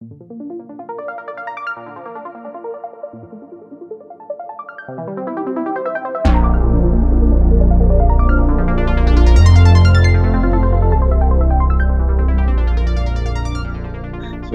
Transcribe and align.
Soy 0.00 0.10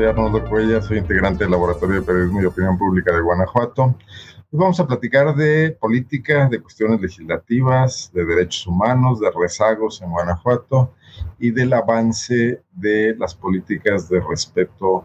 Arnoldo 0.05 0.45
Cuella, 0.47 0.81
soy 0.81 0.99
integrante 0.99 1.43
del 1.43 1.51
Laboratorio 1.51 1.99
de 1.99 2.01
Periodismo 2.03 2.41
y 2.41 2.45
Opinión 2.45 2.77
Pública 2.77 3.13
de 3.13 3.19
Guanajuato. 3.19 3.83
Hoy 3.83 4.59
vamos 4.59 4.79
a 4.79 4.87
platicar 4.87 5.35
de 5.35 5.71
política, 5.77 6.47
de 6.47 6.61
cuestiones 6.61 7.01
legislativas, 7.01 8.09
de 8.13 8.23
derechos 8.23 8.65
humanos, 8.65 9.19
de 9.19 9.29
rezagos 9.29 10.01
en 10.01 10.09
Guanajuato 10.09 10.93
y 11.37 11.51
del 11.51 11.73
avance 11.73 12.63
de 12.71 13.13
las 13.17 13.35
políticas 13.35 14.07
de 14.07 14.21
respeto 14.21 15.03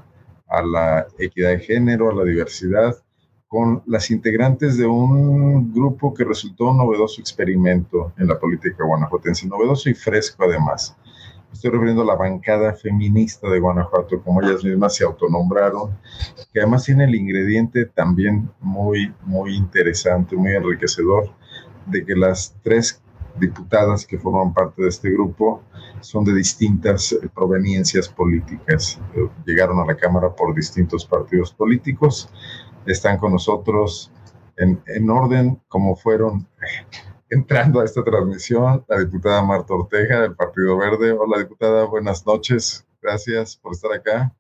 a 0.49 0.62
la 0.62 1.07
equidad 1.19 1.51
de 1.51 1.61
género, 1.61 2.11
a 2.11 2.14
la 2.14 2.25
diversidad, 2.25 2.96
con 3.49 3.82
las 3.86 4.11
integrantes 4.11 4.77
de 4.77 4.86
un 4.86 5.72
grupo 5.72 6.13
que 6.13 6.25
resultó 6.25 6.71
un 6.71 6.79
novedoso 6.79 7.21
experimento 7.21 8.13
en 8.18 8.29
la 8.29 8.39
política 8.39 8.85
guanajuatense, 8.85 9.49
novedoso 9.49 9.89
y 9.89 9.95
fresco 9.95 10.45
además. 10.45 10.96
Estoy 11.53 11.71
refiriendo 11.71 12.03
a 12.03 12.07
la 12.07 12.14
bancada 12.14 12.75
feminista 12.75 13.49
de 13.49 13.58
Guanajuato, 13.58 14.22
como 14.22 14.43
ellas 14.43 14.63
mismas 14.63 14.95
se 14.95 15.05
autonombraron, 15.05 15.96
que 16.53 16.61
además 16.61 16.85
tiene 16.85 17.05
el 17.05 17.14
ingrediente 17.14 17.86
también 17.86 18.50
muy, 18.61 19.14
muy 19.25 19.57
interesante, 19.57 20.36
muy 20.36 20.53
enriquecedor, 20.55 21.30
de 21.86 22.05
que 22.05 22.14
las 22.14 22.55
tres 22.63 23.03
diputadas 23.39 24.07
que 24.07 24.19
forman 24.19 24.53
parte 24.53 24.83
de 24.83 24.89
este 24.89 25.11
grupo 25.11 25.63
son 26.01 26.25
de 26.25 26.35
distintas 26.35 27.13
eh, 27.13 27.29
proveniencias 27.35 28.09
políticas. 28.09 28.99
Eh, 29.14 29.29
llegaron 29.47 29.81
a 29.81 29.87
la 29.87 29.97
Cámara 29.97 30.35
por 30.35 30.55
distintos 30.55 31.05
partidos 31.05 31.53
políticos. 31.53 32.28
Están 32.87 33.19
con 33.19 33.33
nosotros 33.33 34.11
en, 34.56 34.83
en 34.86 35.11
orden 35.11 35.61
como 35.69 35.97
fueron 35.97 36.47
entrando 37.30 37.80
a 37.80 37.84
esta 37.84 38.03
transmisión 38.03 38.84
la 38.89 38.98
diputada 39.00 39.42
Marta 39.42 39.75
Ortega 39.75 40.20
del 40.23 40.34
Partido 40.34 40.77
Verde. 40.78 41.12
Hola 41.12 41.39
diputada, 41.39 41.84
buenas 41.84 42.27
noches. 42.27 42.86
Gracias 43.02 43.56
por 43.56 43.73
estar 43.73 43.92
acá. 43.92 44.33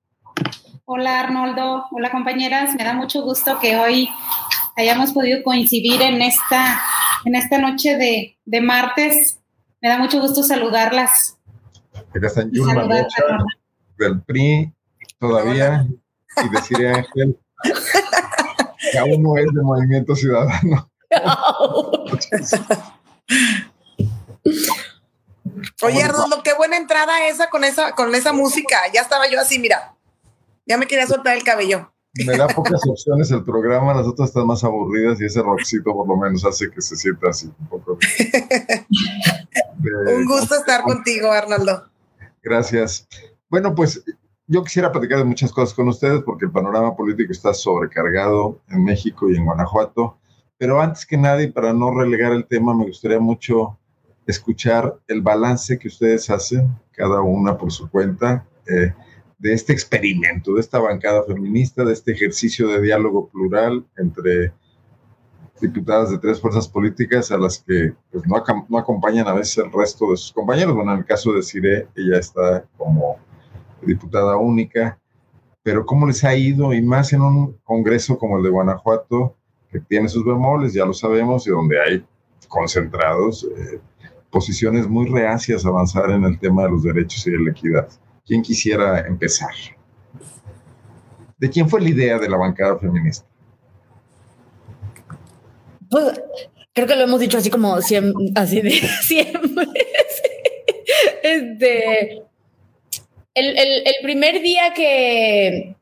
Hola 0.84 1.20
Arnoldo, 1.20 1.84
hola 1.90 2.10
compañeras. 2.10 2.74
Me 2.74 2.84
da 2.84 2.94
mucho 2.94 3.22
gusto 3.22 3.58
que 3.60 3.76
hoy 3.76 4.08
hayamos 4.78 5.12
podido 5.12 5.42
coincidir 5.42 6.00
en 6.00 6.22
esta, 6.22 6.80
en 7.24 7.34
esta 7.34 7.58
noche 7.58 7.96
de, 7.96 8.38
de 8.44 8.60
martes. 8.60 9.40
Me 9.82 9.88
da 9.88 9.98
mucho 9.98 10.20
gusto 10.20 10.44
saludarlas. 10.44 11.36
Acá 12.14 12.28
están 12.28 12.52
Yulma 12.52 12.84
Rocha, 12.84 13.24
del 13.98 14.22
PRI 14.22 14.72
todavía 15.18 15.84
y 16.44 16.48
deciré 16.48 16.90
Ángel 16.90 17.36
que 18.92 18.98
aún 18.98 19.20
no 19.20 19.36
es 19.36 19.46
de 19.52 19.62
Movimiento 19.62 20.14
Ciudadano. 20.14 20.88
Oye, 25.82 26.02
Arnoldo, 26.02 26.42
qué 26.44 26.54
buena 26.54 26.76
entrada 26.76 27.26
esa 27.26 27.50
con 27.50 27.64
esa 27.64 27.96
con 27.96 28.14
esa 28.14 28.32
música. 28.32 28.78
Ya 28.94 29.00
estaba 29.00 29.28
yo 29.28 29.40
así, 29.40 29.58
mira. 29.58 29.96
Ya 30.66 30.78
me 30.78 30.86
quería 30.86 31.08
soltar 31.08 31.36
el 31.36 31.42
cabello. 31.42 31.92
Me 32.14 32.36
da 32.36 32.48
pocas 32.48 32.80
opciones 32.86 33.30
el 33.30 33.44
programa, 33.44 33.94
las 33.94 34.06
otras 34.06 34.30
están 34.30 34.46
más 34.46 34.64
aburridas 34.64 35.20
y 35.20 35.26
ese 35.26 35.42
rockcito 35.42 35.92
por 35.92 36.08
lo 36.08 36.16
menos 36.16 36.44
hace 36.44 36.70
que 36.70 36.80
se 36.80 36.96
sienta 36.96 37.28
así 37.28 37.50
un 37.60 37.66
poco. 37.66 37.98
un 40.16 40.26
gusto 40.26 40.54
estar 40.56 40.82
contigo, 40.82 41.30
Arnoldo. 41.30 41.84
Gracias. 42.42 43.06
Bueno, 43.50 43.74
pues 43.74 44.02
yo 44.46 44.64
quisiera 44.64 44.90
platicar 44.90 45.18
de 45.18 45.24
muchas 45.24 45.52
cosas 45.52 45.74
con 45.74 45.88
ustedes 45.88 46.22
porque 46.22 46.46
el 46.46 46.50
panorama 46.50 46.96
político 46.96 47.32
está 47.32 47.52
sobrecargado 47.52 48.60
en 48.68 48.82
México 48.82 49.30
y 49.30 49.36
en 49.36 49.44
Guanajuato. 49.44 50.16
Pero 50.56 50.80
antes 50.80 51.06
que 51.06 51.16
nada, 51.16 51.42
y 51.42 51.52
para 51.52 51.72
no 51.72 51.94
relegar 51.94 52.32
el 52.32 52.46
tema, 52.46 52.74
me 52.74 52.86
gustaría 52.86 53.20
mucho 53.20 53.78
escuchar 54.26 54.98
el 55.06 55.22
balance 55.22 55.78
que 55.78 55.88
ustedes 55.88 56.28
hacen, 56.30 56.68
cada 56.92 57.20
una 57.20 57.56
por 57.56 57.70
su 57.70 57.88
cuenta, 57.88 58.44
eh, 58.66 58.92
de 59.38 59.52
este 59.52 59.72
experimento, 59.72 60.54
de 60.54 60.60
esta 60.60 60.78
bancada 60.78 61.22
feminista, 61.24 61.84
de 61.84 61.92
este 61.92 62.12
ejercicio 62.12 62.68
de 62.68 62.82
diálogo 62.82 63.28
plural 63.28 63.86
entre 63.96 64.52
diputadas 65.60 66.10
de 66.10 66.18
tres 66.18 66.40
fuerzas 66.40 66.68
políticas 66.68 67.30
a 67.32 67.38
las 67.38 67.58
que 67.58 67.92
pues, 68.10 68.24
no, 68.26 68.42
no, 68.68 68.78
acompañan 68.78 69.26
a 69.26 69.34
veces 69.34 69.58
el 69.58 69.72
resto 69.72 70.10
de 70.10 70.16
sus 70.16 70.32
compañeros. 70.32 70.74
Bueno, 70.74 70.92
en 70.92 70.98
el 70.98 71.04
caso 71.04 71.32
de 71.32 71.42
Cire, 71.42 71.88
ella 71.96 72.18
está 72.18 72.64
como 72.76 73.16
diputada 73.82 74.36
única, 74.36 74.98
pero 75.62 75.84
¿cómo 75.84 76.06
les 76.06 76.24
ha 76.24 76.34
ido? 76.34 76.72
Y 76.72 76.82
más 76.82 77.12
en 77.12 77.22
un 77.22 77.58
congreso 77.64 78.18
como 78.18 78.38
el 78.38 78.44
de 78.44 78.50
Guanajuato, 78.50 79.36
que 79.70 79.80
tiene 79.80 80.08
sus 80.08 80.24
bemoles, 80.24 80.72
ya 80.72 80.84
lo 80.84 80.94
sabemos, 80.94 81.46
y 81.46 81.50
donde 81.50 81.80
hay 81.80 82.06
concentrados 82.48 83.46
eh, 83.56 83.80
posiciones 84.30 84.88
muy 84.88 85.06
reacias 85.06 85.64
a 85.64 85.68
avanzar 85.68 86.10
en 86.10 86.24
el 86.24 86.38
tema 86.38 86.64
de 86.64 86.70
los 86.70 86.82
derechos 86.82 87.26
y 87.26 87.32
de 87.32 87.38
la 87.38 87.50
equidad. 87.50 87.88
¿Quién 88.28 88.42
quisiera 88.42 89.00
empezar? 89.06 89.54
¿De 91.38 91.48
quién 91.48 91.68
fue 91.68 91.80
la 91.80 91.88
idea 91.88 92.18
de 92.18 92.28
la 92.28 92.36
bancada 92.36 92.78
feminista? 92.78 93.26
Pues 95.90 96.20
creo 96.74 96.86
que 96.86 96.94
lo 96.94 97.04
hemos 97.04 97.20
dicho 97.20 97.38
así 97.38 97.48
como 97.48 97.74
así 97.74 98.60
de 98.60 98.70
siempre. 99.02 99.66
este, 101.22 102.22
el, 103.34 103.58
el 103.58 103.94
primer 104.02 104.42
día 104.42 104.74
que 104.74 105.74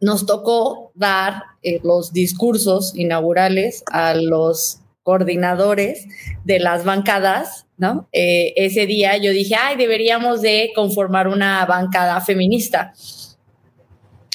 nos 0.00 0.24
tocó 0.24 0.92
dar 0.94 1.42
eh, 1.62 1.80
los 1.82 2.12
discursos 2.12 2.94
inaugurales 2.96 3.82
a 3.92 4.14
los 4.14 4.80
coordinadores 5.08 6.06
de 6.44 6.58
las 6.58 6.84
bancadas, 6.84 7.64
¿no? 7.78 8.10
Eh, 8.12 8.52
ese 8.56 8.84
día 8.84 9.16
yo 9.16 9.30
dije, 9.30 9.54
ay, 9.54 9.74
deberíamos 9.78 10.42
de 10.42 10.70
conformar 10.74 11.28
una 11.28 11.64
bancada 11.64 12.20
feminista. 12.20 12.92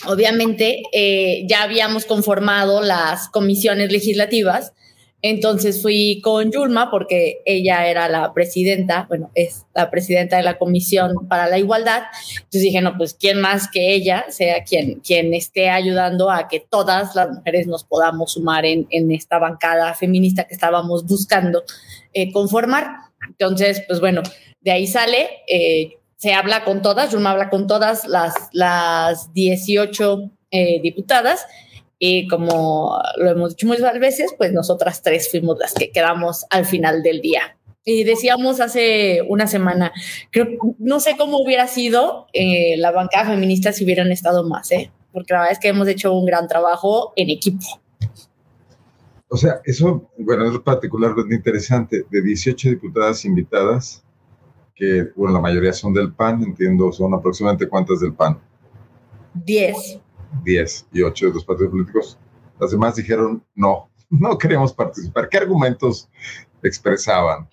Obviamente 0.08 0.82
eh, 0.92 1.46
ya 1.48 1.62
habíamos 1.62 2.06
conformado 2.06 2.82
las 2.82 3.30
comisiones 3.30 3.92
legislativas, 3.92 4.74
entonces 5.26 5.82
fui 5.82 6.20
con 6.22 6.52
Yulma 6.52 6.92
porque 6.92 7.42
ella 7.46 7.88
era 7.88 8.10
la 8.10 8.34
presidenta, 8.34 9.06
bueno, 9.08 9.32
es 9.36 9.66
la 9.74 9.90
presidenta 9.90 10.36
de 10.36 10.44
la 10.44 10.58
Comisión 10.58 11.30
para 11.30 11.48
la 11.48 11.58
Igualdad. 11.58 12.04
Entonces 12.36 12.62
dije, 12.62 12.82
no, 12.82 12.98
pues 12.98 13.14
quién 13.14 13.40
más 13.40 13.72
que 13.72 13.94
ella 13.94 14.26
sea 14.28 14.66
quien, 14.66 15.00
quien 15.00 15.34
esté 15.34 15.70
ayudando 15.70 16.30
a 16.30 16.50
que 16.50 16.60
todas 16.60 17.16
las 17.16 17.30
mujeres 17.32 17.68
nos 17.68 17.86
podamos 17.86 18.34
sumar 18.34 18.66
en, 18.66 18.86
en 18.90 19.14
esta 19.14 19.40
bancada 19.40 19.94
feminista 19.94 20.44
que 20.44 20.56
estábamos 20.56 21.06
buscando 21.06 21.64
eh, 22.12 22.34
conformar. 22.34 22.90
Entonces, 23.26 23.82
pues 23.88 24.02
bueno, 24.02 24.24
de 24.60 24.72
ahí 24.72 24.88
sale, 24.88 25.30
eh, 25.48 26.00
se 26.18 26.34
habla 26.34 26.66
con 26.66 26.82
todas, 26.82 27.14
Yulma 27.14 27.32
habla 27.32 27.50
con 27.50 27.66
todas 27.66 28.06
las, 28.10 28.34
las 28.52 29.34
18 29.34 30.32
eh, 30.52 30.82
diputadas 30.82 31.46
y 32.06 32.28
como 32.28 33.00
lo 33.16 33.30
hemos 33.30 33.52
dicho 33.52 33.66
muchas 33.66 33.98
veces, 33.98 34.34
pues 34.38 34.52
nosotras 34.52 35.02
tres 35.02 35.32
fuimos 35.32 35.58
las 35.58 35.74
que 35.74 35.90
quedamos 35.90 36.46
al 36.50 36.66
final 36.66 37.02
del 37.02 37.22
día. 37.22 37.58
Y 37.86 38.04
decíamos 38.04 38.60
hace 38.60 39.22
una 39.30 39.48
semana, 39.48 39.94
creo, 40.30 40.48
no 40.80 41.00
sé 41.00 41.16
cómo 41.18 41.38
hubiera 41.38 41.66
sido 41.68 42.28
eh, 42.34 42.76
la 42.76 42.92
bancada 42.92 43.30
feminista 43.30 43.72
si 43.72 43.86
hubieran 43.86 44.12
estado 44.12 44.44
más, 44.44 44.70
¿eh? 44.74 44.92
porque 45.14 45.32
la 45.32 45.40
verdad 45.40 45.54
es 45.54 45.60
que 45.60 45.70
hemos 45.70 45.88
hecho 45.88 46.14
un 46.14 46.26
gran 46.26 46.50
trabajo 46.50 47.14
en 47.16 47.30
equipo. 47.30 47.66
O 49.30 49.38
sea, 49.38 49.62
eso, 49.64 50.12
bueno, 50.18 50.52
es 50.52 50.60
particularmente 50.60 51.34
interesante. 51.34 52.04
De 52.12 52.22
18 52.22 52.68
diputadas 52.72 53.24
invitadas, 53.24 54.04
que, 54.76 55.08
bueno, 55.16 55.36
la 55.36 55.40
mayoría 55.40 55.72
son 55.72 55.94
del 55.94 56.12
PAN, 56.12 56.44
entiendo, 56.44 56.92
son 56.92 57.14
aproximadamente 57.14 57.70
cuántas 57.70 58.02
del 58.02 58.14
PAN. 58.14 58.42
10. 59.36 60.03
10 60.44 60.88
y 60.94 61.02
8 61.02 61.28
de 61.28 61.34
los 61.34 61.46
partidos 61.46 61.72
políticos. 61.72 62.18
Las 62.60 62.72
demás 62.72 62.96
dijeron 62.96 63.44
no, 63.56 63.90
no 64.10 64.38
queremos 64.38 64.74
participar. 64.74 65.30
¿Qué 65.30 65.38
argumentos 65.38 66.10
expresaban? 66.62 67.50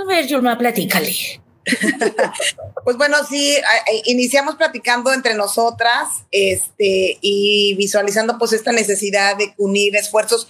A 0.00 0.04
ver, 0.06 0.26
Yulma, 0.26 0.56
platícale. 0.56 1.12
pues 2.84 2.96
bueno, 2.96 3.16
sí, 3.28 3.56
iniciamos 4.04 4.56
platicando 4.56 5.12
entre 5.12 5.34
nosotras 5.34 6.24
este, 6.30 7.18
y 7.20 7.74
visualizando 7.76 8.38
pues 8.38 8.52
esta 8.52 8.72
necesidad 8.72 9.36
de 9.36 9.54
unir 9.58 9.94
esfuerzos 9.96 10.48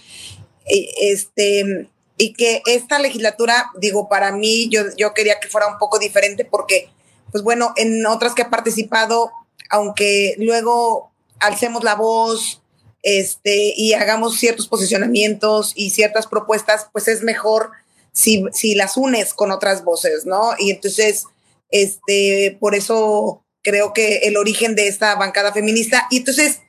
este, 0.65 1.89
y 2.17 2.33
que 2.33 2.61
esta 2.65 2.99
legislatura, 2.99 3.71
digo, 3.79 4.07
para 4.07 4.31
mí 4.31 4.69
yo, 4.69 4.83
yo 4.97 5.13
quería 5.13 5.39
que 5.39 5.47
fuera 5.47 5.67
un 5.67 5.77
poco 5.77 5.99
diferente 5.99 6.45
porque, 6.45 6.89
pues 7.31 7.43
bueno, 7.43 7.73
en 7.75 8.05
otras 8.05 8.33
que 8.33 8.43
he 8.43 8.45
participado, 8.45 9.31
aunque 9.69 10.35
luego 10.37 11.08
alcemos 11.39 11.83
la 11.83 11.95
voz 11.95 12.61
este, 13.01 13.73
y 13.75 13.93
hagamos 13.93 14.37
ciertos 14.37 14.67
posicionamientos 14.67 15.73
y 15.75 15.91
ciertas 15.91 16.27
propuestas, 16.27 16.87
pues 16.91 17.07
es 17.07 17.23
mejor 17.23 17.71
si, 18.11 18.45
si 18.53 18.75
las 18.75 18.97
unes 18.97 19.33
con 19.33 19.51
otras 19.51 19.83
voces, 19.83 20.25
¿no? 20.25 20.51
Y 20.57 20.71
entonces, 20.71 21.25
este, 21.71 22.57
por 22.59 22.75
eso 22.75 23.43
creo 23.61 23.93
que 23.93 24.19
el 24.19 24.37
origen 24.37 24.75
de 24.75 24.87
esta 24.87 25.15
bancada 25.15 25.53
feminista. 25.53 26.07
Y 26.09 26.17
entonces, 26.17 26.61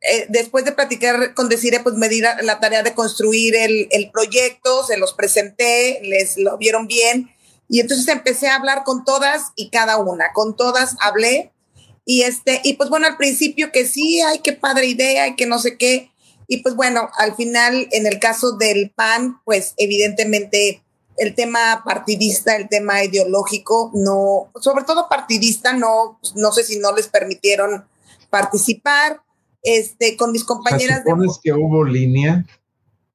eh, 0.00 0.26
después 0.28 0.64
de 0.64 0.72
platicar 0.72 1.34
con 1.34 1.48
Desire, 1.48 1.80
pues 1.80 1.94
me 1.96 2.08
di 2.08 2.20
la, 2.20 2.60
tarea 2.60 2.82
de 2.82 2.94
construir 2.94 3.54
el, 3.54 3.88
el, 3.90 4.10
proyecto, 4.10 4.84
se 4.84 4.96
los 4.96 5.12
presenté, 5.12 6.00
les 6.02 6.36
lo 6.38 6.56
vieron 6.58 6.86
bien. 6.86 7.30
Y 7.68 7.80
entonces 7.80 8.08
empecé 8.08 8.48
a 8.48 8.56
hablar 8.56 8.84
con 8.84 9.04
todas 9.04 9.52
y 9.56 9.70
cada 9.70 9.98
una, 9.98 10.32
con 10.32 10.56
todas 10.56 10.96
hablé. 11.00 11.51
Y 12.04 12.22
este, 12.22 12.60
y 12.64 12.74
pues 12.74 12.90
bueno, 12.90 13.06
al 13.06 13.16
principio 13.16 13.70
que 13.72 13.86
sí, 13.86 14.20
ay, 14.20 14.40
qué 14.40 14.52
padre 14.52 14.86
idea 14.86 15.28
y 15.28 15.36
que 15.36 15.46
no 15.46 15.58
sé 15.58 15.76
qué. 15.76 16.10
Y 16.48 16.58
pues 16.58 16.74
bueno, 16.74 17.08
al 17.16 17.34
final, 17.34 17.88
en 17.92 18.06
el 18.06 18.18
caso 18.18 18.56
del 18.56 18.90
PAN, 18.90 19.40
pues 19.44 19.74
evidentemente 19.76 20.82
el 21.16 21.34
tema 21.34 21.82
partidista, 21.84 22.56
el 22.56 22.68
tema 22.68 23.04
ideológico, 23.04 23.90
no, 23.94 24.50
sobre 24.60 24.84
todo 24.84 25.08
partidista, 25.08 25.72
no, 25.72 26.18
no 26.34 26.52
sé 26.52 26.64
si 26.64 26.78
no 26.78 26.92
les 26.94 27.08
permitieron 27.08 27.84
participar. 28.30 29.20
Este, 29.64 30.16
con 30.16 30.32
mis 30.32 30.42
compañeras. 30.42 31.02
¿Supones 31.04 31.38
que 31.40 31.52
hubo 31.52 31.84
línea? 31.84 32.44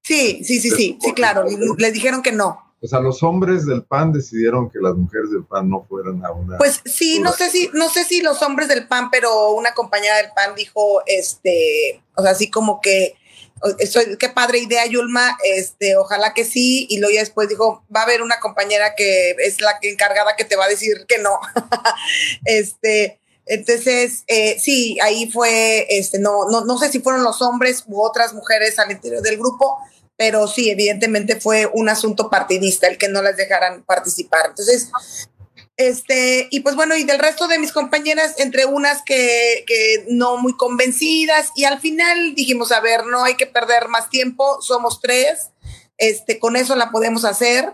Sí, 0.02 0.42
sí, 0.46 0.62
sí, 0.62 0.72
sí, 0.72 0.98
sí, 1.02 1.14
claro. 1.14 1.44
Les 1.78 1.92
dijeron 1.92 2.22
que 2.22 2.32
no. 2.32 2.67
O 2.82 2.88
sea, 2.88 3.00
los 3.00 3.24
hombres 3.24 3.66
del 3.66 3.84
PAN 3.84 4.14
decidieron 4.14 4.70
que 4.70 4.80
las 4.80 4.96
mujeres 4.96 5.32
del 5.32 5.44
PAN 5.46 5.70
no 5.70 5.86
fueran 5.90 6.24
a 6.24 6.32
una. 6.32 6.58
Pues 6.58 6.82
sí, 6.86 7.20
no 7.20 7.32
sé 7.32 7.50
si, 7.50 7.70
no 7.74 7.90
sé 7.90 8.04
si 8.04 8.22
los 8.22 8.42
hombres 8.44 8.68
del 8.68 8.88
PAN, 8.88 9.10
pero 9.10 9.52
una 9.52 9.74
compañera 9.74 10.18
del 10.18 10.32
PAN 10.36 10.54
dijo, 10.56 11.02
este, 11.08 12.04
o 12.16 12.22
sea, 12.22 12.32
así 12.32 12.52
como 12.52 12.80
que 12.80 13.16
qué 14.20 14.30
padre 14.30 14.60
idea, 14.60 14.86
Yulma, 14.86 15.38
este, 15.44 15.98
ojalá 15.98 16.34
que 16.34 16.46
sí, 16.46 16.86
y 16.90 17.00
luego 17.00 17.14
ya 17.14 17.22
después 17.22 17.50
dijo, 17.50 17.84
va 17.94 18.02
a 18.02 18.04
haber 18.04 18.22
una 18.22 18.40
compañera 18.40 18.94
que 18.96 19.32
es 19.32 19.62
la 19.62 19.80
que 19.80 19.92
encargada 19.92 20.36
que 20.36 20.46
te 20.46 20.56
va 20.56 20.66
a 20.66 20.70
decir 20.70 21.06
que 21.08 21.18
no. 21.18 21.40
este, 22.46 23.20
entonces, 23.46 24.24
eh, 24.28 24.60
sí, 24.60 24.98
ahí 25.02 25.32
fue, 25.32 25.88
este, 25.90 26.20
no, 26.20 26.50
no, 26.50 26.66
no 26.66 26.78
sé 26.78 26.92
si 26.92 27.00
fueron 27.00 27.24
los 27.24 27.42
hombres 27.42 27.84
u 27.88 28.02
otras 28.02 28.34
mujeres 28.34 28.78
al 28.78 28.92
interior 28.92 29.22
del 29.22 29.38
grupo, 29.38 29.78
pero 30.18 30.48
sí, 30.48 30.70
evidentemente 30.70 31.40
fue 31.40 31.70
un 31.72 31.90
asunto 31.90 32.30
partidista 32.30 32.88
el 32.88 32.98
que 32.98 33.08
no 33.08 33.22
las 33.22 33.38
dejaran 33.38 33.84
participar. 33.84 34.48
Entonces, 34.50 34.90
este, 35.78 36.48
y 36.50 36.62
pues 36.62 36.76
bueno, 36.76 36.98
y 36.98 37.04
del 37.04 37.20
resto 37.20 37.48
de 37.48 37.60
mis 37.60 37.72
compañeras, 37.72 38.34
entre 38.40 38.66
unas 38.66 39.04
que, 39.04 39.64
que, 39.68 40.06
no 40.10 40.38
muy 40.38 40.58
convencidas, 40.58 41.52
y 41.56 41.66
al 41.66 41.80
final 41.80 42.34
dijimos, 42.34 42.72
a 42.72 42.82
ver, 42.82 43.06
no 43.06 43.24
hay 43.24 43.36
que 43.36 43.46
perder 43.46 43.88
más 43.88 44.10
tiempo, 44.10 44.60
somos 44.62 45.00
tres, 45.02 45.52
este, 46.00 46.40
con 46.40 46.56
eso 46.56 46.76
la 46.76 46.90
podemos 46.90 47.26
hacer, 47.26 47.74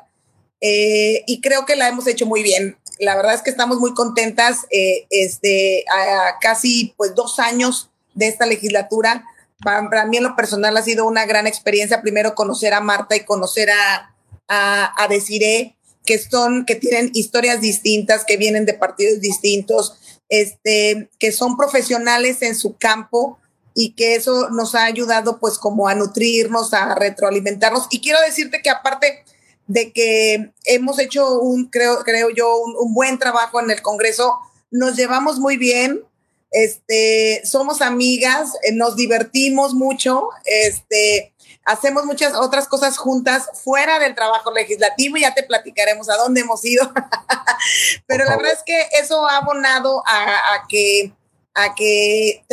eh, 0.60 1.24
y 1.28 1.40
creo 1.40 1.66
que 1.66 1.78
la 1.78 1.88
hemos 1.88 2.08
hecho 2.08 2.26
muy 2.26 2.44
bien. 2.44 2.78
La 3.00 3.16
verdad 3.16 3.34
es 3.34 3.42
que 3.42 3.50
estamos 3.50 3.80
muy 3.80 3.94
contentas, 3.94 4.60
eh, 4.70 5.08
este, 5.10 5.86
a, 5.90 6.40
casi 6.40 6.94
pues 6.98 7.16
dos 7.16 7.40
años 7.40 7.90
de 8.14 8.28
esta 8.28 8.46
legislatura. 8.46 9.26
Para, 9.64 10.06
mí 10.06 10.18
en 10.18 10.24
lo 10.24 10.36
personal 10.36 10.76
ha 10.78 10.82
sido 10.82 11.06
una 11.06 11.26
gran 11.26 11.48
experiencia, 11.48 12.02
primero 12.02 12.36
conocer 12.36 12.74
a 12.74 12.82
Marta 12.82 13.16
y 13.16 13.26
conocer 13.26 13.70
a, 13.70 14.16
a, 14.48 15.04
a 15.04 15.08
Desiree, 15.08 15.76
que 16.06 16.20
son, 16.20 16.66
que 16.66 16.76
tienen 16.76 17.12
historias 17.14 17.62
distintas, 17.62 18.26
que 18.26 18.38
vienen 18.38 18.66
de 18.66 18.74
partidos 18.74 19.22
distintos, 19.22 19.96
este, 20.30 21.10
que 21.20 21.32
son 21.32 21.58
profesionales 21.58 22.42
en 22.42 22.56
su 22.56 22.78
campo 22.78 23.40
y 23.76 23.94
que 23.94 24.16
eso 24.16 24.50
nos 24.50 24.76
ha 24.76 24.86
ayudado 24.86 25.40
pues 25.40 25.58
como 25.58 25.88
a 25.88 25.96
nutrirnos, 25.96 26.74
a 26.74 26.96
retroalimentarnos. 26.96 27.88
Y 27.90 28.02
quiero 28.02 28.20
decirte 28.22 28.62
que 28.62 28.70
aparte 28.70 29.24
de 29.68 29.92
que 29.94 30.52
hemos 30.66 31.00
hecho 31.00 31.40
un, 31.40 31.70
creo, 31.70 32.04
creo 32.04 32.30
yo, 32.30 32.58
un, 32.58 32.76
un 32.78 32.94
buen 32.94 33.18
trabajo 33.18 33.60
en 33.60 33.72
el 33.72 33.82
Congreso, 33.82 34.38
nos 34.72 34.96
llevamos 34.96 35.40
muy 35.40 35.58
bien, 35.58 36.04
este, 36.54 37.42
somos 37.46 37.82
amigas, 37.82 38.54
eh, 38.64 38.72
nos 38.74 38.96
divertimos 38.96 39.74
mucho, 39.74 40.30
este, 40.46 41.34
hacemos 41.66 42.06
muchas 42.06 42.36
otras 42.36 42.68
cosas 42.68 42.98
juntas 42.98 43.50
fuera 43.64 44.00
del 44.00 44.16
trabajo 44.16 44.52
legislativo 44.52 45.18
y 45.18 45.22
ya 45.22 45.34
te 45.34 45.44
platicaremos 45.44 46.10
a 46.10 46.16
dónde 46.16 46.42
hemos 46.42 46.64
ido. 46.64 46.92
Pero 48.08 48.26
la 48.26 48.38
verdad 48.38 48.54
es 48.54 48.64
que 48.64 48.88
eso 49.02 49.28
ha 49.28 49.38
abonado 49.38 50.04
a, 50.06 50.66
que 50.70 51.12
a 51.56 51.74
que 51.76 52.46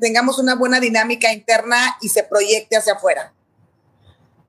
tengamos 0.00 0.38
una 0.38 0.54
buena 0.54 0.80
dinámica 0.80 1.32
interna 1.32 1.96
y 2.00 2.08
se 2.08 2.22
proyecte 2.22 2.76
hacia 2.76 2.94
afuera. 2.94 3.34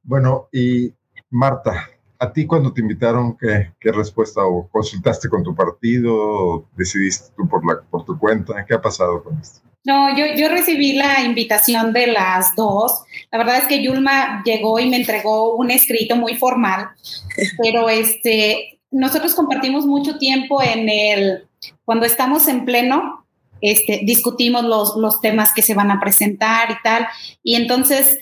Bueno, 0.03 0.49
y 0.51 0.93
Marta, 1.29 1.89
¿a 2.19 2.33
ti 2.33 2.45
cuando 2.45 2.73
te 2.73 2.81
invitaron 2.81 3.37
qué, 3.37 3.71
qué 3.79 3.91
respuesta 3.91 4.45
o 4.45 4.67
consultaste 4.69 5.29
con 5.29 5.43
tu 5.43 5.55
partido 5.55 6.13
o 6.13 6.69
decidiste 6.75 7.33
tú 7.35 7.47
por, 7.47 7.65
la, 7.65 7.81
por 7.89 8.05
tu 8.05 8.19
cuenta? 8.19 8.65
¿Qué 8.65 8.73
ha 8.73 8.81
pasado 8.81 9.23
con 9.23 9.39
esto? 9.39 9.61
No, 9.85 10.15
yo, 10.15 10.25
yo 10.35 10.49
recibí 10.49 10.93
la 10.93 11.21
invitación 11.21 11.93
de 11.93 12.07
las 12.07 12.53
dos. 12.55 13.03
La 13.31 13.37
verdad 13.37 13.59
es 13.59 13.67
que 13.67 13.81
Yulma 13.81 14.43
llegó 14.43 14.79
y 14.79 14.89
me 14.89 14.97
entregó 14.97 15.55
un 15.55 15.71
escrito 15.71 16.17
muy 16.17 16.35
formal, 16.35 16.89
pero 17.63 17.89
este, 17.89 18.79
nosotros 18.91 19.33
compartimos 19.33 19.85
mucho 19.85 20.17
tiempo 20.17 20.61
en 20.61 20.89
el, 20.89 21.47
cuando 21.85 22.05
estamos 22.05 22.47
en 22.49 22.65
pleno, 22.65 23.25
este, 23.61 24.01
discutimos 24.03 24.63
los, 24.63 24.95
los 24.97 25.21
temas 25.21 25.53
que 25.53 25.61
se 25.61 25.73
van 25.73 25.91
a 25.91 25.99
presentar 25.99 26.71
y 26.71 26.81
tal, 26.83 27.07
y 27.43 27.55
entonces 27.55 28.19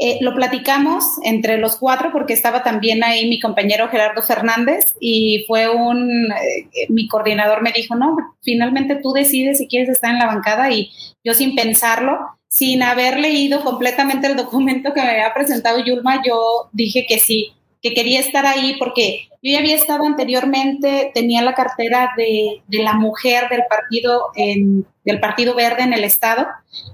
eh, 0.00 0.18
lo 0.20 0.34
platicamos 0.34 1.04
entre 1.22 1.58
los 1.58 1.76
cuatro 1.76 2.10
porque 2.12 2.32
estaba 2.32 2.62
también 2.62 3.04
ahí 3.04 3.28
mi 3.28 3.38
compañero 3.40 3.88
Gerardo 3.88 4.22
Fernández 4.22 4.94
y 5.00 5.44
fue 5.46 5.68
un, 5.68 6.32
eh, 6.32 6.86
mi 6.88 7.08
coordinador 7.08 7.62
me 7.62 7.72
dijo, 7.72 7.94
no, 7.94 8.16
finalmente 8.42 8.98
tú 9.02 9.12
decides 9.12 9.58
si 9.58 9.68
quieres 9.68 9.90
estar 9.90 10.10
en 10.10 10.18
la 10.18 10.26
bancada 10.26 10.70
y 10.70 10.90
yo 11.22 11.34
sin 11.34 11.54
pensarlo, 11.54 12.18
sin 12.48 12.82
haber 12.82 13.18
leído 13.18 13.62
completamente 13.62 14.26
el 14.26 14.36
documento 14.36 14.94
que 14.94 15.02
me 15.02 15.10
había 15.10 15.34
presentado 15.34 15.84
Yulma, 15.84 16.22
yo 16.26 16.70
dije 16.72 17.04
que 17.06 17.18
sí, 17.18 17.52
que 17.82 17.92
quería 17.92 18.20
estar 18.20 18.46
ahí 18.46 18.76
porque 18.78 19.28
yo 19.42 19.52
ya 19.52 19.58
había 19.58 19.74
estado 19.74 20.04
anteriormente, 20.04 21.10
tenía 21.12 21.42
la 21.42 21.54
cartera 21.54 22.12
de, 22.16 22.62
de 22.66 22.82
la 22.82 22.94
mujer 22.94 23.48
del 23.50 23.64
partido, 23.68 24.28
del 24.36 25.20
Partido 25.20 25.54
Verde 25.54 25.82
en 25.82 25.92
el 25.92 26.04
Estado 26.04 26.46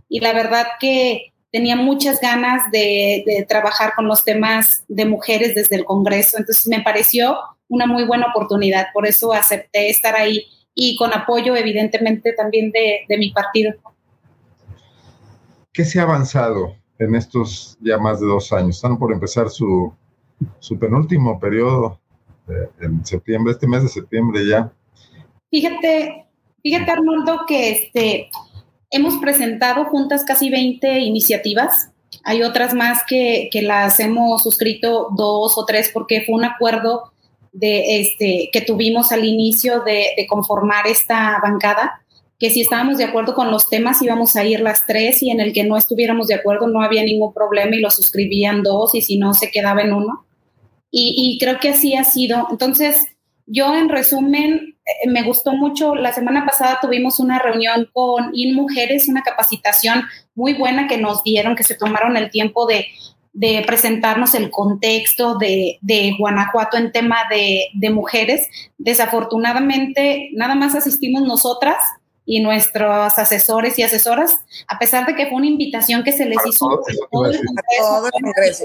y 0.08 0.20
la 0.20 0.32
verdad 0.32 0.66
que 0.80 1.32
tenía 1.50 1.76
muchas 1.76 2.20
ganas 2.20 2.70
de, 2.70 3.46
trabajar 3.48 3.94
con 3.94 4.06
los 4.06 4.24
temas 4.24 4.84
de 4.88 5.04
mujeres 5.04 5.54
desde 5.54 5.76
el 5.76 5.84
Congreso, 5.84 6.36
entonces 6.38 6.66
me 6.68 6.82
pareció 6.82 7.36
una 7.68 7.86
muy 7.86 8.04
buena 8.04 8.26
oportunidad, 8.34 8.86
por 8.92 9.06
eso 9.06 9.32
acepté 9.32 9.90
estar 9.90 10.14
ahí 10.14 10.46
y 10.74 10.96
con 10.96 11.12
apoyo 11.12 11.56
evidentemente 11.56 12.32
también 12.32 12.70
de, 12.70 13.16
mi 13.18 13.30
partido. 13.32 13.74
¿Qué 15.72 15.84
se 15.84 16.00
ha 16.00 16.04
avanzado 16.04 16.76
en 16.98 17.14
estos 17.14 17.76
ya 17.80 17.98
más 17.98 18.20
de 18.20 18.26
dos 18.26 18.52
años? 18.52 18.76
Están 18.76 18.98
por 18.98 19.12
empezar 19.12 19.50
su, 19.50 19.92
su 20.60 20.78
penúltimo 20.78 21.38
periodo 21.38 22.00
eh, 22.48 22.68
en 22.80 23.04
septiembre, 23.04 23.52
este 23.52 23.66
mes 23.66 23.82
de 23.82 23.88
septiembre 23.88 24.46
ya. 24.46 24.72
Fíjate, 25.50 26.26
fíjate 26.62 26.90
Arnoldo 26.90 27.40
que 27.46 27.70
este, 27.70 28.30
Hemos 28.90 29.18
presentado 29.18 29.84
juntas 29.86 30.24
casi 30.24 30.48
20 30.48 31.00
iniciativas. 31.00 31.90
Hay 32.24 32.42
otras 32.42 32.72
más 32.72 33.02
que, 33.06 33.48
que 33.52 33.62
las 33.62 34.00
hemos 34.00 34.42
suscrito 34.42 35.08
dos 35.16 35.58
o 35.58 35.64
tres 35.66 35.90
porque 35.92 36.22
fue 36.22 36.36
un 36.36 36.44
acuerdo 36.44 37.12
de 37.52 38.00
este, 38.00 38.48
que 38.52 38.60
tuvimos 38.62 39.12
al 39.12 39.24
inicio 39.24 39.80
de, 39.80 40.06
de, 40.16 40.26
conformar 40.26 40.86
esta 40.86 41.38
bancada, 41.42 42.02
que 42.38 42.50
si 42.50 42.60
estábamos 42.60 42.98
de 42.98 43.04
acuerdo 43.04 43.34
con 43.34 43.50
los 43.50 43.68
temas 43.68 44.00
íbamos 44.00 44.36
a 44.36 44.44
ir 44.44 44.60
las 44.60 44.86
tres 44.86 45.22
y 45.22 45.30
en 45.30 45.40
el 45.40 45.52
que 45.52 45.64
no 45.64 45.76
estuviéramos 45.76 46.28
de 46.28 46.34
acuerdo 46.34 46.68
no 46.68 46.82
había 46.82 47.02
ningún 47.02 47.34
problema 47.34 47.74
y 47.74 47.80
lo 47.80 47.90
suscribían 47.90 48.62
dos 48.62 48.94
y 48.94 49.02
si 49.02 49.18
no 49.18 49.34
se 49.34 49.50
quedaba 49.50 49.82
en 49.82 49.92
uno. 49.92 50.24
Y, 50.90 51.14
y 51.16 51.38
creo 51.38 51.58
que 51.58 51.70
así 51.70 51.94
ha 51.94 52.04
sido. 52.04 52.46
Entonces, 52.50 53.06
yo 53.46 53.74
en 53.74 53.88
resumen, 53.88 54.77
me 55.06 55.22
gustó 55.22 55.52
mucho, 55.52 55.94
la 55.94 56.12
semana 56.12 56.44
pasada 56.46 56.78
tuvimos 56.80 57.20
una 57.20 57.38
reunión 57.38 57.88
con 57.92 58.30
InMujeres, 58.32 59.08
una 59.08 59.22
capacitación 59.22 60.04
muy 60.34 60.54
buena 60.54 60.86
que 60.86 60.98
nos 60.98 61.22
dieron, 61.22 61.56
que 61.56 61.64
se 61.64 61.74
tomaron 61.74 62.16
el 62.16 62.30
tiempo 62.30 62.66
de, 62.66 62.86
presentarnos 63.66 64.34
el 64.34 64.50
contexto 64.50 65.38
de, 65.38 65.78
Guanajuato 66.18 66.76
en 66.76 66.92
tema 66.92 67.18
de, 67.30 67.90
mujeres. 67.90 68.48
Desafortunadamente, 68.78 70.30
nada 70.34 70.54
más 70.54 70.74
asistimos 70.74 71.22
nosotras 71.22 71.76
y 72.24 72.40
nuestros 72.40 73.18
asesores 73.18 73.78
y 73.78 73.82
asesoras, 73.82 74.34
a 74.66 74.78
pesar 74.78 75.06
de 75.06 75.14
que 75.14 75.26
fue 75.26 75.36
una 75.36 75.46
invitación 75.46 76.02
que 76.02 76.12
se 76.12 76.26
les 76.26 76.38
hizo 76.46 76.70
a 76.70 76.76
todo 77.10 77.26
el 78.06 78.12
Congreso, 78.22 78.64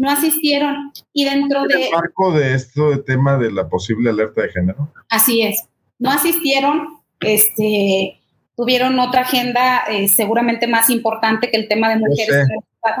no 0.00 0.10
asistieron. 0.10 0.92
Y 1.12 1.26
dentro 1.26 1.66
de... 1.66 1.88
¿El 1.88 1.92
marco 1.92 2.32
de 2.32 2.54
esto 2.54 2.90
de 2.90 3.02
tema 3.02 3.36
de 3.36 3.52
la 3.52 3.68
posible 3.68 4.08
alerta 4.08 4.40
de 4.40 4.48
género? 4.48 4.90
Así 5.10 5.42
es. 5.42 5.68
No 5.98 6.10
asistieron, 6.10 7.00
este, 7.20 8.18
tuvieron 8.56 8.98
otra 8.98 9.20
agenda 9.20 9.84
eh, 9.90 10.08
seguramente 10.08 10.66
más 10.66 10.88
importante 10.88 11.50
que 11.50 11.58
el 11.58 11.68
tema 11.68 11.90
de 11.90 11.98
mujeres. 11.98 12.48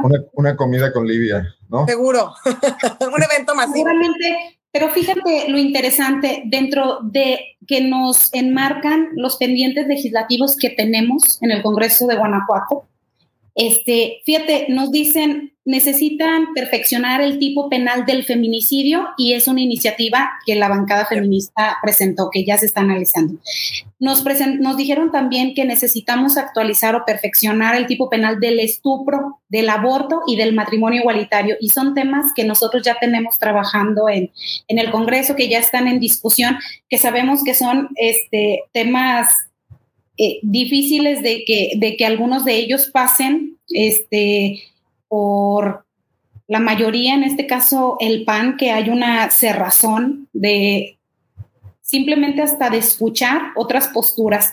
Una, 0.02 0.18
una, 0.34 0.56
comida 0.56 0.92
con 0.92 1.06
Livia, 1.06 1.42
¿no? 1.70 1.86
Seguro. 1.86 2.34
Un 2.44 3.22
evento 3.22 3.54
más. 3.54 3.72
Seguramente 3.72 4.58
Pero 4.70 4.90
fíjate 4.90 5.48
lo 5.48 5.56
interesante 5.56 6.42
dentro 6.44 6.98
de 7.02 7.56
que 7.66 7.80
nos 7.80 8.28
enmarcan 8.34 9.08
los 9.14 9.38
pendientes 9.38 9.86
legislativos 9.86 10.54
que 10.54 10.68
tenemos 10.68 11.40
en 11.40 11.50
el 11.50 11.62
Congreso 11.62 12.06
de 12.06 12.16
Guanajuato. 12.16 12.84
Este, 13.54 14.20
fíjate, 14.26 14.66
nos 14.68 14.92
dicen 14.92 15.49
necesitan 15.64 16.54
perfeccionar 16.54 17.20
el 17.20 17.38
tipo 17.38 17.68
penal 17.68 18.06
del 18.06 18.24
feminicidio 18.24 19.08
y 19.18 19.34
es 19.34 19.46
una 19.46 19.60
iniciativa 19.60 20.30
que 20.46 20.54
la 20.54 20.68
bancada 20.68 21.04
feminista 21.04 21.76
presentó, 21.82 22.30
que 22.32 22.44
ya 22.44 22.56
se 22.56 22.66
está 22.66 22.80
analizando. 22.80 23.38
Nos, 23.98 24.24
nos 24.58 24.76
dijeron 24.78 25.12
también 25.12 25.54
que 25.54 25.66
necesitamos 25.66 26.38
actualizar 26.38 26.94
o 26.96 27.04
perfeccionar 27.04 27.76
el 27.76 27.86
tipo 27.86 28.08
penal 28.08 28.40
del 28.40 28.58
estupro, 28.58 29.40
del 29.48 29.68
aborto 29.68 30.22
y 30.26 30.36
del 30.36 30.54
matrimonio 30.54 31.00
igualitario. 31.00 31.56
Y 31.60 31.68
son 31.68 31.94
temas 31.94 32.32
que 32.34 32.44
nosotros 32.44 32.82
ya 32.82 32.96
tenemos 32.98 33.38
trabajando 33.38 34.08
en, 34.08 34.30
en 34.66 34.78
el 34.78 34.90
Congreso, 34.90 35.36
que 35.36 35.48
ya 35.48 35.58
están 35.58 35.88
en 35.88 36.00
discusión, 36.00 36.56
que 36.88 36.96
sabemos 36.96 37.44
que 37.44 37.54
son 37.54 37.90
este, 37.96 38.62
temas 38.72 39.28
eh, 40.16 40.38
difíciles 40.42 41.22
de 41.22 41.44
que, 41.46 41.72
de 41.76 41.96
que 41.96 42.06
algunos 42.06 42.46
de 42.46 42.56
ellos 42.56 42.90
pasen. 42.92 43.58
Este, 43.68 44.62
por 45.10 45.84
la 46.46 46.60
mayoría, 46.60 47.14
en 47.14 47.24
este 47.24 47.48
caso 47.48 47.96
el 47.98 48.24
PAN, 48.24 48.56
que 48.56 48.70
hay 48.70 48.88
una 48.90 49.28
cerrazón 49.30 50.28
de 50.32 50.98
simplemente 51.80 52.42
hasta 52.42 52.70
de 52.70 52.78
escuchar 52.78 53.40
otras 53.56 53.88
posturas. 53.88 54.52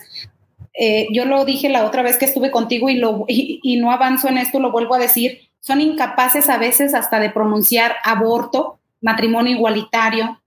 Eh, 0.74 1.06
yo 1.12 1.24
lo 1.24 1.44
dije 1.44 1.68
la 1.68 1.86
otra 1.86 2.02
vez 2.02 2.16
que 2.16 2.24
estuve 2.24 2.50
contigo 2.50 2.88
y, 2.88 2.96
lo, 2.96 3.24
y, 3.28 3.76
no 3.80 3.92
avanzo 3.92 4.28
en 4.28 4.38
esto, 4.38 4.58
lo 4.58 4.72
vuelvo 4.72 4.94
a 4.94 4.98
decir, 4.98 5.38
son 5.60 5.80
incapaces 5.80 6.48
a 6.48 6.58
veces 6.58 6.92
hasta 6.92 7.20
de 7.20 7.30
pronunciar 7.30 7.94
aborto, 8.04 8.80
matrimonio 9.00 9.54
igualitario. 9.54 10.42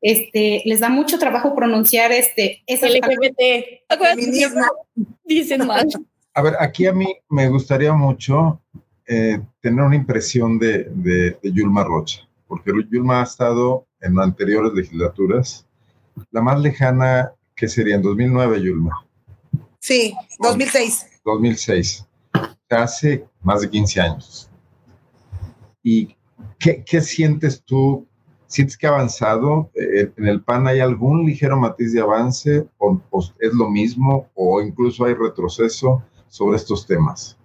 Este, 0.00 0.62
les 0.64 0.80
da 0.80 0.88
mucho 0.88 1.18
trabajo 1.18 1.54
pronunciar 1.54 2.12
este 2.12 2.62
LGBT. 2.66 3.82
Dicen 5.24 5.66
mal. 5.66 5.86
A 6.32 6.42
ver, 6.42 6.54
aquí 6.58 6.86
a 6.86 6.94
mí 6.94 7.06
me 7.28 7.48
gustaría 7.48 7.92
mucho 7.92 8.62
eh, 9.14 9.42
tener 9.60 9.84
una 9.84 9.96
impresión 9.96 10.58
de, 10.58 10.84
de, 10.84 11.36
Yulma 11.42 11.84
Rocha, 11.84 12.26
porque 12.48 12.72
Yulma 12.90 13.20
ha 13.20 13.24
estado 13.24 13.86
en 14.00 14.18
anteriores 14.18 14.72
legislaturas. 14.72 15.66
La 16.30 16.40
más 16.40 16.58
lejana, 16.58 17.32
que 17.54 17.68
sería 17.68 17.96
en 17.96 18.02
2009, 18.02 18.62
Yulma. 18.62 19.06
Sí, 19.80 20.14
2006. 20.38 21.20
2006. 21.26 22.06
Hace 22.70 23.26
más 23.42 23.60
de 23.60 23.68
15 23.68 24.00
años. 24.00 24.50
¿Y 25.82 26.16
qué, 26.58 26.82
qué 26.82 27.02
sientes 27.02 27.62
tú? 27.62 28.06
¿Sientes 28.46 28.78
que 28.78 28.86
ha 28.86 28.90
avanzado? 28.90 29.70
Eh, 29.74 30.10
¿En 30.16 30.26
el 30.26 30.42
PAN 30.42 30.66
hay 30.68 30.80
algún 30.80 31.26
ligero 31.26 31.58
matiz 31.58 31.92
de 31.92 32.00
avance? 32.00 32.66
¿O, 32.78 32.98
o 33.10 33.20
es 33.40 33.52
lo 33.52 33.68
mismo? 33.68 34.30
¿O 34.34 34.62
incluso 34.62 35.04
hay 35.04 35.12
retroceso 35.12 36.02
sobre 36.28 36.56
estos 36.56 36.86
temas? 36.86 37.36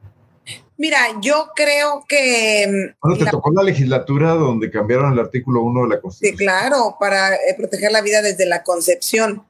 Mira, 0.77 0.99
yo 1.21 1.49
creo 1.55 2.05
que... 2.07 2.67
Mm, 2.67 2.95
bueno, 3.01 3.17
te 3.17 3.31
tocó 3.31 3.51
la 3.51 3.63
legislatura 3.63 4.33
donde 4.33 4.69
cambiaron 4.69 5.13
el 5.13 5.19
artículo 5.19 5.61
1 5.63 5.83
de 5.83 5.89
la 5.89 6.01
Constitución. 6.01 6.37
Sí, 6.37 6.45
claro, 6.45 6.97
para 6.99 7.35
eh, 7.35 7.55
proteger 7.57 7.91
la 7.91 8.01
vida 8.01 8.21
desde 8.21 8.45
la 8.45 8.63
concepción. 8.63 9.43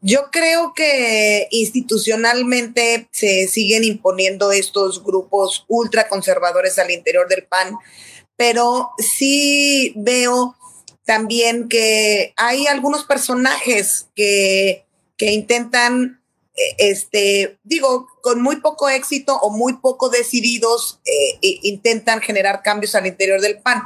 Yo 0.00 0.30
creo 0.32 0.72
que 0.74 1.48
institucionalmente 1.50 3.08
se 3.12 3.46
siguen 3.48 3.84
imponiendo 3.84 4.50
estos 4.50 5.04
grupos 5.04 5.66
ultraconservadores 5.68 6.78
al 6.78 6.90
interior 6.90 7.28
del 7.28 7.44
PAN, 7.44 7.74
pero 8.34 8.90
sí 8.96 9.92
veo 9.96 10.56
también 11.04 11.68
que 11.68 12.32
hay 12.36 12.66
algunos 12.66 13.04
personajes 13.04 14.08
que, 14.14 14.86
que 15.18 15.32
intentan 15.32 16.19
este, 16.78 17.58
digo, 17.64 18.06
con 18.22 18.42
muy 18.42 18.56
poco 18.56 18.88
éxito 18.88 19.36
o 19.36 19.50
muy 19.50 19.74
poco 19.74 20.08
decididos, 20.08 21.00
eh, 21.04 21.38
intentan 21.62 22.20
generar 22.20 22.62
cambios 22.62 22.94
al 22.94 23.06
interior 23.06 23.40
del 23.40 23.60
PAN. 23.60 23.82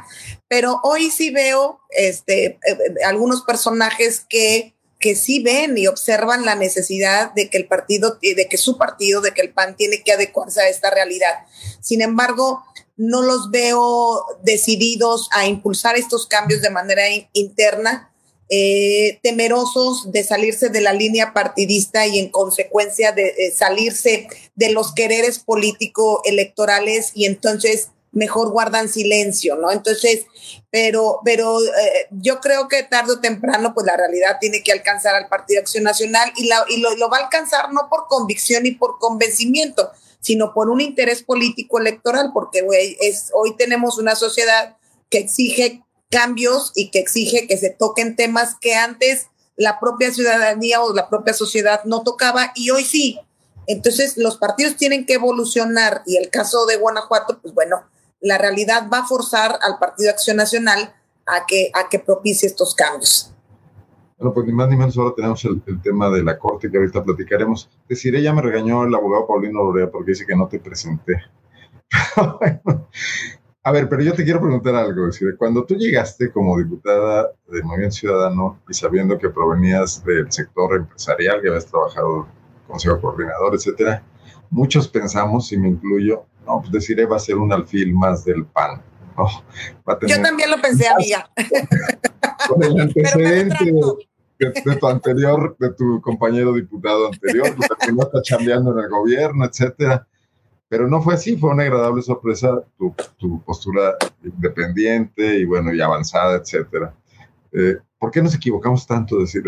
Pero 0.49 0.81
hoy 0.83 1.11
sí 1.11 1.31
veo 1.31 1.81
este, 1.91 2.47
eh, 2.47 2.59
algunos 3.05 3.43
personajes 3.43 4.25
que, 4.29 4.75
que 4.99 5.15
sí 5.15 5.43
ven 5.43 5.77
y 5.77 5.87
observan 5.87 6.45
la 6.45 6.55
necesidad 6.55 7.33
de 7.35 7.51
que 7.51 7.59
el 7.59 7.67
partido, 7.67 8.19
de 8.21 8.49
que 8.49 8.57
su 8.57 8.79
partido, 8.79 9.21
de 9.21 9.33
que 9.33 9.43
el 9.43 9.53
PAN 9.53 9.77
tiene 9.77 10.03
que 10.03 10.13
adecuarse 10.13 10.61
a 10.61 10.69
esta 10.69 10.91
realidad. 10.91 11.47
Sin 11.81 12.01
embargo, 12.01 12.65
no 12.97 13.23
los 13.23 13.51
veo 13.51 14.25
decididos 14.43 15.29
a 15.33 15.47
impulsar 15.47 15.97
estos 15.97 16.27
cambios 16.27 16.63
de 16.63 16.71
manera 16.71 17.03
interna 17.33 18.14
eh, 18.51 19.21
temerosos 19.23 20.13
de 20.13 20.23
salirse 20.23 20.69
de 20.69 20.83
la 20.83 20.93
línea 20.93 21.33
partidista 21.33 22.07
y 22.07 22.19
en 22.19 22.29
consecuencia 22.29 23.13
de 23.13 23.29
eh, 23.29 23.51
salirse 23.51 24.29
de 24.55 24.71
los 24.71 24.93
quereres 24.93 25.39
político 25.39 26.21
electorales 26.25 27.13
y 27.15 27.25
entonces 27.25 27.89
mejor 28.13 28.51
guardan 28.51 28.89
silencio, 28.89 29.57
¿no? 29.57 29.71
Entonces, 29.73 30.27
pero, 30.71 31.21
pero 31.25 31.61
eh, 31.63 32.07
yo 32.11 32.41
creo 32.41 32.69
que 32.69 32.83
tarde 32.83 33.15
o 33.15 33.21
temprano, 33.21 33.75
pues 33.75 33.87
la 33.87 33.97
realidad 33.97 34.37
tiene 34.41 34.63
que 34.63 34.73
alcanzar 34.73 35.15
al 35.15 35.29
Partido 35.29 35.61
Acción 35.61 35.85
Nacional 35.85 36.33
y, 36.37 36.47
la, 36.47 36.65
y 36.69 36.79
lo, 36.79 36.95
lo, 36.97 37.09
va 37.09 37.19
a 37.19 37.25
alcanzar 37.25 37.73
no 37.73 37.89
por 37.89 38.07
convicción 38.09 38.67
y 38.67 38.73
por 38.73 38.99
convencimiento, 38.99 39.91
sino 40.21 40.55
por 40.55 40.71
un 40.71 40.81
interés 40.81 41.23
político 41.23 41.79
electoral, 41.79 42.31
porque 42.33 42.67
es, 43.01 43.31
hoy 43.35 43.57
tenemos 43.57 43.99
una 43.99 44.15
sociedad 44.15 44.77
que 45.11 45.19
exige 45.19 45.84
cambios 46.11 46.73
y 46.75 46.91
que 46.91 47.01
exige 47.01 47.47
que 47.47 47.57
se 47.57 47.71
toquen 47.71 48.17
temas 48.17 48.57
que 48.61 48.75
antes 48.75 49.29
la 49.57 49.79
propia 49.81 50.13
ciudadanía 50.13 50.83
o 50.83 50.95
la 50.95 51.09
propia 51.09 51.35
sociedad 51.35 51.81
no 51.85 52.03
tocaba 52.03 52.53
y 52.55 52.71
hoy 52.71 52.85
sí. 52.85 53.21
Entonces 53.67 54.17
los 54.17 54.37
partidos 54.37 54.77
tienen 54.77 55.07
que 55.07 55.15
evolucionar 55.15 56.03
y 56.07 56.17
el 56.17 56.31
caso 56.31 56.67
de 56.67 56.77
Guanajuato, 56.77 57.39
pues 57.41 57.55
bueno, 57.55 57.85
la 58.21 58.39
realidad 58.39 58.89
va 58.93 58.99
a 58.99 59.07
forzar 59.07 59.59
al 59.63 59.79
Partido 59.79 60.11
Acción 60.11 60.37
Nacional 60.37 60.95
a 61.27 61.47
que, 61.47 61.71
a 61.75 61.89
que 61.89 61.99
propicie 61.99 62.49
estos 62.49 62.75
cambios. 62.75 63.35
Bueno, 64.19 64.33
pues 64.33 64.47
ni 64.47 64.53
más 64.53 64.69
ni 64.69 64.77
menos 64.77 64.97
ahora 64.97 65.15
tenemos 65.15 65.45
el, 65.45 65.61
tema 65.83 66.09
de 66.11 66.23
la 66.23 66.39
corte 66.39 66.71
que 66.71 66.79
ahorita 66.79 67.03
platicaremos. 67.03 67.69
Decir, 67.89 68.15
ella 68.15 68.33
me 68.33 68.43
regañó 68.43 68.85
el 68.85 68.95
abogado 68.95 69.27
Paulino 69.27 69.65
Lorea 69.65 69.91
porque 69.91 70.13
dice 70.13 70.25
que 70.27 70.37
no 70.37 70.49
te 70.49 70.61
presenté. 70.61 71.21
a 73.67 73.73
ver, 73.73 73.89
pero 73.89 74.03
yo 74.03 74.13
te 74.13 74.25
quiero 74.25 74.43
preguntar 74.43 74.75
algo. 74.75 75.07
Decir, 75.07 75.35
cuando 75.39 75.65
tú 75.65 75.75
llegaste 75.75 76.31
como 76.31 76.59
diputada 76.59 77.33
de 77.49 77.63
Movimiento 77.63 77.97
Ciudadano 77.97 78.61
y 78.69 78.75
sabiendo 78.75 79.19
que 79.19 79.31
provenías 79.31 80.05
del 80.05 80.31
sector 80.31 80.77
empresarial, 80.77 81.41
que 81.41 81.49
habías 81.49 81.67
trabajado 81.67 82.29
consejo 82.69 83.01
coordinador, 83.01 83.55
etcétera, 83.55 84.03
muchos 84.51 84.87
pensamos, 84.87 85.51
y 85.51 85.57
me 85.57 85.69
incluyo, 85.69 86.27
no, 86.47 86.61
pues 86.61 86.73
decir, 86.73 87.11
va 87.11 87.17
a 87.17 87.19
ser 87.19 87.37
un 87.37 87.55
alfil 87.55 87.95
más 87.95 88.27
del 88.27 88.45
PAN. 88.45 88.83
¿no? 89.17 89.29
yo 90.07 90.21
también 90.21 90.51
lo 90.51 90.61
pensé, 90.61 90.87
amiga. 90.87 91.31
Con 92.49 92.63
el 92.65 92.81
antecedente 92.81 93.73
de, 94.39 94.77
tu 94.77 94.87
anterior, 94.87 95.57
de 95.59 95.73
tu 95.73 96.03
compañero 96.03 96.53
diputado 96.53 97.07
anterior, 97.07 97.57
que 97.81 97.93
no 97.93 98.03
está 98.03 98.21
chambeando 98.21 98.73
en 98.73 98.85
el 98.85 98.91
gobierno, 98.91 99.47
etcétera. 99.47 100.07
Pero 100.75 100.89
no 100.89 101.01
fue 101.01 101.15
así, 101.15 101.37
fue 101.37 101.51
una 101.51 101.63
agradable 101.63 102.03
sorpresa 102.03 102.65
tu, 102.77 102.93
tu 103.17 103.41
postura 103.45 103.95
independiente 104.25 105.39
y 105.39 105.45
bueno, 105.45 105.73
y 105.73 105.81
avanzada, 105.81 106.37
etcétera. 106.37 106.93
Eh, 107.53 107.77
¿Por 107.97 108.11
qué 108.11 108.21
nos 108.21 108.35
equivocamos 108.35 108.85
tanto 108.85 109.21
decir 109.21 109.45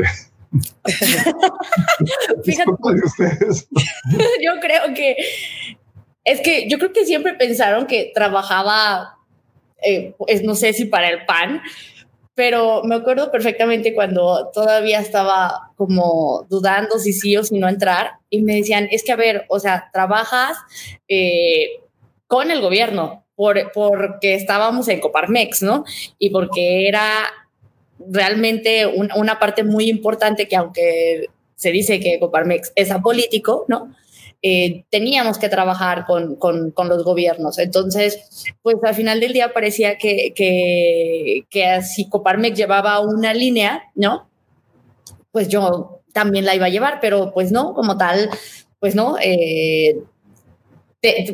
ustedes. 3.04 3.68
yo 4.40 4.52
creo 4.60 4.94
que 4.94 5.16
es 6.22 6.40
que 6.42 6.68
yo 6.68 6.78
creo 6.78 6.92
que 6.92 7.04
siempre 7.04 7.34
pensaron 7.34 7.88
que 7.88 8.12
trabajaba, 8.14 9.18
eh, 9.82 10.14
pues 10.18 10.44
no 10.44 10.54
sé 10.54 10.74
si 10.74 10.84
para 10.84 11.08
el 11.08 11.26
PAN, 11.26 11.60
pero 12.36 12.82
me 12.84 12.94
acuerdo 12.94 13.32
perfectamente 13.32 13.94
cuando 13.94 14.50
todavía 14.52 15.00
estaba 15.00 15.72
como 15.74 16.46
dudando 16.50 16.98
si 16.98 17.14
sí 17.14 17.34
o 17.34 17.42
si 17.42 17.58
no 17.58 17.66
entrar 17.66 18.18
y 18.28 18.42
me 18.42 18.56
decían, 18.56 18.88
es 18.90 19.02
que 19.02 19.12
a 19.12 19.16
ver, 19.16 19.46
o 19.48 19.58
sea, 19.58 19.88
trabajas 19.90 20.58
eh, 21.08 21.80
con 22.26 22.50
el 22.50 22.60
gobierno 22.60 23.24
por, 23.34 23.72
porque 23.72 24.34
estábamos 24.34 24.86
en 24.88 25.00
Coparmex, 25.00 25.62
¿no? 25.62 25.84
Y 26.18 26.28
porque 26.28 26.86
era 26.86 27.24
realmente 27.98 28.86
una 28.86 29.38
parte 29.38 29.64
muy 29.64 29.88
importante 29.88 30.46
que 30.46 30.56
aunque 30.56 31.30
se 31.54 31.70
dice 31.70 32.00
que 32.00 32.20
Coparmex 32.20 32.70
es 32.74 32.90
apolítico, 32.90 33.64
¿no? 33.66 33.94
Eh, 34.42 34.84
teníamos 34.90 35.38
que 35.38 35.48
trabajar 35.48 36.04
con, 36.06 36.36
con, 36.36 36.70
con, 36.70 36.88
los 36.88 37.02
gobiernos. 37.04 37.58
Entonces, 37.58 38.54
pues 38.62 38.76
al 38.82 38.94
final 38.94 39.18
del 39.18 39.32
día 39.32 39.52
parecía 39.52 39.98
que, 39.98 40.32
que, 40.34 41.46
que 41.50 41.66
así 41.66 42.08
Coparmex 42.08 42.56
llevaba 42.56 43.00
una 43.00 43.34
línea, 43.34 43.82
¿no? 43.94 44.28
Pues 45.32 45.48
yo 45.48 46.02
también 46.12 46.44
la 46.44 46.54
iba 46.54 46.66
a 46.66 46.70
llevar, 46.70 46.98
pero 47.00 47.32
pues 47.32 47.50
no, 47.50 47.74
como 47.74 47.96
tal, 47.96 48.30
pues 48.78 48.94
no. 48.94 49.16
Eh, 49.20 49.98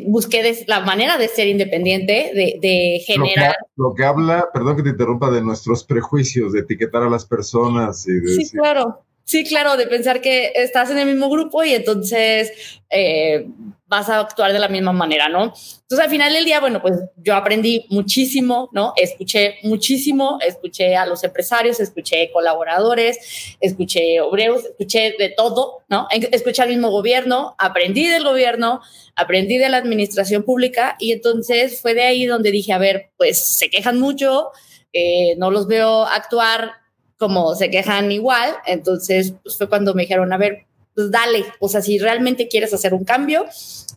busqué 0.05 0.65
la 0.67 0.81
manera 0.81 1.17
de 1.17 1.27
ser 1.27 1.47
independiente, 1.47 2.31
de, 2.33 3.01
generar. 3.05 3.55
Lo 3.75 3.93
que, 3.93 4.03
habla, 4.03 4.49
perdón 4.53 4.77
que 4.77 4.83
te 4.83 4.89
interrumpa, 4.89 5.31
de 5.31 5.41
nuestros 5.41 5.83
prejuicios, 5.83 6.53
de 6.53 6.59
etiquetar 6.59 7.03
a 7.03 7.09
las 7.09 7.25
personas 7.25 8.07
y 8.07 8.19
Sí, 8.27 8.49
claro. 8.51 9.03
Sí, 9.25 9.45
claro, 9.45 9.77
de 9.77 9.87
pensar 9.87 10.21
que 10.21 10.51
estás 10.55 10.91
en 10.91 10.97
el 10.97 11.05
mismo 11.05 11.29
grupo 11.29 11.63
y 11.63 11.73
entonces 11.73 12.51
eh, 12.89 13.47
vas 13.85 14.09
a 14.09 14.19
actuar 14.19 14.51
de 14.51 14.59
la 14.59 14.67
misma 14.67 14.91
manera, 14.91 15.29
¿no? 15.29 15.43
Entonces, 15.43 15.99
al 15.99 16.09
final 16.09 16.33
del 16.33 16.43
día, 16.45 16.59
bueno, 16.59 16.81
pues 16.81 16.95
yo 17.17 17.35
aprendí 17.35 17.85
muchísimo, 17.89 18.69
¿no? 18.73 18.93
Escuché 18.97 19.59
muchísimo, 19.63 20.39
escuché 20.45 20.95
a 20.95 21.05
los 21.05 21.23
empresarios, 21.23 21.79
escuché 21.79 22.31
colaboradores, 22.33 23.55
escuché 23.61 24.19
obreros, 24.19 24.65
escuché 24.65 25.15
de 25.17 25.29
todo, 25.29 25.83
¿no? 25.89 26.07
Escuché 26.09 26.63
al 26.63 26.69
mismo 26.69 26.89
gobierno, 26.89 27.55
aprendí 27.59 28.07
del 28.07 28.23
gobierno, 28.23 28.81
aprendí 29.15 29.57
de 29.57 29.69
la 29.69 29.77
administración 29.77 30.43
pública 30.43 30.95
y 30.99 31.11
entonces 31.13 31.79
fue 31.79 31.93
de 31.93 32.03
ahí 32.03 32.25
donde 32.25 32.51
dije, 32.51 32.73
a 32.73 32.77
ver, 32.77 33.11
pues 33.15 33.57
se 33.57 33.69
quejan 33.69 33.99
mucho, 33.99 34.51
eh, 34.91 35.35
no 35.37 35.49
los 35.49 35.67
veo 35.67 36.03
actuar 36.03 36.82
como 37.17 37.55
se 37.55 37.69
quejan 37.69 38.11
igual, 38.11 38.55
entonces 38.65 39.33
pues 39.43 39.57
fue 39.57 39.69
cuando 39.69 39.93
me 39.93 40.03
dijeron, 40.03 40.31
a 40.33 40.37
ver, 40.37 40.65
pues 40.95 41.09
dale, 41.11 41.45
o 41.59 41.69
sea, 41.69 41.81
si 41.81 41.97
realmente 41.99 42.47
quieres 42.47 42.73
hacer 42.73 42.93
un 42.93 43.03
cambio 43.03 43.45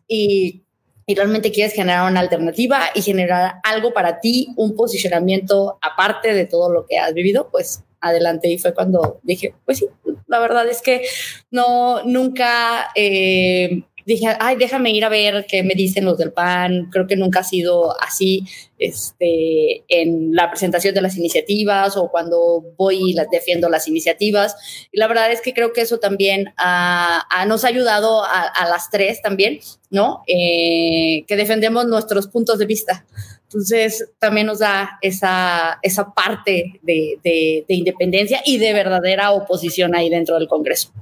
y, 0.08 0.62
y 1.06 1.14
realmente 1.14 1.52
quieres 1.52 1.73
generar 1.75 2.11
una 2.11 2.20
alternativa 2.20 2.80
y 2.94 3.02
generar 3.02 3.56
algo 3.64 3.92
para 3.92 4.20
ti, 4.20 4.49
un 4.56 4.75
posicionamiento 4.75 5.78
aparte 5.82 6.35
de 6.35 6.46
todo 6.46 6.73
lo 6.73 6.87
que 6.87 6.99
has 6.99 7.14
vivido, 7.14 7.49
pues 7.50 7.82
adelante. 8.00 8.49
Y 8.49 8.58
fue 8.58 8.75
cuando 8.75 9.20
dije, 9.23 9.54
pues 9.64 9.78
sí, 9.78 9.87
la 10.26 10.38
verdad 10.38 10.68
es 10.68 10.82
que 10.82 11.06
no, 11.50 12.02
nunca... 12.04 12.90
Eh, 12.94 13.82
dije, 14.06 14.28
ay, 14.38 14.56
déjame 14.56 14.92
ir 14.92 15.04
a 15.04 15.08
ver 15.08 15.46
qué 15.48 15.64
me 15.64 15.75
dicen 15.75 16.04
los 16.04 16.16
del 16.16 16.32
PAN. 16.32 16.88
Creo 16.92 17.08
que 17.08 17.16
nunca 17.16 17.40
ha 17.40 17.44
sido 17.44 18.00
así 18.00 18.46
este, 18.78 19.84
en 19.88 20.32
la 20.32 20.48
presentación 20.48 20.94
de 20.94 21.02
las 21.02 21.16
iniciativas 21.16 21.96
o 21.96 22.08
cuando 22.08 22.64
voy 22.78 23.10
y 23.10 23.16
defiendo 23.30 23.68
las 23.68 23.88
iniciativas. 23.88 24.88
Y 24.92 24.98
la 24.98 25.08
verdad 25.08 25.32
es 25.32 25.40
que 25.40 25.52
creo 25.52 25.72
que 25.72 25.80
eso 25.80 25.98
también 25.98 26.44
nos 26.44 27.64
ha 27.64 27.68
ayudado 27.68 28.22
a, 28.25 28.66
las 28.68 28.90
tres 28.90 29.20
también, 29.20 29.58
¿no? 29.90 30.22
Eh, 30.28 31.25
que 31.26 31.36
defendemos 31.36 31.86
nuestros 31.86 32.28
puntos 32.28 32.58
de 32.58 32.66
vista. 32.66 33.04
Entonces, 33.42 34.12
también 34.18 34.46
nos 34.46 34.60
da 34.60 34.98
esa, 35.02 35.78
esa 35.82 36.14
parte 36.14 36.80
de, 36.82 37.18
de, 37.25 37.64
de 37.66 37.75
independencia 37.75 38.40
y 38.44 38.58
de 38.58 38.72
verdadera 38.72 39.32
oposición 39.32 39.96
ahí 39.96 40.08
dentro 40.10 40.38
del 40.38 40.48
Congreso. 40.48 40.92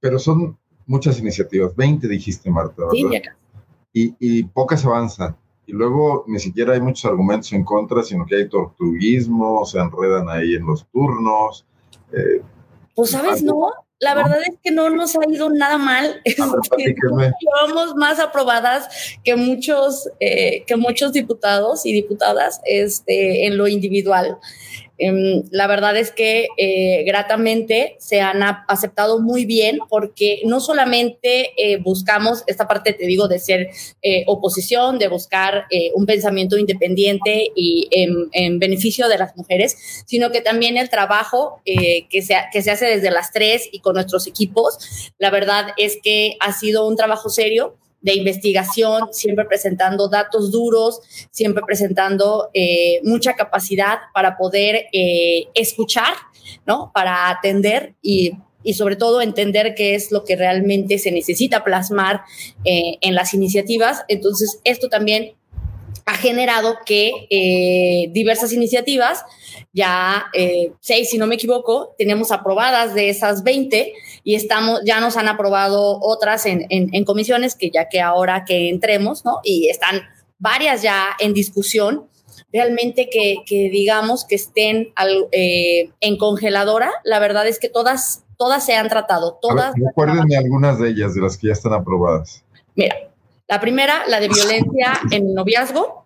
Pero 0.00 0.18
son 0.18 0.58
muchas 0.86 1.18
iniciativas, 1.18 1.74
20 1.76 2.08
dijiste, 2.08 2.50
Marta. 2.50 2.82
Sí, 2.92 3.04
y, 3.92 4.14
y 4.18 4.42
pocas 4.44 4.84
avanzan. 4.84 5.36
Y 5.66 5.72
luego 5.72 6.24
ni 6.26 6.38
siquiera 6.38 6.74
hay 6.74 6.80
muchos 6.80 7.04
argumentos 7.04 7.52
en 7.52 7.64
contra, 7.64 8.02
sino 8.02 8.26
que 8.26 8.36
hay 8.36 8.48
tortuguismo, 8.48 9.64
se 9.64 9.78
enredan 9.78 10.28
ahí 10.28 10.54
en 10.54 10.66
los 10.66 10.86
turnos. 10.90 11.64
Eh, 12.12 12.42
pues 12.94 13.10
sabes, 13.10 13.42
no, 13.42 13.70
la 14.02 14.14
verdad 14.14 14.40
es 14.42 14.56
que 14.62 14.72
no 14.72 14.90
nos 14.90 15.14
ha 15.14 15.20
ido 15.30 15.48
nada 15.48 15.78
mal. 15.78 16.20
Llevamos 16.26 17.94
más 17.94 18.18
aprobadas 18.18 18.88
que 19.22 19.36
muchos, 19.36 20.10
eh, 20.18 20.64
que 20.66 20.76
muchos 20.76 21.12
diputados 21.12 21.86
y 21.86 21.92
diputadas 21.92 22.60
este, 22.64 23.46
en 23.46 23.56
lo 23.56 23.68
individual. 23.68 24.38
Em, 25.04 25.42
la 25.50 25.66
verdad 25.66 25.96
es 25.96 26.12
que 26.12 26.46
eh, 26.56 27.02
gratamente 27.04 27.96
se 27.98 28.20
han 28.20 28.40
aceptado 28.68 29.18
muy 29.18 29.46
bien 29.46 29.80
porque 29.88 30.42
no 30.44 30.60
solamente 30.60 31.50
eh, 31.56 31.78
buscamos 31.78 32.44
esta 32.46 32.68
parte, 32.68 32.92
te 32.92 33.06
digo, 33.06 33.26
de 33.26 33.40
ser 33.40 33.70
eh, 34.02 34.22
oposición, 34.28 35.00
de 35.00 35.08
buscar 35.08 35.64
un 35.94 36.06
pensamiento 36.06 36.56
independiente 36.56 37.50
y 37.56 37.88
en, 37.90 38.58
beneficio 38.58 39.08
de 39.08 39.18
las 39.18 39.36
mujeres, 39.36 40.04
sino 40.06 40.30
que 40.30 40.40
también 40.40 40.76
el 40.76 40.88
trabajo 40.90 41.60
que, 41.64 42.22
se, 42.22 42.36
que 42.52 42.62
se 42.62 42.70
hace 42.70 42.86
desde 42.86 43.10
las 43.10 43.32
tres 43.32 43.68
y 43.72 43.80
con 43.80 43.94
nuestros 43.94 44.26
equipos, 44.26 44.78
la 45.18 45.30
verdad 45.30 45.68
es 45.78 45.98
que 46.02 46.36
ha 46.40 46.52
sido 46.52 46.86
un 46.86 46.96
trabajo 46.96 47.28
serio 47.30 47.76
de 48.02 48.14
investigación, 48.14 49.08
siempre 49.12 49.44
presentando 49.44 50.08
datos 50.08 50.50
duros, 50.50 51.00
siempre 51.30 51.62
presentando 51.66 52.50
eh, 52.52 53.00
mucha 53.04 53.34
capacidad 53.34 53.98
para 54.12 54.36
poder 54.36 54.86
eh, 54.92 55.46
escuchar, 55.54 56.14
¿no? 56.66 56.90
Para 56.92 57.30
atender 57.30 57.94
y, 58.02 58.32
y, 58.62 58.74
sobre 58.74 58.96
todo 58.96 59.22
entender 59.22 59.74
qué 59.74 59.94
es 59.94 60.10
lo 60.10 60.24
que 60.24 60.36
realmente 60.36 60.98
se 60.98 61.12
necesita 61.12 61.64
plasmar 61.64 62.22
eh, 62.64 62.98
en 63.00 63.14
las 63.14 63.34
iniciativas. 63.34 64.04
Entonces, 64.08 64.60
esto 64.64 64.88
también 64.88 65.34
ha 66.12 66.16
generado 66.16 66.78
que 66.84 68.10
diversas 68.12 68.52
iniciativas 68.52 69.24
ya 69.72 70.26
eh, 70.34 70.72
seis, 70.80 71.10
si 71.10 71.18
no 71.18 71.26
me 71.26 71.36
equivoco, 71.36 71.94
tenemos 71.96 72.30
aprobadas 72.30 72.94
de 72.94 73.08
esas 73.08 73.42
20 73.42 73.92
y 74.22 74.34
estamos, 74.34 74.80
ya 74.84 75.00
nos 75.00 75.16
han 75.16 75.28
aprobado 75.28 75.98
otras 76.02 76.44
en, 76.46 76.66
en, 76.68 77.04
comisiones 77.04 77.54
que 77.54 77.70
ya 77.70 77.88
que 77.88 78.00
ahora 78.00 78.44
que 78.44 78.68
entremos, 78.68 79.24
¿no? 79.24 79.40
Y 79.42 79.68
están 79.68 80.02
varias 80.38 80.82
ya 80.82 81.16
en 81.18 81.32
discusión, 81.32 82.06
realmente 82.52 83.08
que, 83.10 83.36
que 83.46 83.70
digamos 83.70 84.26
que 84.26 84.34
estén 84.34 84.92
eh, 85.32 85.90
en 86.00 86.18
congeladora, 86.18 86.90
la 87.04 87.18
verdad 87.18 87.46
es 87.46 87.58
que 87.58 87.70
todas, 87.70 88.24
todas 88.36 88.64
se 88.66 88.74
han 88.74 88.88
tratado, 88.88 89.38
todas. 89.40 89.74
Recuérdenme 89.74 90.36
algunas 90.36 90.78
de 90.78 90.90
ellas, 90.90 91.14
de 91.14 91.22
las 91.22 91.38
que 91.38 91.46
ya 91.46 91.54
están 91.54 91.72
aprobadas. 91.72 92.44
Mira, 92.74 92.94
la 93.48 93.60
primera, 93.60 94.06
la 94.06 94.20
de 94.20 94.28
violencia 94.28 95.00
en 95.10 95.28
el 95.28 95.34
noviazgo. 95.34 96.01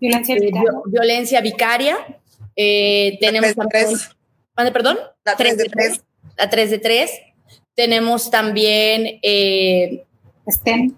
Violencia 0.00 0.36
eh, 0.36 0.40
vicaria. 0.40 0.72
violencia 0.86 1.40
vicaria 1.40 1.96
eh, 2.60 3.18
tenemos 3.20 3.56
la 3.56 3.66
3 3.66 3.90
de 3.90 3.96
3. 4.56 4.70
perdón? 4.72 4.98
La 5.24 5.36
3 5.36 5.56
de 5.56 5.64
3. 5.66 6.00
La 6.36 6.50
3 6.50 6.70
de 6.70 6.78
3. 6.78 7.10
Tenemos 7.74 8.30
también 8.30 9.20
eh, 9.22 10.04
STEM. 10.50 10.96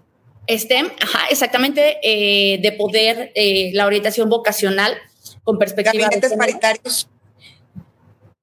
STEM, 0.49 0.89
ajá, 0.99 1.27
exactamente, 1.29 1.99
eh, 2.01 2.59
de 2.61 2.71
poder, 2.71 3.31
eh, 3.35 3.69
la 3.73 3.85
orientación 3.85 4.27
vocacional 4.27 4.93
con 5.43 5.59
perspectiva. 5.59 6.05
Gabinetes 6.05 6.33
paritarios. 6.33 7.09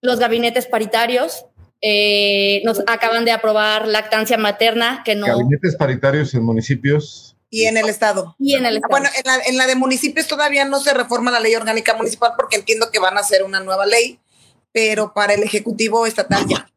Los 0.01 0.21
gabinetes 0.21 0.67
paritarios. 0.67 1.45
Eh, 1.81 2.63
nos 2.65 2.81
acaban 2.87 3.25
de 3.25 3.31
aprobar 3.31 3.87
lactancia 3.87 4.39
materna, 4.39 5.03
que 5.05 5.17
no. 5.17 5.27
Gabinetes 5.27 5.77
paritarios 5.77 6.35
en 6.35 6.45
municipios. 6.45 7.37
Y 7.51 7.65
en 7.65 7.77
el 7.77 7.89
Estado. 7.89 8.37
Y 8.39 8.55
en 8.55 8.67
el 8.67 8.77
Estado. 8.77 8.91
Bueno, 8.91 9.09
en 9.17 9.23
la, 9.25 9.45
en 9.47 9.57
la, 9.57 9.67
de 9.67 9.75
municipios 9.75 10.29
todavía 10.29 10.65
no 10.65 10.81
se 10.81 10.93
reforma 10.93 11.31
la 11.31 11.41
ley 11.41 11.55
orgánica 11.55 11.95
municipal 11.95 12.33
porque 12.37 12.57
entiendo 12.57 12.91
que 12.91 12.99
van 12.99 13.17
a 13.17 13.21
hacer 13.21 13.43
una 13.43 13.61
nueva 13.61 13.87
ley, 13.87 14.19
pero 14.73 15.13
para 15.15 15.35
el 15.35 15.43
Ejecutivo 15.43 16.07
Estatal 16.07 16.47
ya. 16.47 16.69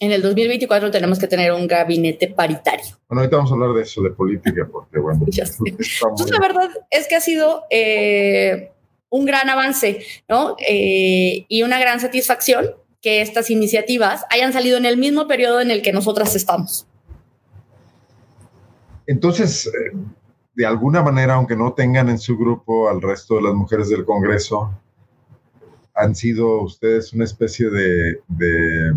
En 0.00 0.12
el 0.12 0.22
2024 0.22 0.90
tenemos 0.90 1.18
que 1.18 1.26
tener 1.26 1.52
un 1.52 1.66
gabinete 1.66 2.28
paritario. 2.28 2.98
Bueno, 3.08 3.20
ahorita 3.20 3.36
vamos 3.36 3.50
a 3.50 3.54
hablar 3.54 3.72
de 3.72 3.82
eso, 3.82 4.02
de 4.02 4.10
política, 4.10 4.68
porque 4.70 4.98
bueno. 4.98 5.24
Entonces, 5.26 6.30
la 6.30 6.40
verdad 6.40 6.68
es 6.90 7.08
que 7.08 7.14
ha 7.14 7.20
sido 7.20 7.64
eh, 7.70 8.70
un 9.08 9.24
gran 9.24 9.48
avance, 9.48 10.04
¿no? 10.28 10.56
Eh, 10.68 11.46
y 11.48 11.62
una 11.62 11.78
gran 11.78 12.00
satisfacción 12.00 12.74
que 13.00 13.20
estas 13.20 13.50
iniciativas 13.50 14.24
hayan 14.30 14.52
salido 14.52 14.76
en 14.76 14.84
el 14.84 14.96
mismo 14.96 15.26
periodo 15.26 15.60
en 15.60 15.70
el 15.70 15.80
que 15.80 15.92
nosotras 15.92 16.34
estamos. 16.34 16.86
Entonces, 19.06 19.66
eh, 19.66 19.96
de 20.54 20.66
alguna 20.66 21.02
manera, 21.02 21.34
aunque 21.34 21.56
no 21.56 21.72
tengan 21.72 22.08
en 22.08 22.18
su 22.18 22.38
grupo 22.38 22.88
al 22.88 23.02
resto 23.02 23.36
de 23.36 23.42
las 23.42 23.54
mujeres 23.54 23.88
del 23.88 24.04
Congreso, 24.04 24.72
han 25.94 26.14
sido 26.14 26.62
ustedes 26.62 27.12
una 27.12 27.24
especie 27.24 27.70
de, 27.70 28.94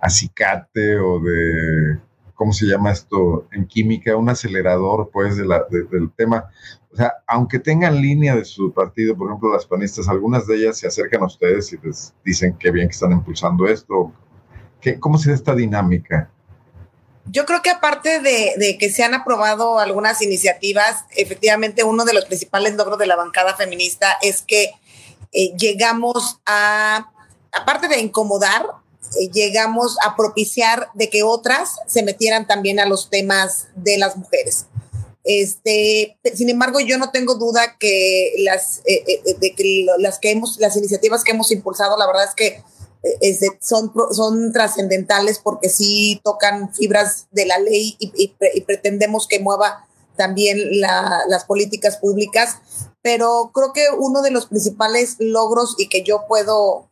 acicate 0.00 0.98
o 0.98 1.20
de, 1.20 1.98
¿cómo 2.34 2.52
se 2.52 2.66
llama 2.66 2.90
esto 2.90 3.46
en 3.52 3.66
química? 3.66 4.16
Un 4.16 4.28
acelerador, 4.28 5.10
pues, 5.12 5.36
de 5.36 5.46
la, 5.46 5.64
del 5.70 6.10
tema. 6.16 6.50
O 6.90 6.96
sea, 6.96 7.12
aunque 7.26 7.58
tengan 7.58 8.00
línea 8.00 8.34
de 8.34 8.44
su 8.44 8.72
partido, 8.72 9.16
por 9.16 9.28
ejemplo, 9.28 9.52
las 9.52 9.66
panistas, 9.66 10.08
algunas 10.08 10.46
de 10.46 10.56
ellas 10.56 10.78
se 10.78 10.86
acercan 10.86 11.22
a 11.22 11.26
ustedes 11.26 11.72
y 11.72 11.78
les 11.82 12.14
dicen 12.24 12.56
qué 12.58 12.70
bien 12.70 12.88
que 12.88 12.94
están 12.94 13.12
impulsando 13.12 13.66
esto. 13.66 14.12
¿Qué, 14.80 14.98
¿Cómo 14.98 15.18
se 15.18 15.30
da 15.30 15.36
esta 15.36 15.54
dinámica? 15.54 16.30
Yo 17.30 17.44
creo 17.44 17.62
que 17.62 17.70
aparte 17.70 18.20
de, 18.20 18.76
que 18.78 18.90
se 18.90 19.04
han 19.04 19.14
aprobado 19.14 19.78
algunas 19.78 20.22
iniciativas, 20.22 21.04
efectivamente 21.16 21.84
uno 21.84 22.04
de 22.04 22.14
los 22.14 22.24
principales 22.24 22.74
logros 22.74 22.98
de 22.98 23.06
la 23.06 23.16
bancada 23.16 23.54
feminista 23.54 24.16
es 24.22 24.42
que 24.42 24.72
eh, 25.32 25.52
llegamos 25.58 26.40
a, 26.46 27.10
aparte 27.52 27.88
de 27.88 28.00
incomodar, 28.00 28.66
eh, 29.20 29.28
llegamos 29.30 29.96
a 30.04 30.16
propiciar 30.16 30.88
de 30.94 31.10
que 31.10 31.22
otras 31.22 31.76
se 31.86 32.02
metieran 32.02 32.46
también 32.46 32.80
a 32.80 32.86
los 32.86 33.10
temas 33.10 33.68
de 33.74 33.98
las 33.98 34.16
mujeres. 34.16 34.66
Este, 35.24 36.16
sin 36.34 36.48
embargo, 36.48 36.80
yo 36.80 36.96
no 36.96 37.10
tengo 37.10 37.34
duda 37.34 37.76
que 37.78 38.32
las, 38.38 38.80
eh, 38.86 39.36
de 39.38 39.54
que 39.54 39.86
las 39.98 40.18
que 40.18 40.30
hemos, 40.30 40.58
las 40.58 40.76
iniciativas 40.76 41.24
que 41.24 41.32
hemos 41.32 41.52
impulsado, 41.52 41.98
la 41.98 42.06
verdad 42.06 42.24
es 42.24 42.34
que 42.34 42.62
son, 43.60 43.92
son 44.12 44.52
trascendentales 44.52 45.38
porque 45.38 45.68
sí 45.68 46.20
tocan 46.24 46.72
fibras 46.74 47.26
de 47.30 47.46
la 47.46 47.58
ley 47.58 47.96
y, 47.98 48.34
pretendemos 48.62 49.26
que 49.28 49.40
mueva 49.40 49.86
también 50.16 50.58
las 50.80 51.44
políticas 51.44 51.96
públicas, 51.96 52.58
pero 53.02 53.52
creo 53.54 53.72
que 53.72 53.86
uno 53.96 54.20
de 54.22 54.32
los 54.32 54.46
principales 54.46 55.16
logros 55.18 55.76
y 55.78 55.88
que 55.88 56.02
yo 56.02 56.24
puedo, 56.26 56.88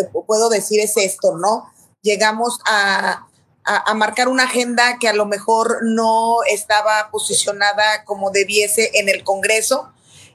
eh, 0.00 0.08
puedo 0.26 0.48
decir 0.48 0.80
es 0.80 0.96
esto, 0.96 1.36
¿no? 1.36 1.66
Llegamos 2.02 2.60
a, 2.64 3.26
a, 3.64 3.94
marcar 3.94 4.28
una 4.28 4.44
agenda 4.44 4.96
que 5.00 5.08
a 5.08 5.12
lo 5.12 5.26
mejor 5.26 5.78
no 5.82 6.42
estaba 6.48 7.10
posicionada 7.10 8.04
como 8.04 8.30
debiese 8.30 8.90
en 8.94 9.08
el 9.08 9.24
Congreso. 9.24 9.92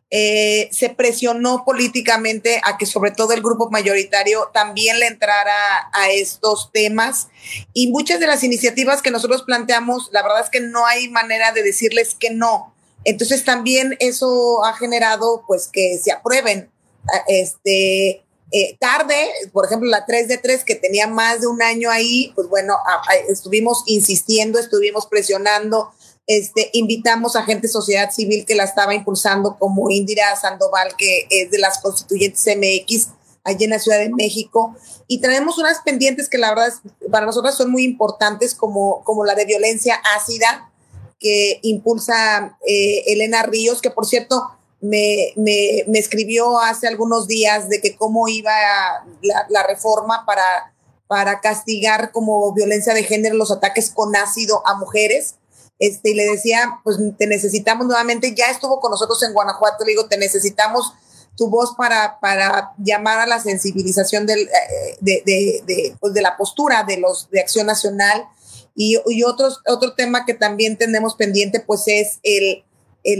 Eh, 0.09 0.69
se 0.71 0.89
presionó 0.89 1.65
políticamente 1.65 2.61
a 2.63 2.77
que 2.77 2.85
sobre 2.85 3.11
todo 3.11 3.33
el 3.33 3.41
grupo 3.41 3.69
mayoritario 3.69 4.49
también 4.53 4.99
le 5.01 5.07
entrara 5.07 5.89
a 5.91 6.09
estos 6.11 6.71
temas 6.71 7.27
y 7.73 7.91
muchas 7.91 8.21
de 8.21 8.27
las 8.27 8.41
iniciativas 8.45 9.01
que 9.01 9.11
nosotros 9.11 9.43
planteamos, 9.43 10.07
la 10.13 10.23
verdad 10.23 10.43
es 10.45 10.49
que 10.49 10.61
no 10.61 10.85
hay 10.85 11.09
manera 11.09 11.51
de 11.51 11.61
decirles 11.61 12.15
que 12.17 12.29
no. 12.29 12.73
Entonces 13.03 13.43
también 13.43 13.97
eso 13.99 14.63
ha 14.63 14.73
generado 14.75 15.43
pues 15.45 15.67
que 15.67 15.99
se 16.01 16.13
aprueben 16.13 16.71
este 17.27 18.23
eh, 18.51 18.77
tarde, 18.79 19.29
por 19.51 19.65
ejemplo, 19.65 19.89
la 19.89 20.05
3 20.05 20.29
de 20.29 20.37
3 20.37 20.63
que 20.63 20.75
tenía 20.75 21.07
más 21.07 21.41
de 21.41 21.47
un 21.47 21.61
año 21.61 21.91
ahí, 21.91 22.31
pues 22.33 22.47
bueno, 22.47 22.77
estuvimos 23.27 23.83
insistiendo, 23.87 24.57
estuvimos 24.57 25.05
presionando, 25.05 25.91
este, 26.27 26.69
invitamos 26.73 27.35
a 27.35 27.43
gente 27.43 27.67
de 27.67 27.73
sociedad 27.73 28.11
civil 28.11 28.45
que 28.45 28.55
la 28.55 28.65
estaba 28.65 28.93
impulsando, 28.93 29.57
como 29.57 29.89
Indira 29.89 30.35
Sandoval, 30.35 30.95
que 30.97 31.25
es 31.29 31.49
de 31.49 31.57
las 31.57 31.79
constituyentes 31.79 32.45
MX, 32.45 33.07
allí 33.45 33.63
en 33.63 33.69
la 33.69 33.79
Ciudad 33.79 33.99
de 33.99 34.09
México, 34.09 34.75
y 35.07 35.21
traemos 35.21 35.57
unas 35.57 35.79
pendientes 35.79 36.27
que 36.27 36.37
la 36.37 36.49
verdad 36.49 36.73
para 37.09 37.25
nosotros 37.25 37.55
son 37.55 37.71
muy 37.71 37.85
importantes, 37.85 38.53
como, 38.53 39.03
como 39.05 39.23
la 39.23 39.35
de 39.35 39.45
violencia 39.45 40.01
ácida, 40.17 40.69
que 41.17 41.59
impulsa 41.63 42.57
eh, 42.67 43.03
Elena 43.07 43.43
Ríos, 43.43 43.81
que 43.81 43.89
por 43.89 44.05
cierto, 44.05 44.51
me, 44.81 45.33
me, 45.37 45.85
me, 45.87 45.97
escribió 45.97 46.59
hace 46.59 46.87
algunos 46.87 47.27
días 47.27 47.69
de 47.69 47.81
que 47.81 47.95
cómo 47.95 48.27
iba 48.27 48.51
la, 49.23 49.45
la, 49.49 49.63
reforma 49.63 50.23
para, 50.25 50.75
para 51.07 51.39
castigar 51.39 52.11
como 52.11 52.53
violencia 52.53 52.93
de 52.93 53.03
género 53.03 53.35
los 53.35 53.49
ataques 53.49 53.89
con 53.89 54.15
ácido 54.15 54.61
a 54.67 54.75
mujeres. 54.75 55.35
Este, 55.79 56.11
y 56.11 56.13
le 56.15 56.25
decía, 56.25 56.79
pues 56.83 56.97
te 57.17 57.27
necesitamos 57.27 57.85
nuevamente, 57.87 58.33
ya 58.35 58.49
estuvo 58.49 58.79
con 58.79 58.91
nosotros 58.91 59.21
en 59.23 59.33
Guanajuato, 59.33 59.85
le 59.85 59.91
digo, 59.91 60.07
te 60.07 60.17
necesitamos 60.17 60.93
tu 61.35 61.49
voz 61.49 61.75
para, 61.77 62.19
para 62.19 62.73
llamar 62.79 63.19
a 63.19 63.27
la 63.27 63.39
sensibilización 63.39 64.25
del, 64.25 64.39
eh, 64.39 64.97
de, 65.01 65.21
de, 65.25 65.63
de, 65.67 65.95
pues 65.99 66.13
de 66.13 66.21
la 66.21 66.35
postura 66.35 66.83
de 66.83 66.97
los 66.97 67.29
de 67.29 67.39
Acción 67.39 67.67
Nacional. 67.67 68.27
Y, 68.79 68.99
y 69.07 69.23
otros, 69.23 69.61
otro 69.67 69.93
tema 69.95 70.25
que 70.25 70.35
también 70.35 70.77
tenemos 70.77 71.15
pendiente, 71.15 71.59
pues 71.59 71.83
es 71.87 72.19
el, 72.21 72.63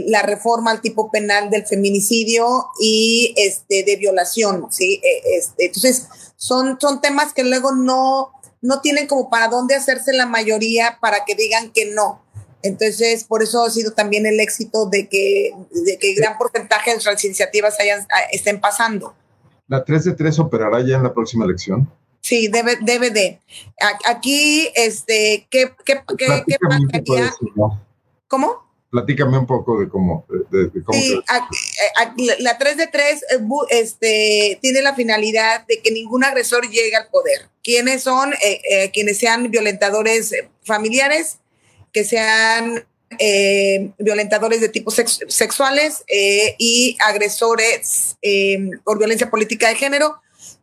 la 0.06 0.22
reforma 0.22 0.70
al 0.70 0.80
tipo 0.80 1.10
penal 1.10 1.50
del 1.50 1.66
feminicidio 1.66 2.66
y 2.80 3.34
este, 3.36 3.82
de 3.82 3.96
violación, 3.96 4.66
¿sí? 4.70 5.00
E, 5.02 5.38
este, 5.38 5.66
entonces, 5.66 6.06
son, 6.36 6.78
son 6.80 7.00
temas 7.00 7.32
que 7.32 7.42
luego 7.42 7.72
no, 7.72 8.32
no 8.60 8.80
tienen 8.80 9.06
como 9.06 9.30
para 9.30 9.48
dónde 9.48 9.74
hacerse 9.74 10.12
la 10.12 10.26
mayoría 10.26 10.98
para 11.00 11.24
que 11.24 11.34
digan 11.34 11.72
que 11.72 11.86
no. 11.86 12.22
Entonces, 12.62 13.24
por 13.24 13.42
eso 13.42 13.64
ha 13.64 13.70
sido 13.70 13.92
también 13.92 14.26
el 14.26 14.40
éxito 14.40 14.86
de 14.86 15.08
que, 15.08 15.52
de 15.70 15.98
que 15.98 16.14
gran 16.14 16.36
porcentaje 16.38 16.90
de 16.90 16.96
nuestras 16.96 17.24
iniciativas 17.24 17.78
hayan, 17.80 18.06
estén 18.32 18.60
pasando. 18.60 19.14
¿La 19.68 19.84
3 19.84 20.04
de 20.04 20.12
3 20.12 20.38
operará 20.38 20.80
ya 20.80 20.96
en 20.96 21.02
la 21.02 21.12
próxima 21.12 21.44
elección? 21.44 21.90
Sí, 22.20 22.48
debe, 22.48 22.76
debe 22.80 23.10
de. 23.10 23.40
Aquí, 24.06 24.68
este, 24.74 25.46
¿qué, 25.50 25.72
qué, 25.84 26.02
qué, 26.16 26.44
qué 26.46 26.56
pasaría? 26.58 27.34
¿Cómo? 28.26 28.68
platícame 28.90 29.38
un 29.38 29.46
poco 29.46 29.78
de 29.80 29.88
cómo. 29.88 30.26
sí, 30.92 31.20
la 32.40 32.58
3 32.58 32.76
de 32.76 32.86
3 32.86 33.22
eh, 33.22 33.38
este, 33.70 34.58
tiene 34.62 34.82
la 34.82 34.94
finalidad 34.94 35.66
de 35.66 35.80
que 35.80 35.90
ningún 35.90 36.24
agresor 36.24 36.68
llegue 36.68 36.96
al 36.96 37.08
poder. 37.08 37.48
¿Quiénes 37.62 38.02
son? 38.02 38.32
Eh, 38.34 38.60
eh, 38.70 38.90
quienes 38.92 39.18
sean 39.18 39.50
violentadores 39.50 40.34
familiares, 40.62 41.38
que 41.92 42.04
sean 42.04 42.84
violentadores 43.98 44.60
de 44.60 44.68
tipos 44.68 44.94
sexuales 45.28 46.04
y 46.58 46.96
agresores 47.00 48.16
por 48.84 48.98
violencia 48.98 49.30
política 49.30 49.70
de 49.70 49.76
género 49.76 50.20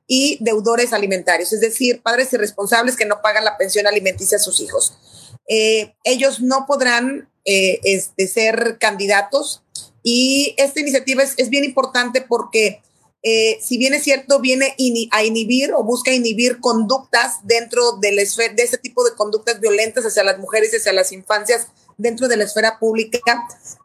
y 0.08 0.38
deudores 0.42 0.94
alimentarios, 0.94 1.52
es 1.54 1.60
decir, 1.62 2.02
padres 2.04 2.32
irresponsables 2.34 2.96
que 2.96 3.06
no 3.06 3.22
pagan 3.24 3.46
la 3.46 3.58
pensión 3.58 3.88
alimenticia 3.88 4.38
a 4.38 4.42
sus 4.42 4.60
hijos. 4.60 4.96
ellos 6.04 6.40
no 6.40 6.66
podrán 6.68 7.28
eh, 7.48 7.80
este, 7.84 8.28
ser 8.28 8.78
candidatos. 8.80 9.62
Y 10.02 10.56
esta 10.58 10.80
iniciativa 10.80 11.22
es, 11.22 11.50
bien 11.50 11.64
importante 11.64 12.22
porque, 12.22 12.82
eh, 13.28 13.58
si 13.60 13.80
bien 13.80 13.96
es 13.96 14.04
cierto, 14.04 14.40
viene 14.40 14.76
a 15.10 15.24
inhibir 15.24 15.74
o 15.74 15.84
busca 15.84 16.14
inhibir 16.14 16.60
conductas 16.60 17.40
dentro 17.42 17.94
de, 17.94 18.12
la 18.12 18.22
esfera, 18.22 18.54
de 18.54 18.62
ese 18.62 18.78
tipo 18.78 19.04
de 19.04 19.16
conductas 19.16 19.60
violentas 19.60 20.06
hacia 20.06 20.24
las 20.24 20.38
mujeres 20.38 20.72
y 20.72 20.76
hacia 20.76 20.94
las 20.94 21.12
infancias 21.12 21.70
dentro 21.98 22.28
de 22.28 22.38
la 22.38 22.44
esfera 22.44 22.78
pública, 22.78 23.20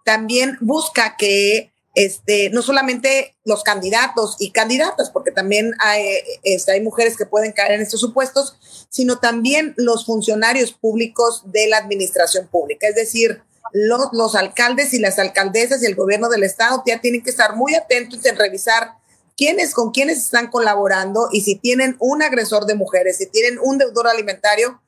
también 0.04 0.58
busca 0.60 1.16
que 1.16 1.72
este, 1.94 2.50
no 2.50 2.60
solamente 2.60 3.34
los 3.46 3.62
candidatos 3.62 4.36
y 4.38 4.50
candidatas, 4.50 5.08
porque 5.08 5.30
también 5.30 5.72
hay, 5.78 6.04
este, 6.42 6.72
hay 6.72 6.82
mujeres 6.82 7.16
que 7.16 7.24
pueden 7.24 7.52
caer 7.52 7.72
en 7.72 7.80
estos 7.80 8.00
supuestos, 8.00 8.58
sino 8.90 9.20
también 9.20 9.72
los 9.78 10.04
funcionarios 10.04 10.72
públicos 10.72 11.44
de 11.46 11.66
la 11.66 11.78
administración 11.78 12.46
pública. 12.46 12.88
Es 12.88 12.94
decir, 12.94 13.40
los, 13.72 14.08
los, 14.12 14.34
alcaldes 14.34 14.92
y 14.92 14.98
las 14.98 15.18
alcaldesas 15.18 15.82
y 15.82 15.86
el 15.86 15.94
gobierno 15.94 16.28
del 16.28 16.42
estado 16.42 16.82
ya 16.84 17.00
tienen 17.00 17.22
que 17.22 17.30
estar 17.30 17.56
muy 17.56 17.74
atentos 17.74 18.22
en 18.26 18.36
revisar 18.36 18.99
quiénes 19.40 19.72
con 19.72 19.90
quiénes 19.90 20.18
están 20.18 20.48
colaborando 20.48 21.30
y 21.32 21.40
si 21.40 21.54
tienen 21.54 21.96
un 21.98 22.22
agresor 22.22 22.66
de 22.66 22.74
mujeres, 22.74 23.16
si 23.16 23.24
tienen 23.24 23.58
un 23.62 23.78
deudor 23.78 24.06
alimentario, 24.06 24.82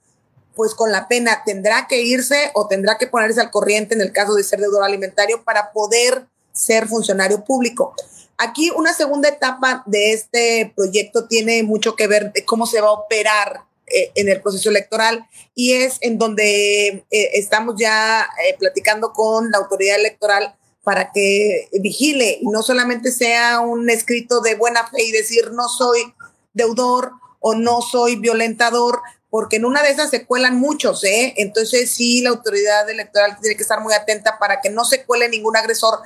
pues 0.55 0.75
con 0.75 0.93
la 0.93 1.09
pena 1.09 1.43
tendrá 1.47 1.87
que 1.89 2.03
irse 2.03 2.51
o 2.53 2.69
tendrá 2.69 2.99
que 2.99 3.07
ponerse 3.07 3.41
al 3.41 3.51
corriente 3.51 3.95
en 3.95 4.03
el 4.03 4.13
caso 4.13 4.35
de 4.35 4.45
ser 4.45 4.61
deudor 4.61 4.85
alimentario 4.85 5.43
para 5.43 5.73
poder 5.73 6.27
ser 6.53 6.87
funcionario 6.87 7.45
público. 7.45 7.95
Aquí 8.37 8.71
una 8.77 8.93
segunda 8.93 9.31
etapa 9.31 9.85
de 9.87 10.13
este 10.13 10.71
proyecto 10.77 11.27
tiene 11.27 11.63
mucho 11.63 11.97
que 11.97 12.07
ver 12.07 12.31
de 12.35 12.45
cómo 12.45 12.67
se 12.67 12.83
va 12.83 12.89
a 12.89 12.93
operar 12.93 13.65
eh, 13.87 14.13
en 14.17 14.29
el 14.29 14.43
proceso 14.43 14.69
electoral 14.69 15.27
y 15.55 15.73
es 15.73 15.97
en 16.03 16.19
donde 16.19 17.07
eh, 17.11 17.31
estamos 17.33 17.77
ya 17.79 18.29
eh, 18.47 18.55
platicando 18.59 19.15
con 19.15 19.51
la 19.51 19.57
autoridad 19.57 19.99
electoral 19.99 20.55
para 20.83 21.13
que 21.13 21.69
vigile 21.81 22.39
y 22.41 22.49
no 22.49 22.63
solamente 22.63 23.13
sea 23.13 23.61
un 23.61 23.89
escrito 23.89 24.41
de 24.41 24.57
buena 24.57 24.87
fe 24.89 25.05
y 25.05 25.13
decir 25.13 25.53
no 25.53 25.69
soy 25.69 26.15
deudor 26.53 27.13
o 27.41 27.55
no 27.55 27.83
soy 27.83 28.17
violentador, 28.17 29.01
porque 29.31 29.57
en 29.57 29.65
una 29.65 29.83
de 29.83 29.91
esas 29.91 30.11
se 30.11 30.27
cuelan 30.27 30.59
muchos, 30.59 31.03
¿eh? 31.05 31.35
Entonces 31.39 31.91
sí, 31.91 32.21
la 32.21 32.31
autoridad 32.31 32.89
electoral 32.91 33.39
tiene 33.41 33.57
que 33.57 33.63
estar 33.63 33.81
muy 33.81 33.95
atenta 33.95 34.39
para 34.39 34.61
que 34.61 34.71
no 34.71 34.85
se 34.85 35.05
cuele 35.05 35.29
ningún 35.29 35.57
agresor, 35.57 36.01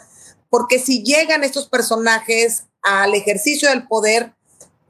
porque 0.48 0.78
si 0.78 1.02
llegan 1.02 1.42
estos 1.42 1.68
personajes 1.68 2.64
al 2.82 3.14
ejercicio 3.14 3.68
del 3.68 3.86
poder, 3.88 4.35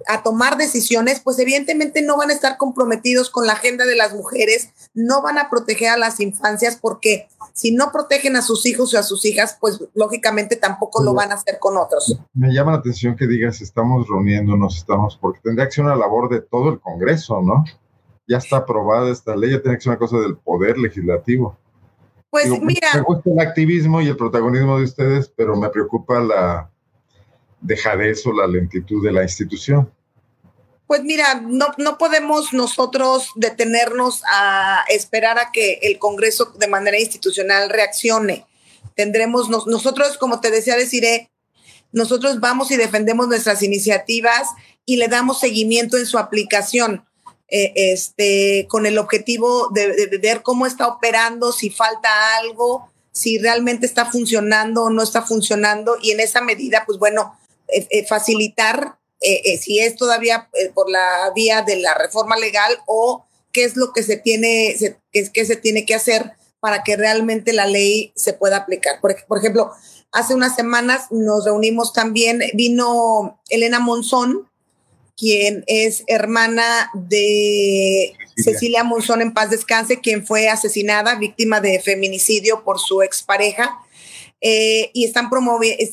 a 0.06 0.22
tomar 0.22 0.56
decisiones, 0.56 1.20
pues 1.20 1.38
evidentemente 1.38 2.02
no 2.02 2.16
van 2.16 2.30
a 2.30 2.34
estar 2.34 2.56
comprometidos 2.58 3.30
con 3.30 3.46
la 3.46 3.54
agenda 3.54 3.86
de 3.86 3.96
las 3.96 4.14
mujeres, 4.14 4.70
no 4.94 5.22
van 5.22 5.38
a 5.38 5.48
proteger 5.48 5.88
a 5.90 5.96
las 5.96 6.20
infancias 6.20 6.76
porque 6.76 7.28
si 7.54 7.74
no 7.74 7.90
protegen 7.92 8.36
a 8.36 8.42
sus 8.42 8.66
hijos 8.66 8.92
o 8.94 8.98
a 8.98 9.02
sus 9.02 9.24
hijas, 9.24 9.56
pues 9.60 9.82
lógicamente 9.94 10.56
tampoco 10.56 11.02
lo 11.02 11.14
van 11.14 11.32
a 11.32 11.36
hacer 11.36 11.58
con 11.58 11.76
otros. 11.76 12.18
Me 12.34 12.52
llama 12.52 12.72
la 12.72 12.78
atención 12.78 13.16
que 13.16 13.26
digas 13.26 13.60
estamos 13.60 14.06
reuniéndonos, 14.08 14.76
estamos, 14.76 15.16
porque 15.16 15.40
tendría 15.42 15.66
que 15.66 15.72
ser 15.72 15.84
una 15.84 15.96
labor 15.96 16.28
de 16.28 16.42
todo 16.42 16.70
el 16.70 16.80
Congreso, 16.80 17.40
¿no? 17.42 17.64
Ya 18.28 18.38
está 18.38 18.58
aprobada 18.58 19.10
esta 19.10 19.34
ley, 19.36 19.52
ya 19.52 19.62
tiene 19.62 19.76
que 19.76 19.82
ser 19.82 19.90
una 19.90 19.98
cosa 19.98 20.18
del 20.18 20.36
poder 20.36 20.76
legislativo. 20.78 21.56
Pues 22.28 22.50
mira. 22.60 22.88
Me 22.94 23.00
gusta 23.00 23.30
el 23.30 23.40
activismo 23.40 24.00
y 24.02 24.08
el 24.08 24.16
protagonismo 24.16 24.78
de 24.78 24.84
ustedes, 24.84 25.32
pero 25.34 25.56
me 25.56 25.70
preocupa 25.70 26.20
la 26.20 26.70
dejadez 27.60 28.26
o 28.26 28.32
la 28.32 28.46
lentitud 28.46 29.04
de 29.04 29.12
la 29.12 29.22
institución. 29.22 29.90
Pues 30.86 31.02
mira, 31.02 31.40
no, 31.40 31.66
no 31.78 31.98
podemos 31.98 32.52
nosotros 32.52 33.30
detenernos 33.34 34.22
a 34.30 34.84
esperar 34.88 35.38
a 35.38 35.50
que 35.50 35.80
el 35.82 35.98
Congreso 35.98 36.52
de 36.58 36.68
manera 36.68 36.98
institucional 36.98 37.70
reaccione. 37.70 38.46
Tendremos, 38.94 39.48
nosotros, 39.48 40.16
como 40.16 40.40
te 40.40 40.50
decía, 40.50 40.76
deciré, 40.76 41.30
nosotros 41.92 42.40
vamos 42.40 42.70
y 42.70 42.76
defendemos 42.76 43.26
nuestras 43.26 43.62
iniciativas 43.62 44.48
y 44.84 44.96
le 44.96 45.08
damos 45.08 45.40
seguimiento 45.40 45.96
en 45.96 46.06
su 46.06 46.18
aplicación, 46.18 47.04
eh, 47.48 47.72
este, 47.74 48.66
con 48.68 48.86
el 48.86 48.98
objetivo 48.98 49.70
de, 49.70 50.18
ver 50.22 50.42
cómo 50.42 50.66
está 50.66 50.86
operando, 50.88 51.52
si 51.52 51.70
falta 51.70 52.36
algo, 52.38 52.90
si 53.12 53.38
realmente 53.38 53.86
está 53.86 54.06
funcionando 54.06 54.84
o 54.84 54.90
no 54.90 55.02
está 55.02 55.22
funcionando 55.22 55.96
y 56.00 56.12
en 56.12 56.20
esa 56.20 56.40
medida, 56.40 56.84
pues 56.86 56.98
bueno, 56.98 57.38
facilitar 58.08 58.98
eh, 59.20 59.40
eh, 59.44 59.58
si 59.58 59.80
es 59.80 59.96
todavía 59.96 60.48
eh, 60.52 60.70
por 60.74 60.90
la 60.90 61.32
vía 61.34 61.62
de 61.62 61.76
la 61.76 61.94
reforma 61.94 62.36
legal 62.36 62.70
o 62.86 63.24
qué 63.50 63.64
es 63.64 63.76
lo 63.76 63.92
que 63.92 64.02
se 64.02 64.18
tiene, 64.18 64.76
qué, 65.10 65.44
se 65.44 65.56
tiene 65.56 65.86
que 65.86 65.94
hacer 65.94 66.32
para 66.60 66.84
que 66.84 66.96
realmente 66.96 67.54
la 67.54 67.66
ley 67.66 68.12
se 68.14 68.34
pueda 68.34 68.58
aplicar. 68.58 69.00
Por, 69.00 69.16
por 69.26 69.38
ejemplo, 69.38 69.70
hace 70.12 70.34
unas 70.34 70.54
semanas 70.54 71.06
nos 71.10 71.46
reunimos 71.46 71.94
también, 71.94 72.42
vino 72.52 73.40
Elena 73.48 73.80
Monzón, 73.80 74.50
quien 75.16 75.64
es 75.66 76.04
hermana 76.08 76.90
de 76.92 78.12
Cecilia, 78.36 78.84
Monzón 78.84 79.22
en 79.22 79.32
paz 79.32 79.48
descanse, 79.48 80.00
quien 80.00 80.26
fue 80.26 80.50
asesinada, 80.50 81.14
víctima 81.14 81.62
de 81.62 81.80
feminicidio 81.80 82.62
por 82.64 82.78
su 82.78 83.00
expareja. 83.00 83.78
Eh, 84.40 84.90
y 84.92 85.04
están 85.04 85.30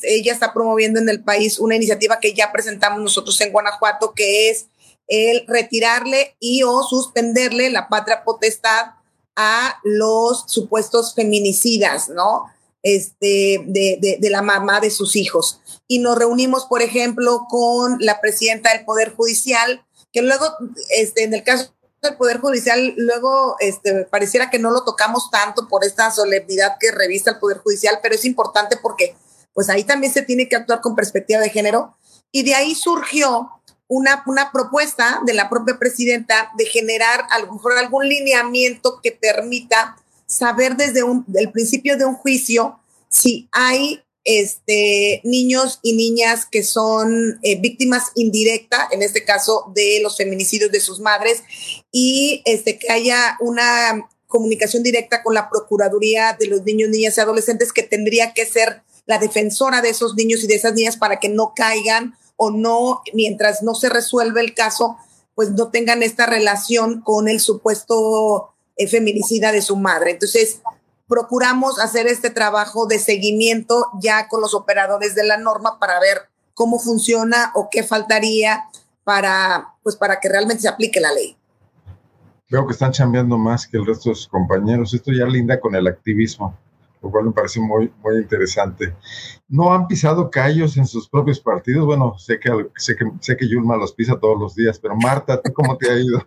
ella 0.02 0.32
está 0.32 0.52
promoviendo 0.52 1.00
en 1.00 1.08
el 1.08 1.24
país 1.24 1.58
una 1.58 1.76
iniciativa 1.76 2.20
que 2.20 2.34
ya 2.34 2.52
presentamos 2.52 3.00
nosotros 3.00 3.40
en 3.40 3.52
Guanajuato, 3.52 4.12
que 4.14 4.50
es 4.50 4.66
el 5.08 5.46
retirarle 5.46 6.36
y 6.40 6.62
o 6.62 6.82
suspenderle 6.82 7.70
la 7.70 7.88
patria 7.88 8.22
potestad 8.24 8.92
a 9.36 9.78
los 9.82 10.44
supuestos 10.46 11.14
feminicidas, 11.14 12.08
¿no? 12.08 12.46
Este, 12.82 13.62
de, 13.66 14.18
de, 14.20 14.30
la 14.30 14.42
mamá 14.42 14.78
de 14.80 14.90
sus 14.90 15.16
hijos. 15.16 15.60
Y 15.88 16.00
nos 16.00 16.18
reunimos, 16.18 16.66
por 16.66 16.82
ejemplo, 16.82 17.46
con 17.48 17.96
la 18.00 18.20
presidenta 18.20 18.72
del 18.72 18.84
Poder 18.84 19.14
Judicial, 19.14 19.84
que 20.12 20.20
luego, 20.20 20.44
este, 20.96 21.24
en 21.24 21.32
el 21.32 21.42
caso 21.42 21.73
del 22.08 22.16
Poder 22.16 22.38
Judicial, 22.38 22.94
luego 22.96 23.56
este, 23.60 24.04
pareciera 24.04 24.50
que 24.50 24.58
no 24.58 24.70
lo 24.70 24.84
tocamos 24.84 25.30
tanto 25.30 25.68
por 25.68 25.84
esta 25.84 26.10
solemnidad 26.10 26.76
que 26.78 26.92
revista 26.92 27.32
el 27.32 27.38
Poder 27.38 27.58
Judicial, 27.58 27.98
pero 28.02 28.14
es 28.14 28.24
importante 28.24 28.76
porque 28.76 29.16
pues 29.52 29.68
ahí 29.68 29.84
también 29.84 30.12
se 30.12 30.22
tiene 30.22 30.48
que 30.48 30.56
actuar 30.56 30.80
con 30.80 30.96
perspectiva 30.96 31.40
de 31.40 31.50
género. 31.50 31.96
Y 32.30 32.42
de 32.42 32.54
ahí 32.54 32.74
surgió 32.74 33.50
una, 33.88 34.22
una 34.26 34.50
propuesta 34.52 35.20
de 35.24 35.34
la 35.34 35.48
propia 35.48 35.78
presidenta 35.78 36.50
de 36.56 36.66
generar 36.66 37.24
a 37.30 37.38
lo 37.38 37.52
mejor 37.52 37.78
algún 37.78 38.08
lineamiento 38.08 39.00
que 39.02 39.12
permita 39.12 39.96
saber 40.26 40.76
desde 40.76 41.02
un, 41.02 41.24
el 41.34 41.50
principio 41.52 41.96
de 41.96 42.04
un 42.04 42.14
juicio 42.14 42.80
si 43.08 43.48
hay 43.52 44.03
este, 44.24 45.20
niños 45.22 45.80
y 45.82 45.94
niñas 45.94 46.46
que 46.46 46.62
son 46.62 47.38
eh, 47.42 47.60
víctimas 47.60 48.04
indirectas, 48.14 48.90
en 48.90 49.02
este 49.02 49.24
caso 49.24 49.70
de 49.74 50.00
los 50.02 50.16
feminicidios 50.16 50.72
de 50.72 50.80
sus 50.80 51.00
madres, 51.00 51.42
y 51.92 52.42
este, 52.46 52.78
que 52.78 52.90
haya 52.90 53.36
una 53.40 54.08
comunicación 54.26 54.82
directa 54.82 55.22
con 55.22 55.34
la 55.34 55.48
Procuraduría 55.48 56.36
de 56.38 56.48
los 56.48 56.64
Niños, 56.64 56.90
Niñas 56.90 57.16
y 57.16 57.20
Adolescentes, 57.20 57.72
que 57.72 57.82
tendría 57.82 58.32
que 58.32 58.46
ser 58.46 58.82
la 59.06 59.18
defensora 59.18 59.82
de 59.82 59.90
esos 59.90 60.14
niños 60.14 60.42
y 60.42 60.46
de 60.46 60.54
esas 60.54 60.74
niñas 60.74 60.96
para 60.96 61.20
que 61.20 61.28
no 61.28 61.52
caigan 61.54 62.14
o 62.36 62.50
no, 62.50 63.02
mientras 63.12 63.62
no 63.62 63.74
se 63.74 63.90
resuelve 63.90 64.40
el 64.40 64.54
caso, 64.54 64.96
pues 65.34 65.50
no 65.50 65.70
tengan 65.70 66.02
esta 66.02 66.26
relación 66.26 67.02
con 67.02 67.28
el 67.28 67.40
supuesto 67.40 68.54
eh, 68.76 68.88
feminicida 68.88 69.52
de 69.52 69.62
su 69.62 69.76
madre. 69.76 70.12
Entonces, 70.12 70.60
procuramos 71.08 71.78
hacer 71.78 72.06
este 72.06 72.30
trabajo 72.30 72.86
de 72.86 72.98
seguimiento 72.98 73.86
ya 74.00 74.28
con 74.28 74.40
los 74.40 74.54
operadores 74.54 75.14
de 75.14 75.24
la 75.24 75.36
norma 75.36 75.78
para 75.78 76.00
ver 76.00 76.28
cómo 76.54 76.78
funciona 76.78 77.50
o 77.54 77.68
qué 77.70 77.82
faltaría 77.82 78.64
para, 79.04 79.74
pues, 79.82 79.96
para 79.96 80.18
que 80.20 80.28
realmente 80.28 80.62
se 80.62 80.68
aplique 80.68 81.00
la 81.00 81.12
ley. 81.12 81.36
Veo 82.50 82.66
que 82.66 82.72
están 82.72 82.92
cambiando 82.92 83.36
más 83.36 83.66
que 83.66 83.76
el 83.76 83.86
resto 83.86 84.10
de 84.10 84.14
sus 84.14 84.28
compañeros. 84.28 84.94
Esto 84.94 85.12
ya 85.12 85.26
linda 85.26 85.58
con 85.60 85.74
el 85.74 85.86
activismo, 85.86 86.56
lo 87.02 87.10
cual 87.10 87.24
me 87.24 87.32
parece 87.32 87.60
muy, 87.60 87.92
muy 88.02 88.16
interesante. 88.16 88.94
¿No 89.48 89.72
han 89.72 89.86
pisado 89.86 90.30
callos 90.30 90.76
en 90.76 90.86
sus 90.86 91.08
propios 91.08 91.40
partidos? 91.40 91.84
Bueno, 91.86 92.16
sé 92.18 92.38
que, 92.38 92.50
sé 92.76 92.96
que, 92.96 93.10
sé 93.20 93.36
que 93.36 93.48
Yulma 93.48 93.76
los 93.76 93.92
pisa 93.92 94.18
todos 94.18 94.38
los 94.38 94.54
días, 94.54 94.78
pero 94.78 94.94
Marta, 94.96 95.40
cómo 95.52 95.76
te 95.76 95.90
ha 95.90 95.98
ido? 95.98 96.26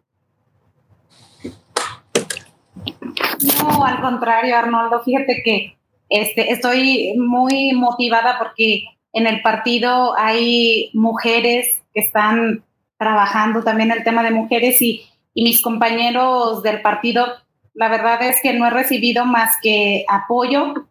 No, 3.47 3.86
al 3.86 4.01
contrario, 4.01 4.57
Arnoldo, 4.57 5.03
fíjate 5.03 5.41
que 5.43 5.77
este, 6.10 6.51
estoy 6.51 7.13
muy 7.17 7.73
motivada 7.73 8.38
porque 8.38 8.83
en 9.13 9.27
el 9.27 9.41
partido 9.41 10.17
hay 10.17 10.89
mujeres 10.93 11.81
que 11.93 12.01
están 12.01 12.63
trabajando 12.97 13.63
también 13.63 13.91
el 13.91 14.03
tema 14.03 14.23
de 14.23 14.31
mujeres 14.31 14.81
y, 14.81 15.05
mis 15.39 15.62
compañeros 15.62 16.63
del 16.63 16.81
partido, 16.81 17.27
la 17.75 17.89
verdad 17.89 18.19
es 18.23 18.38
que 18.41 18.53
no 18.53 18.65
he 18.65 18.71
recibido 18.71 19.23
más 19.23 19.51
que 19.62 20.03
apoyo 20.10 20.88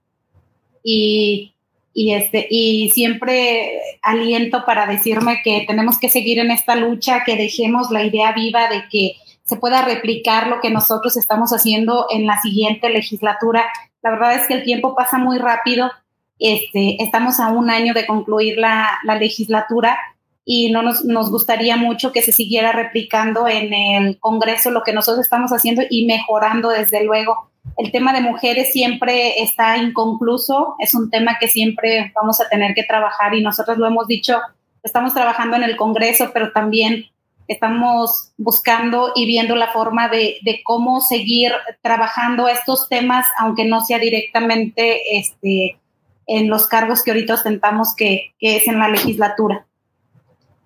este, 0.85 2.47
y 2.49 2.89
siempre 2.91 3.81
aliento 4.03 4.65
para 4.65 4.87
decirme 4.87 5.41
que 5.43 5.65
tenemos 5.67 5.99
que 5.99 6.09
seguir 6.09 6.39
en 6.39 6.53
esta 6.53 6.77
lucha, 6.77 7.25
que 7.25 7.35
dejemos 7.35 7.91
la 7.91 8.05
idea 8.05 8.31
viva 8.31 8.69
de 8.69 8.85
que 8.89 9.17
se 9.47 9.57
pueda 9.57 9.83
replicar 9.83 10.49
lo 10.49 10.61
que 10.61 10.71
nosotros 10.71 11.17
estamos 11.17 11.51
haciendo 11.53 12.07
en 12.11 12.27
la 12.27 12.41
siguiente 12.41 12.91
legislatura. 12.91 13.65
La 14.03 14.11
verdad 14.11 14.35
es 14.35 14.49
que 14.49 14.55
el 14.55 14.65
tiempo 14.65 14.97
pasa 14.97 15.19
muy 15.19 15.39
rápido. 15.39 15.91
Este, 16.39 17.03
estamos 17.03 17.39
a 17.39 17.49
un 17.49 17.71
año 17.71 17.95
de 17.95 18.07
concluir 18.07 18.59
la, 18.59 18.99
legislatura 19.19 19.97
y 20.45 20.71
no 20.71 20.83
nos, 20.83 21.05
nos, 21.05 21.31
gustaría 21.31 21.77
mucho 21.77 22.13
que 22.13 22.23
se 22.23 22.33
siguiera 22.33 22.73
replicando 22.73 23.49
en 23.49 23.73
el 23.73 24.19
Congreso 24.19 24.71
lo 24.71 24.83
que 24.83 24.93
nosotros 24.93 25.25
estamos 25.25 25.53
haciendo 25.53 25.83
y 25.89 26.07
mejorando 26.07 26.69
desde 26.69 27.05
luego. 27.05 27.51
El 27.77 27.93
tema 27.93 28.13
de 28.13 28.21
mujeres 28.21 28.73
siempre 28.73 29.41
está 29.43 29.77
inconcluso, 29.77 30.75
es 30.79 30.95
un 30.95 31.09
tema 31.09 31.39
que 31.39 31.49
siempre 31.49 32.13
vamos 32.15 32.41
a 32.41 32.49
tener 32.49 32.75
que 32.75 32.85
trabajar 32.85 33.35
y 33.35 33.43
nosotros 33.43 33.79
lo 33.79 33.87
hemos 33.87 34.07
dicho, 34.07 34.41
estamos 34.83 35.15
trabajando 35.15 35.57
en 35.57 35.63
el 35.63 35.77
Congreso, 35.77 36.31
pero 36.33 36.53
también 36.53 37.07
estamos 37.49 38.33
buscando 38.37 39.13
y 39.15 39.27
viendo 39.27 39.57
la 39.57 39.73
forma 39.73 40.09
de, 40.09 40.39
cómo 40.65 41.01
seguir 41.01 41.53
trabajando 41.83 42.49
estos 42.49 42.89
temas, 42.89 43.27
aunque 43.39 43.65
no 43.65 43.85
sea 43.85 43.99
directamente 43.99 45.19
este, 45.19 45.79
en 46.27 46.49
los 46.49 46.67
cargos 46.67 47.03
que 47.03 47.11
ahorita 47.13 47.35
ostentamos, 47.35 47.95
que, 47.97 48.35
es 48.41 48.67
en 48.67 48.79
la 48.79 48.89
legislatura. 48.89 49.67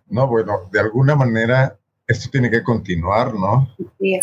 No, 0.09 0.27
bueno, 0.27 0.69
de 0.73 0.81
alguna 0.81 1.14
manera 1.14 1.77
esto 2.07 2.29
tiene 2.31 2.51
que 2.51 2.62
continuar, 2.62 3.35
¿no? 3.35 3.69
Sí. 4.01 4.19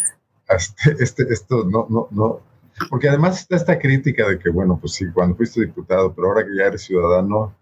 Este, 0.49 0.95
este, 0.99 1.23
esto 1.31 1.63
no, 1.65 1.87
no, 1.89 2.07
no, 2.11 2.41
porque 2.89 3.09
además 3.09 3.39
está 3.39 3.55
esta 3.55 3.79
crítica 3.79 4.27
de 4.27 4.39
que, 4.39 4.49
bueno, 4.49 4.77
pues 4.79 4.93
sí, 4.93 5.05
cuando 5.13 5.35
fuiste 5.35 5.61
diputado, 5.61 6.13
pero 6.13 6.27
ahora 6.27 6.45
que 6.45 6.55
ya 6.57 6.65
eres 6.65 6.83
ciudadano, 6.83 7.53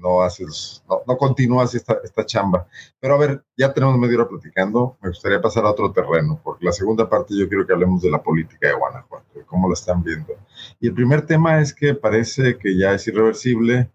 no 0.00 0.22
haces, 0.22 0.82
no, 1.06 1.16
continúas 1.16 1.74
esta, 1.74 1.98
esta 2.04 2.24
chamba. 2.24 2.66
Pero 3.00 3.14
a 3.14 3.18
ver, 3.18 3.44
ya 3.56 3.72
tenemos 3.72 3.98
media 3.98 4.18
hora 4.18 4.28
platicando, 4.28 4.96
me 5.02 5.08
gustaría 5.08 5.40
pasar 5.40 5.64
a 5.64 5.70
otro 5.70 5.92
terreno, 5.92 6.40
porque 6.42 6.64
la 6.64 6.72
segunda 6.72 7.08
parte 7.08 7.34
yo 7.36 7.48
quiero 7.48 7.66
que 7.66 7.72
hablemos 7.72 8.02
de 8.02 8.10
la 8.10 8.22
política 8.22 8.68
de 8.68 8.74
Guanajuato, 8.74 9.26
de 9.34 9.44
cómo 9.44 9.68
la 9.68 9.74
están 9.74 10.02
viendo. 10.02 10.34
Y 10.80 10.88
el 10.88 10.94
primer 10.94 11.26
tema 11.26 11.60
es 11.60 11.74
que 11.74 11.94
parece 11.94 12.58
que 12.58 12.76
ya 12.76 12.92
es 12.92 13.06
irreversible 13.06 13.90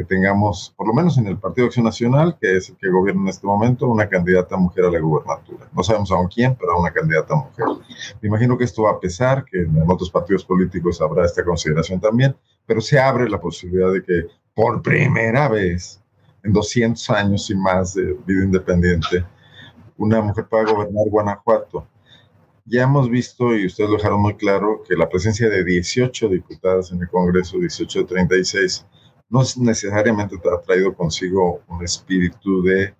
que 0.00 0.04
tengamos, 0.04 0.72
por 0.78 0.86
lo 0.86 0.94
menos 0.94 1.18
en 1.18 1.26
el 1.26 1.36
Partido 1.36 1.66
Acción 1.66 1.84
Nacional, 1.84 2.38
que 2.40 2.56
es 2.56 2.70
el 2.70 2.76
que 2.76 2.88
gobierna 2.88 3.22
en 3.22 3.28
este 3.28 3.46
momento, 3.46 3.86
una 3.86 4.08
candidata 4.08 4.56
mujer 4.56 4.86
a 4.86 4.90
la 4.90 4.98
gubernatura. 4.98 5.68
No 5.74 5.82
sabemos 5.82 6.10
aún 6.10 6.28
quién, 6.28 6.56
pero 6.56 6.78
una 6.78 6.90
candidata 6.90 7.34
mujer. 7.34 7.66
Me 8.22 8.28
imagino 8.28 8.56
que 8.56 8.64
esto 8.64 8.84
va 8.84 8.92
a 8.92 8.98
pesar, 8.98 9.44
que 9.44 9.60
en 9.60 9.84
otros 9.86 10.10
partidos 10.10 10.42
políticos 10.44 11.02
habrá 11.02 11.26
esta 11.26 11.44
consideración 11.44 12.00
también, 12.00 12.34
pero 12.64 12.80
se 12.80 12.98
abre 12.98 13.28
la 13.28 13.40
posibilidad 13.40 13.92
de 13.92 14.02
que 14.02 14.26
por 14.54 14.82
primera 14.82 15.48
vez 15.48 16.00
en 16.42 16.52
200 16.52 17.10
años 17.10 17.50
y 17.50 17.54
más 17.54 17.94
de 17.94 18.14
vida 18.26 18.44
independiente, 18.44 19.24
una 19.96 20.20
mujer 20.22 20.46
pueda 20.48 20.72
gobernar 20.72 21.08
Guanajuato. 21.08 21.86
Ya 22.64 22.84
hemos 22.84 23.10
visto, 23.10 23.54
y 23.56 23.66
ustedes 23.66 23.90
lo 23.90 23.96
dejaron 23.96 24.22
muy 24.22 24.36
claro, 24.36 24.82
que 24.88 24.96
la 24.96 25.08
presencia 25.08 25.48
de 25.48 25.64
18 25.64 26.28
diputadas 26.28 26.92
en 26.92 27.00
el 27.00 27.08
Congreso, 27.08 27.58
18 27.58 28.00
de 28.00 28.04
36, 28.06 28.86
no 29.28 29.42
necesariamente 29.58 30.36
ha 30.36 30.60
traído 30.62 30.94
consigo 30.94 31.62
un 31.68 31.84
espíritu 31.84 32.62
de, 32.62 32.94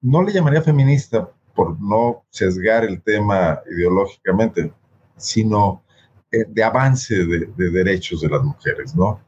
no 0.00 0.22
le 0.22 0.32
llamaría 0.32 0.62
feminista 0.62 1.28
por 1.54 1.80
no 1.80 2.24
sesgar 2.30 2.84
el 2.84 3.02
tema 3.02 3.60
ideológicamente, 3.70 4.72
sino 5.16 5.82
eh, 6.30 6.44
de 6.48 6.62
avance 6.62 7.14
de, 7.14 7.46
de 7.56 7.70
derechos 7.70 8.20
de 8.20 8.28
las 8.28 8.42
mujeres, 8.42 8.94
¿no? 8.94 9.20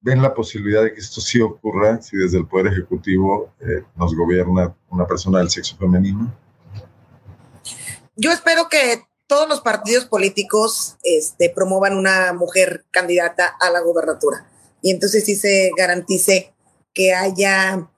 Ven 0.00 0.22
la 0.22 0.34
posibilidad 0.34 0.82
de 0.82 0.94
que 0.94 1.00
esto 1.00 1.20
sí 1.20 1.40
ocurra 1.40 2.00
si 2.00 2.16
desde 2.16 2.38
el 2.38 2.46
Poder 2.46 2.68
Ejecutivo 2.68 3.52
eh, 3.60 3.84
nos 3.96 4.14
gobierna 4.14 4.74
una 4.88 5.06
persona 5.06 5.38
del 5.38 5.50
sexo 5.50 5.76
femenino? 5.76 6.34
Yo 8.16 8.32
espero 8.32 8.68
que 8.68 9.04
todos 9.26 9.48
los 9.48 9.60
partidos 9.60 10.06
políticos 10.06 10.96
este, 11.02 11.50
promuevan 11.50 11.96
una 11.96 12.32
mujer 12.32 12.84
candidata 12.90 13.46
a 13.60 13.70
la 13.70 13.80
gobernatura 13.80 14.50
y 14.82 14.90
entonces 14.90 15.24
sí 15.24 15.36
se 15.36 15.70
garantice 15.76 16.52
que 16.92 17.14
haya 17.14 17.88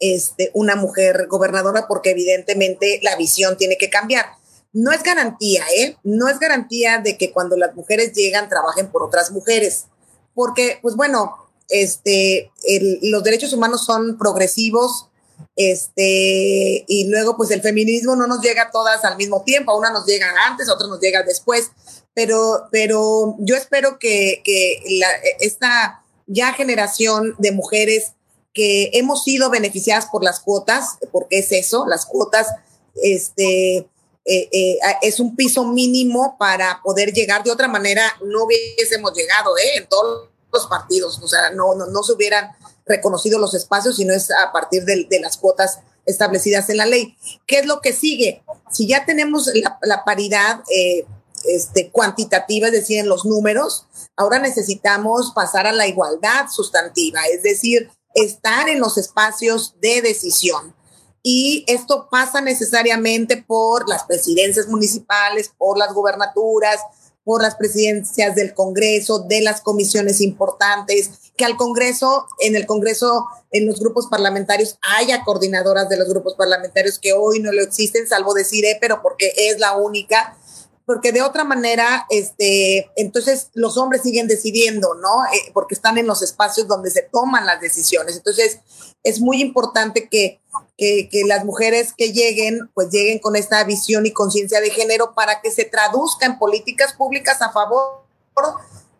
este, 0.00 0.50
una 0.54 0.76
mujer 0.76 1.26
gobernadora 1.28 1.86
porque 1.86 2.10
evidentemente 2.10 3.00
la 3.02 3.16
visión 3.16 3.56
tiene 3.56 3.76
que 3.76 3.90
cambiar. 3.90 4.26
No 4.72 4.92
es 4.92 5.02
garantía, 5.02 5.64
¿eh? 5.76 5.96
No 6.02 6.28
es 6.28 6.38
garantía 6.38 6.98
de 6.98 7.18
que 7.18 7.32
cuando 7.32 7.56
las 7.56 7.74
mujeres 7.74 8.12
llegan 8.12 8.48
trabajen 8.48 8.88
por 8.88 9.02
otras 9.02 9.30
mujeres, 9.32 9.86
porque, 10.34 10.78
pues 10.80 10.96
bueno, 10.96 11.39
este, 11.70 12.50
los 13.02 13.22
derechos 13.22 13.52
humanos 13.52 13.84
son 13.84 14.18
progresivos, 14.18 15.06
Este, 15.56 16.84
y 16.86 17.08
luego 17.08 17.36
pues 17.36 17.50
el 17.50 17.62
feminismo 17.62 18.14
no 18.14 18.26
nos 18.26 18.40
llega 18.40 18.70
todas 18.70 19.04
al 19.04 19.16
mismo 19.16 19.42
tiempo, 19.42 19.72
a 19.72 19.78
una 19.78 19.90
nos 19.90 20.06
llega 20.06 20.32
antes, 20.46 20.68
a 20.68 20.74
otra 20.74 20.86
nos 20.86 21.00
llega 21.00 21.22
después, 21.22 21.70
pero, 22.14 22.68
pero 22.70 23.36
yo 23.40 23.56
espero 23.56 23.98
que, 23.98 24.42
que 24.44 24.82
esta 25.40 26.04
ya 26.26 26.52
generación 26.52 27.34
de 27.38 27.52
mujeres 27.52 28.12
que 28.52 28.90
hemos 28.94 29.24
sido 29.24 29.50
beneficiadas 29.50 30.06
por 30.06 30.22
las 30.22 30.40
cuotas, 30.40 30.98
porque 31.12 31.38
es 31.38 31.52
eso, 31.52 31.86
las 31.86 32.06
cuotas, 32.06 32.46
este, 32.94 33.88
eh, 34.24 34.48
eh, 34.52 34.78
es 35.02 35.20
un 35.20 35.36
piso 35.36 35.64
mínimo 35.64 36.36
para 36.38 36.80
poder 36.82 37.12
llegar. 37.12 37.42
De 37.42 37.50
otra 37.50 37.68
manera, 37.68 38.02
no 38.22 38.44
hubiésemos 38.44 39.12
llegado 39.14 39.56
¿eh? 39.58 39.76
en 39.76 39.88
todos 39.88 40.29
los 40.52 40.66
partidos, 40.66 41.20
o 41.22 41.28
sea, 41.28 41.50
no, 41.50 41.74
no, 41.74 42.02
se 42.02 42.12
hubieran 42.12 42.50
reconocido 42.86 43.38
los 43.38 43.54
espacios, 43.54 43.96
sino 43.96 44.12
es 44.12 44.30
a 44.30 44.52
partir 44.52 44.84
de, 44.84 45.06
de, 45.08 45.20
las 45.20 45.36
cuotas 45.36 45.80
establecidas 46.06 46.68
en 46.70 46.78
la 46.78 46.86
ley. 46.86 47.16
¿Qué 47.46 47.60
es 47.60 47.66
lo 47.66 47.80
que 47.80 47.92
sigue? 47.92 48.42
Si 48.70 48.88
ya 48.88 49.04
tenemos 49.04 49.50
la, 49.54 49.78
la 49.82 50.04
paridad 50.04 50.62
eh, 50.74 51.06
este, 51.44 51.90
cuantitativa, 51.90 52.66
es 52.66 52.72
decir, 52.72 52.98
en 52.98 53.08
los 53.08 53.24
números, 53.24 53.86
ahora 54.16 54.38
necesitamos 54.38 55.32
pasar 55.34 55.66
a 55.66 55.72
la 55.72 55.86
igualdad 55.86 56.48
sustantiva, 56.50 57.20
es 57.32 57.42
decir, 57.42 57.90
estar 58.14 58.68
en 58.68 58.80
los 58.80 58.98
espacios 58.98 59.74
de 59.80 60.02
decisión. 60.02 60.74
Y 61.22 61.64
esto 61.66 62.08
pasa 62.10 62.40
necesariamente 62.40 63.36
por 63.36 63.88
las 63.88 64.04
presidencias 64.04 64.68
municipales, 64.68 65.50
por 65.56 65.78
las 65.78 65.92
gubernaturas, 65.92 66.80
por 67.30 67.42
las 67.42 67.54
presidencias 67.54 68.34
del 68.34 68.54
Congreso, 68.54 69.20
de 69.20 69.40
las 69.40 69.60
comisiones 69.60 70.20
importantes, 70.20 71.10
que 71.36 71.44
al 71.44 71.56
Congreso, 71.56 72.26
en 72.40 72.56
el 72.56 72.66
Congreso, 72.66 73.24
en 73.52 73.68
los 73.68 73.78
grupos 73.78 74.08
parlamentarios, 74.08 74.78
haya 74.82 75.22
coordinadoras 75.22 75.88
de 75.88 75.96
los 75.96 76.08
grupos 76.08 76.34
parlamentarios 76.34 76.98
que 76.98 77.12
hoy 77.12 77.38
no 77.38 77.52
lo 77.52 77.62
existen, 77.62 78.08
salvo 78.08 78.34
decir, 78.34 78.64
eh, 78.64 78.78
pero 78.80 79.00
porque 79.00 79.32
es 79.36 79.60
la 79.60 79.76
única 79.76 80.36
porque 80.90 81.12
de 81.12 81.22
otra 81.22 81.44
manera, 81.44 82.04
este, 82.10 82.90
entonces 82.96 83.50
los 83.54 83.76
hombres 83.76 84.02
siguen 84.02 84.26
decidiendo, 84.26 84.96
¿no? 84.96 85.24
Eh, 85.32 85.52
porque 85.54 85.76
están 85.76 85.98
en 85.98 86.06
los 86.08 86.20
espacios 86.20 86.66
donde 86.66 86.90
se 86.90 87.02
toman 87.02 87.46
las 87.46 87.60
decisiones. 87.60 88.16
Entonces, 88.16 88.58
es 89.04 89.20
muy 89.20 89.40
importante 89.40 90.08
que, 90.08 90.40
que, 90.76 91.08
que 91.08 91.22
las 91.22 91.44
mujeres 91.44 91.94
que 91.96 92.12
lleguen, 92.12 92.68
pues 92.74 92.90
lleguen 92.90 93.20
con 93.20 93.36
esta 93.36 93.62
visión 93.62 94.04
y 94.04 94.10
conciencia 94.10 94.60
de 94.60 94.70
género 94.70 95.14
para 95.14 95.40
que 95.40 95.52
se 95.52 95.64
traduzca 95.64 96.26
en 96.26 96.40
políticas 96.40 96.94
públicas 96.94 97.40
a 97.40 97.52
favor 97.52 98.02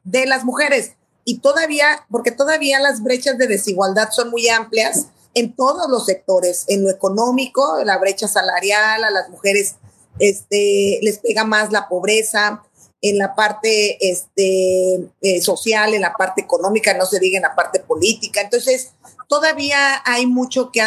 de 0.04 0.26
las 0.26 0.44
mujeres. 0.44 0.92
Y 1.24 1.40
todavía, 1.40 2.06
porque 2.08 2.30
todavía 2.30 2.78
las 2.78 3.02
brechas 3.02 3.36
de 3.36 3.48
desigualdad 3.48 4.10
son 4.12 4.30
muy 4.30 4.48
amplias 4.48 5.06
en 5.34 5.56
todos 5.56 5.90
los 5.90 6.06
sectores, 6.06 6.66
en 6.68 6.84
lo 6.84 6.90
económico, 6.90 7.82
la 7.82 7.98
brecha 7.98 8.28
salarial, 8.28 9.02
a 9.02 9.10
las 9.10 9.28
mujeres 9.28 9.74
este, 10.20 11.00
les 11.02 11.18
pega 11.18 11.44
más 11.44 11.72
la 11.72 11.88
pobreza, 11.88 12.62
en 13.02 13.18
la 13.18 13.34
parte 13.34 13.96
este, 14.10 15.10
eh, 15.22 15.40
social, 15.40 15.94
en 15.94 16.02
la 16.02 16.12
parte 16.12 16.42
económica, 16.42 16.94
no 16.94 17.06
se 17.06 17.18
diga 17.18 17.38
en 17.38 17.42
la 17.42 17.54
parte 17.54 17.80
política. 17.80 18.40
Entonces, 18.40 18.92
todavía 19.28 20.02
hay 20.04 20.26
mucho 20.26 20.70
que 20.70 20.82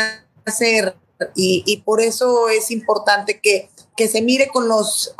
hacer 0.45 0.95
y, 1.35 1.81
por 1.85 2.01
eso 2.01 2.49
es 2.49 2.69
importante 2.71 3.39
que, 3.39 3.69
se 4.07 4.21
mire 4.21 4.47
con 4.47 4.67
los, 4.67 5.15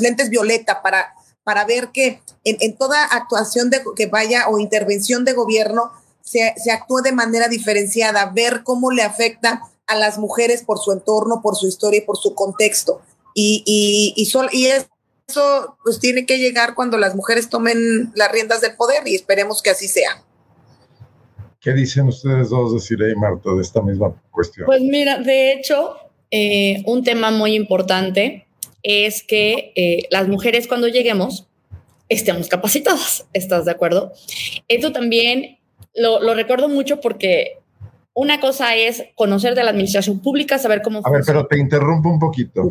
lentes 0.00 0.28
violeta 0.28 0.82
para, 0.82 1.64
ver 1.64 1.90
que 1.92 2.20
en, 2.44 2.76
toda 2.76 3.04
actuación 3.04 3.70
que 3.96 4.06
vaya 4.06 4.48
o 4.48 4.58
intervención 4.58 5.24
de 5.24 5.32
gobierno 5.32 5.90
se 6.20 6.70
actúe 6.70 7.00
de 7.00 7.12
manera 7.12 7.48
diferenciada, 7.48 8.26
ver 8.26 8.62
cómo 8.62 8.90
le 8.90 9.02
afecta 9.02 9.62
a 9.86 9.96
las 9.96 10.18
mujeres 10.18 10.62
por 10.62 10.78
su 10.78 10.92
entorno, 10.92 11.40
por 11.40 11.56
su 11.56 11.66
historia 11.66 11.98
y 11.98 12.04
por 12.04 12.18
su 12.18 12.34
contexto. 12.34 13.00
Y, 13.40 13.62
y, 13.64 14.14
y, 14.16 14.28
y 14.52 14.66
eso 14.66 15.76
pues 15.84 16.00
tiene 16.00 16.26
que 16.26 16.38
llegar 16.38 16.74
cuando 16.74 16.98
las 16.98 17.14
mujeres 17.14 17.48
tomen 17.48 18.10
las 18.16 18.32
riendas 18.32 18.60
del 18.60 18.74
poder 18.74 19.06
y 19.06 19.14
esperemos 19.14 19.62
que 19.62 19.70
así 19.70 19.86
sea. 19.86 20.24
¿Qué 21.60 21.72
dicen 21.72 22.08
ustedes 22.08 22.48
dos, 22.48 22.74
deciré 22.74 23.12
y 23.12 23.14
Marta, 23.14 23.54
de 23.54 23.62
esta 23.62 23.80
misma 23.80 24.12
cuestión? 24.32 24.66
Pues 24.66 24.80
mira, 24.80 25.18
de 25.18 25.52
hecho, 25.52 25.98
eh, 26.32 26.82
un 26.84 27.04
tema 27.04 27.30
muy 27.30 27.54
importante 27.54 28.48
es 28.82 29.22
que 29.22 29.72
eh, 29.76 30.08
las 30.10 30.26
mujeres 30.26 30.66
cuando 30.66 30.88
lleguemos 30.88 31.46
estemos 32.08 32.48
capacitadas, 32.48 33.24
¿estás 33.32 33.66
de 33.66 33.70
acuerdo? 33.70 34.14
Esto 34.66 34.90
también 34.90 35.58
lo, 35.94 36.20
lo 36.20 36.34
recuerdo 36.34 36.68
mucho 36.68 37.00
porque 37.00 37.60
una 38.14 38.40
cosa 38.40 38.74
es 38.74 39.04
conocer 39.14 39.54
de 39.54 39.62
la 39.62 39.70
administración 39.70 40.18
pública, 40.18 40.58
saber 40.58 40.82
cómo... 40.82 41.02
A 41.04 41.10
ver, 41.12 41.22
pero 41.24 41.46
te 41.46 41.56
interrumpo 41.56 42.08
un 42.08 42.18
poquito 42.18 42.68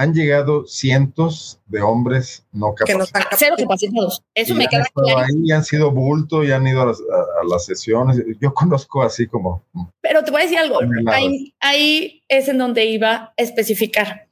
han 0.00 0.14
llegado 0.14 0.66
cientos 0.66 1.60
de 1.66 1.82
hombres 1.82 2.46
no 2.52 2.74
capacitados. 2.74 3.28
Cero 3.36 3.54
capacitados. 3.58 4.22
Eso 4.34 4.54
me 4.54 4.66
queda 4.66 4.86
claro. 4.94 5.18
Ahí 5.18 5.50
han 5.52 5.62
sido 5.62 5.90
bulto 5.90 6.42
y 6.42 6.52
han 6.52 6.66
ido 6.66 6.80
a 6.80 6.86
las, 6.86 7.66
sesiones. 7.66 8.24
Yo 8.40 8.54
conozco 8.54 9.02
así 9.02 9.26
como. 9.26 9.62
Pero 10.00 10.24
te 10.24 10.30
voy 10.30 10.40
a 10.40 10.44
decir 10.44 10.58
algo. 10.58 10.78
Ahí, 11.06 11.52
ahí 11.60 12.22
es 12.28 12.48
en 12.48 12.56
donde 12.56 12.86
iba 12.86 13.12
a 13.12 13.32
especificar 13.36 14.29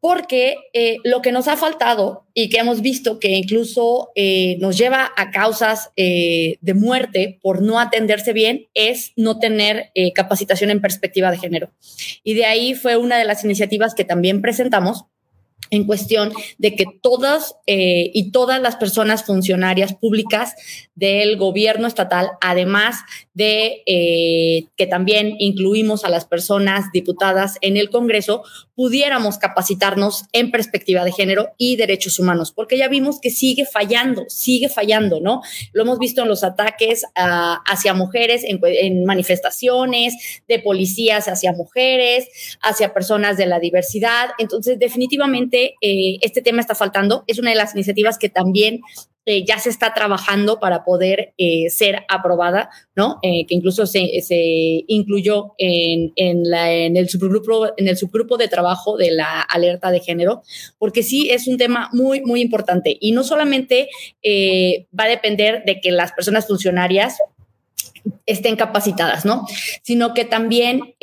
porque 0.00 0.56
eh, 0.72 0.98
lo 1.04 1.22
que 1.22 1.32
nos 1.32 1.48
ha 1.48 1.56
faltado 1.56 2.24
y 2.34 2.48
que 2.48 2.58
hemos 2.58 2.82
visto 2.82 3.18
que 3.18 3.30
incluso 3.30 4.10
eh, 4.14 4.56
nos 4.60 4.78
lleva 4.78 5.10
a 5.16 5.30
causas 5.30 5.90
eh, 5.96 6.56
de 6.60 6.74
muerte 6.74 7.38
por 7.42 7.62
no 7.62 7.80
atenderse 7.80 8.32
bien 8.32 8.66
es 8.74 9.12
no 9.16 9.38
tener 9.38 9.90
capacitación 10.14 10.70
en 10.70 10.80
perspectiva 10.80 11.30
de 11.30 11.38
género. 11.38 11.70
Y 12.22 12.34
de 12.34 12.44
ahí 12.44 12.74
fue 12.74 12.96
una 12.96 13.18
de 13.18 13.24
las 13.24 13.44
iniciativas 13.44 13.94
que 13.94 14.04
también 14.04 14.40
presentamos 14.40 15.06
en 15.70 15.84
cuestión 15.84 16.32
de 16.58 16.74
que 16.74 16.84
todas 17.02 17.56
eh, 17.66 18.10
y 18.14 18.30
todas 18.30 18.60
las 18.60 18.76
personas 18.76 19.24
funcionarias 19.24 19.94
públicas 19.94 20.54
del 20.94 21.36
gobierno 21.36 21.86
estatal, 21.86 22.30
además 22.40 22.96
de 23.34 23.82
eh, 23.86 24.64
que 24.76 24.86
también 24.86 25.34
incluimos 25.38 26.04
a 26.04 26.08
las 26.08 26.24
personas 26.24 26.86
diputadas 26.92 27.56
en 27.60 27.76
el 27.76 27.90
Congreso, 27.90 28.42
pudiéramos 28.74 29.38
capacitarnos 29.38 30.24
en 30.32 30.50
perspectiva 30.50 31.04
de 31.04 31.12
género 31.12 31.50
y 31.56 31.76
derechos 31.76 32.18
humanos, 32.18 32.52
porque 32.52 32.78
ya 32.78 32.88
vimos 32.88 33.20
que 33.20 33.30
sigue 33.30 33.64
fallando, 33.64 34.24
sigue 34.28 34.68
fallando, 34.68 35.20
¿no? 35.20 35.42
Lo 35.72 35.82
hemos 35.82 35.98
visto 35.98 36.22
en 36.22 36.28
los 36.28 36.44
ataques 36.44 37.04
hacia 37.14 37.94
mujeres, 37.94 38.44
en, 38.44 38.60
en 38.62 39.04
manifestaciones 39.04 40.14
de 40.48 40.58
policías 40.60 41.28
hacia 41.28 41.52
mujeres, 41.52 42.28
hacia 42.60 42.94
personas 42.94 43.36
de 43.36 43.46
la 43.46 43.60
diversidad. 43.60 44.30
Entonces, 44.38 44.78
definitivamente, 44.78 45.47
eh, 45.56 46.18
este 46.22 46.42
tema 46.42 46.60
está 46.60 46.74
faltando. 46.74 47.24
Es 47.26 47.38
una 47.38 47.50
de 47.50 47.56
las 47.56 47.74
iniciativas 47.74 48.18
que 48.18 48.28
también 48.28 48.80
eh, 49.26 49.44
ya 49.44 49.58
se 49.58 49.68
está 49.68 49.92
trabajando 49.92 50.58
para 50.58 50.84
poder 50.84 51.34
eh, 51.36 51.68
ser 51.68 52.04
aprobada, 52.08 52.70
¿no? 52.96 53.18
que 53.22 53.46
incluso 53.50 53.86
se, 53.86 54.08
incluyó 54.86 55.52
en, 55.58 56.12
el 56.16 57.08
subgrupo, 57.10 57.68
en 57.76 57.88
el 57.88 57.96
subgrupo 57.98 58.38
de 58.38 58.48
trabajo 58.48 58.96
de 58.96 59.10
la 59.10 59.42
alerta 59.42 59.90
de 59.90 60.00
género, 60.00 60.42
porque 60.78 61.02
sí 61.02 61.28
es 61.30 61.46
un 61.46 61.58
tema 61.58 61.90
muy, 61.92 62.22
muy 62.22 62.40
importante. 62.40 62.96
Y 62.98 63.12
no 63.12 63.22
solamente 63.22 63.90
va 64.98 65.04
a 65.04 65.08
depender 65.08 65.62
de 65.66 65.80
que 65.80 65.92
las 65.92 66.12
personas 66.12 66.46
funcionarias 66.46 67.18
estén 68.24 68.56
capacitadas, 68.56 69.24
¿no? 69.24 69.46
Sino 69.82 70.14
que 70.14 70.24
también 70.24 70.94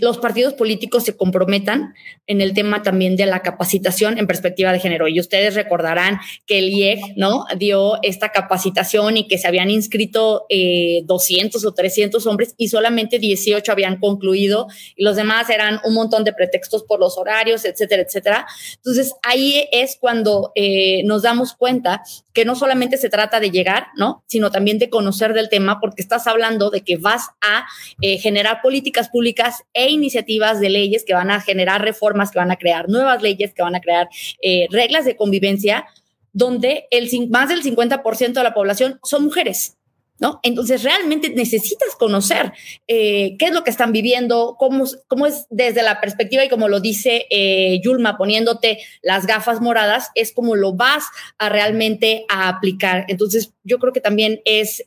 los 0.00 0.18
partidos 0.18 0.54
políticos 0.54 1.04
se 1.04 1.16
comprometan 1.16 1.94
en 2.32 2.40
el 2.40 2.54
tema 2.54 2.82
también 2.82 3.16
de 3.16 3.26
la 3.26 3.40
capacitación 3.40 4.18
en 4.18 4.26
perspectiva 4.26 4.72
de 4.72 4.80
género. 4.80 5.06
Y 5.06 5.20
ustedes 5.20 5.54
recordarán 5.54 6.18
que 6.46 6.58
el 6.58 6.70
IEG, 6.70 7.16
¿no? 7.16 7.44
Dio 7.56 7.98
esta 8.02 8.30
capacitación 8.30 9.16
y 9.16 9.28
que 9.28 9.38
se 9.38 9.46
habían 9.46 9.70
inscrito 9.70 10.46
200 10.48 11.64
eh, 11.64 11.66
o 11.66 11.74
300 11.74 12.26
hombres 12.26 12.54
y 12.56 12.68
solamente 12.68 13.18
18 13.18 13.70
habían 13.70 13.98
concluido 13.98 14.66
y 14.96 15.04
los 15.04 15.16
demás 15.16 15.50
eran 15.50 15.78
un 15.84 15.94
montón 15.94 16.24
de 16.24 16.32
pretextos 16.32 16.82
por 16.82 16.98
los 16.98 17.18
horarios, 17.18 17.64
etcétera, 17.64 18.02
etcétera. 18.02 18.46
Entonces 18.76 19.14
ahí 19.22 19.68
es 19.70 19.96
cuando 20.00 20.52
eh, 20.54 21.02
nos 21.04 21.22
damos 21.22 21.54
cuenta 21.54 22.02
que 22.32 22.44
no 22.44 22.54
solamente 22.54 22.96
se 22.96 23.10
trata 23.10 23.40
de 23.40 23.50
llegar, 23.50 23.88
¿no? 23.96 24.24
Sino 24.26 24.50
también 24.50 24.78
de 24.78 24.88
conocer 24.88 25.34
del 25.34 25.50
tema 25.50 25.80
porque 25.80 26.00
estás 26.00 26.26
hablando 26.26 26.70
de 26.70 26.80
que 26.80 26.96
vas 26.96 27.28
a 27.42 27.66
eh, 28.00 28.18
generar 28.18 28.62
políticas 28.62 29.10
públicas 29.10 29.64
e 29.74 29.90
iniciativas 29.90 30.60
de 30.60 30.70
leyes 30.70 31.04
que 31.04 31.14
van 31.14 31.30
a 31.30 31.40
generar 31.40 31.82
reformas, 31.82 32.21
que 32.30 32.38
van 32.38 32.50
a 32.50 32.56
crear 32.56 32.88
nuevas 32.88 33.22
leyes, 33.22 33.52
que 33.54 33.62
van 33.62 33.74
a 33.74 33.80
crear 33.80 34.08
eh, 34.42 34.66
reglas 34.70 35.04
de 35.04 35.16
convivencia, 35.16 35.86
donde 36.32 36.86
el, 36.90 37.08
más 37.30 37.48
del 37.48 37.62
50% 37.62 38.32
de 38.32 38.42
la 38.42 38.54
población 38.54 38.98
son 39.02 39.24
mujeres. 39.24 39.76
¿No? 40.20 40.38
Entonces 40.44 40.84
realmente 40.84 41.30
necesitas 41.30 41.96
conocer 41.98 42.52
eh, 42.86 43.34
qué 43.38 43.46
es 43.46 43.52
lo 43.52 43.64
que 43.64 43.70
están 43.70 43.90
viviendo, 43.90 44.54
cómo, 44.56 44.84
cómo 45.08 45.26
es 45.26 45.46
desde 45.50 45.82
la 45.82 46.00
perspectiva 46.00 46.44
y 46.44 46.48
como 46.48 46.68
lo 46.68 46.78
dice 46.78 47.26
Yulma, 47.82 48.16
poniéndote 48.16 48.78
las 49.02 49.26
gafas 49.26 49.60
moradas, 49.60 50.10
es 50.14 50.30
como 50.30 50.54
lo 50.54 50.74
vas 50.74 51.06
a 51.38 51.48
realmente 51.48 52.24
a 52.28 52.48
aplicar. 52.48 53.04
Entonces 53.08 53.52
yo 53.64 53.80
creo 53.80 53.92
que 53.92 54.00
también 54.00 54.40
es 54.44 54.84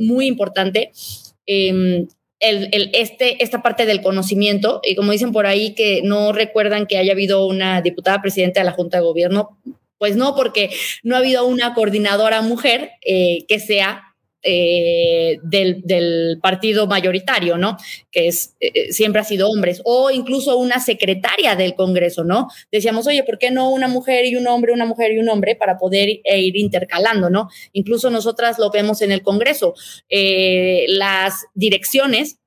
muy 0.00 0.26
importante 0.26 0.92
Em, 2.42 2.68
el, 2.72 2.90
este, 2.94 3.42
esta 3.44 3.62
parte 3.62 3.84
del 3.84 4.00
conocimiento, 4.00 4.80
y 4.82 4.94
como 4.94 5.12
dicen 5.12 5.30
por 5.30 5.46
ahí 5.46 5.74
que 5.74 6.00
no 6.02 6.32
recuerdan 6.32 6.86
que 6.86 6.96
haya 6.96 7.12
habido 7.12 7.46
una 7.46 7.82
diputada 7.82 8.22
presidenta 8.22 8.60
de 8.60 8.64
la 8.64 8.72
Junta 8.72 8.96
de 8.96 9.04
Gobierno, 9.04 9.58
pues 9.98 10.16
no, 10.16 10.34
porque 10.34 10.70
no 11.02 11.14
ha 11.14 11.18
habido 11.18 11.44
una 11.44 11.74
coordinadora 11.74 12.40
mujer 12.40 12.92
eh, 13.04 13.44
que 13.46 13.60
sea 13.60 14.09
eh, 14.42 15.38
del, 15.42 16.38
partido 16.42 16.86
mayoritario, 16.86 17.58
¿no? 17.58 17.76
Que 18.10 18.28
es, 18.28 18.56
eh, 18.60 18.92
siempre 18.92 19.20
ha 19.20 19.24
sido 19.24 19.48
hombres, 19.48 19.82
o 19.84 20.10
incluso 20.10 20.56
una 20.56 20.80
secretaria 20.80 21.56
del 21.56 21.74
Congreso, 21.74 22.24
¿no? 22.24 22.48
Decíamos, 22.72 23.06
oye, 23.06 23.22
¿por 23.24 23.38
qué 23.38 23.50
no 23.50 23.70
una 23.70 23.88
mujer 23.88 24.24
y 24.26 24.36
un 24.36 24.46
hombre, 24.46 24.72
una 24.72 24.86
mujer 24.86 25.12
y 25.12 25.18
un 25.18 25.28
hombre 25.28 25.56
para 25.56 25.76
poder 25.76 26.08
ir 26.08 26.56
intercalando, 26.56 27.30
¿no? 27.30 27.48
Incluso 27.72 28.10
nosotras 28.10 28.58
lo 28.58 28.70
vemos 28.70 29.02
en 29.02 29.12
el 29.12 29.22
Congreso. 29.22 29.74
las 30.08 31.46
direcciones 31.54 32.38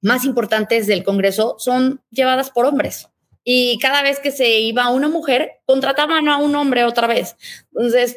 más 0.00 0.24
importantes 0.24 0.86
del 0.86 1.02
Congreso 1.02 1.56
son 1.58 2.00
llevadas 2.10 2.50
por 2.50 2.66
hombres 2.66 3.08
y 3.48 3.78
cada 3.78 4.02
vez 4.02 4.18
que 4.18 4.32
se 4.32 4.58
iba 4.58 4.90
una 4.90 5.08
mujer, 5.08 5.60
contrataban 5.66 6.28
a 6.28 6.36
un 6.38 6.56
hombre 6.56 6.82
otra 6.82 7.06
vez. 7.06 7.36
Entonces, 7.72 8.16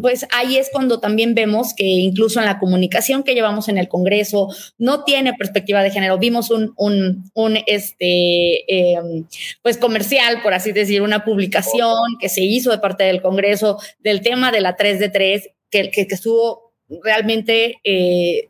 pues 0.00 0.26
ahí 0.30 0.56
es 0.56 0.70
cuando 0.72 1.00
también 1.00 1.34
vemos 1.34 1.74
que 1.74 1.84
incluso 1.84 2.40
en 2.40 2.46
la 2.46 2.58
comunicación 2.58 3.22
que 3.22 3.34
llevamos 3.34 3.68
en 3.68 3.78
el 3.78 3.88
Congreso 3.88 4.48
no 4.78 5.04
tiene 5.04 5.34
perspectiva 5.34 5.82
de 5.82 5.90
género. 5.90 6.18
Vimos 6.18 6.50
un, 6.50 6.72
un, 6.76 7.58
este, 7.66 8.64
em, 8.68 9.26
pues 9.62 9.76
comercial, 9.76 10.42
por 10.42 10.54
así 10.54 10.72
decir, 10.72 11.02
una 11.02 11.24
publicación 11.24 11.96
que 12.20 12.28
se 12.28 12.42
hizo 12.42 12.70
de 12.70 12.78
parte 12.78 13.04
del 13.04 13.22
Congreso 13.22 13.78
del 14.00 14.22
tema 14.22 14.50
de 14.50 14.60
la 14.60 14.76
3 14.76 14.98
de 14.98 15.08
3, 15.08 15.50
que, 15.70 15.90
que, 15.90 16.06
que 16.06 16.14
estuvo 16.14 16.72
realmente 17.02 17.76
eh, 17.84 18.48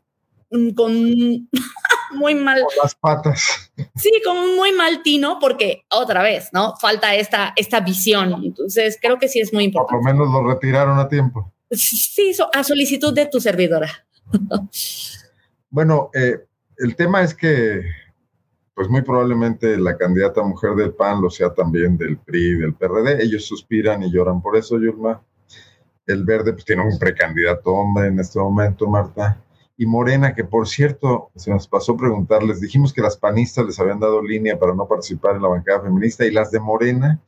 con 0.74 1.48
muy 2.12 2.34
mal. 2.34 2.62
las 2.82 2.94
patas. 2.94 3.72
Sí, 3.96 4.10
con 4.24 4.56
muy 4.56 4.72
mal 4.72 5.02
tino, 5.02 5.38
porque 5.40 5.84
otra 5.90 6.22
vez, 6.22 6.48
¿no? 6.52 6.74
Falta 6.76 7.14
esta, 7.14 7.52
esta 7.56 7.80
visión. 7.80 8.42
Entonces, 8.44 8.98
creo 9.00 9.18
que 9.18 9.28
sí 9.28 9.40
es 9.40 9.52
muy 9.52 9.64
importante. 9.64 10.02
Por 10.02 10.14
lo 10.14 10.18
menos 10.18 10.32
lo 10.32 10.48
retiraron 10.52 10.98
a 10.98 11.08
tiempo. 11.08 11.52
Sí, 11.70 12.32
a 12.52 12.64
solicitud 12.64 13.14
de 13.14 13.26
tu 13.26 13.40
servidora. 13.40 13.88
bueno, 15.70 16.10
eh, 16.14 16.38
el 16.78 16.96
tema 16.96 17.22
es 17.22 17.34
que, 17.34 17.82
pues 18.74 18.88
muy 18.88 19.02
probablemente 19.02 19.78
la 19.78 19.96
candidata 19.96 20.42
mujer 20.42 20.74
del 20.74 20.94
PAN 20.94 21.20
lo 21.22 21.30
sea 21.30 21.54
también 21.54 21.96
del 21.96 22.18
PRI, 22.18 22.56
del 22.56 22.74
PRD. 22.74 23.22
Ellos 23.22 23.44
suspiran 23.44 24.02
y 24.02 24.12
lloran 24.12 24.42
por 24.42 24.56
eso, 24.56 24.78
Yulma. 24.78 25.22
El 26.06 26.24
verde, 26.24 26.52
pues 26.52 26.64
tiene 26.64 26.82
un 26.82 26.98
precandidato 26.98 27.70
hombre 27.70 28.08
en 28.08 28.18
este 28.18 28.38
momento, 28.38 28.88
Marta 28.88 29.40
y 29.80 29.86
Morena, 29.86 30.34
que 30.34 30.44
por 30.44 30.68
cierto, 30.68 31.30
se 31.36 31.50
nos 31.50 31.66
pasó 31.66 31.96
preguntarles, 31.96 32.60
dijimos 32.60 32.92
que 32.92 33.00
las 33.00 33.16
panistas 33.16 33.64
les 33.64 33.80
habían 33.80 33.98
dado 33.98 34.22
línea 34.22 34.58
para 34.58 34.74
no 34.74 34.86
participar 34.86 35.36
en 35.36 35.42
la 35.42 35.48
bancada 35.48 35.80
feminista 35.80 36.26
y 36.26 36.32
las 36.32 36.50
de 36.50 36.60
Morena, 36.60 37.18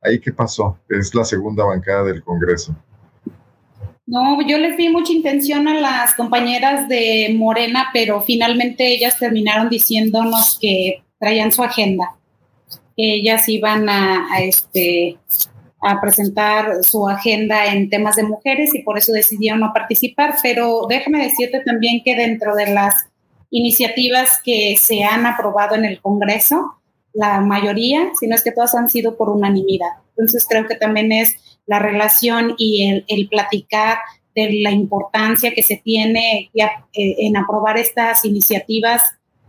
¿ahí 0.00 0.20
qué 0.20 0.30
pasó? 0.30 0.78
Es 0.88 1.12
la 1.16 1.24
segunda 1.24 1.64
bancada 1.64 2.04
del 2.04 2.22
Congreso. 2.22 2.76
No, 4.06 4.40
yo 4.46 4.56
les 4.56 4.76
di 4.76 4.88
mucha 4.88 5.12
intención 5.12 5.66
a 5.66 5.80
las 5.80 6.14
compañeras 6.14 6.88
de 6.88 7.34
Morena, 7.36 7.88
pero 7.92 8.22
finalmente 8.22 8.86
ellas 8.86 9.18
terminaron 9.18 9.68
diciéndonos 9.68 10.60
que 10.60 11.02
traían 11.18 11.50
su 11.50 11.64
agenda, 11.64 12.14
que 12.96 13.14
ellas 13.14 13.48
iban 13.48 13.88
a, 13.88 14.32
a 14.32 14.42
este, 14.42 15.18
a 15.86 16.00
presentar 16.00 16.82
su 16.82 17.08
agenda 17.08 17.66
en 17.66 17.88
temas 17.88 18.16
de 18.16 18.24
mujeres 18.24 18.74
y 18.74 18.82
por 18.82 18.98
eso 18.98 19.12
decidieron 19.12 19.60
no 19.60 19.72
participar. 19.72 20.34
Pero 20.42 20.86
déjame 20.88 21.22
decirte 21.22 21.60
también 21.64 22.02
que 22.04 22.16
dentro 22.16 22.56
de 22.56 22.72
las 22.72 23.06
iniciativas 23.50 24.40
que 24.44 24.76
se 24.76 25.04
han 25.04 25.26
aprobado 25.26 25.76
en 25.76 25.84
el 25.84 26.00
Congreso, 26.00 26.74
la 27.12 27.40
mayoría, 27.40 28.10
si 28.18 28.26
no 28.26 28.34
es 28.34 28.42
que 28.42 28.50
todas 28.50 28.74
han 28.74 28.88
sido 28.88 29.16
por 29.16 29.30
unanimidad. 29.30 29.90
Entonces 30.10 30.44
creo 30.48 30.66
que 30.66 30.74
también 30.74 31.12
es 31.12 31.36
la 31.66 31.78
relación 31.78 32.54
y 32.58 33.04
el, 33.06 33.28
platicar 33.28 33.98
de 34.34 34.52
la 34.62 34.72
importancia 34.72 35.52
que 35.52 35.62
se 35.62 35.76
tiene 35.76 36.50
eh, 36.54 36.68
en 36.92 37.36
aprobar 37.36 37.78
estas 37.78 38.24
iniciativas 38.24 39.02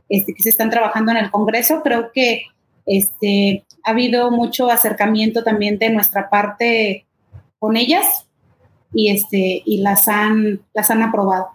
este, 0.08 0.34
que 0.34 0.44
se 0.44 0.50
están 0.50 0.70
trabajando 0.70 1.12
en 1.12 1.18
el 1.18 1.32
Congreso. 1.32 1.82
Creo 1.84 2.12
que 2.14 2.44
este, 2.88 3.66
ha 3.84 3.92
habido 3.92 4.32
mucho 4.32 4.72
acercamiento 4.72 5.44
también 5.44 5.78
de 5.78 5.92
nuestra 5.92 6.30
parte 6.30 7.06
con 7.60 7.78
ellas 7.78 8.28
y, 8.94 9.12
este, 9.12 9.62
y 9.66 9.82
las, 9.82 10.08
han, 10.08 10.62
las 10.74 10.90
han 10.90 11.04
aprobado. 11.04 11.50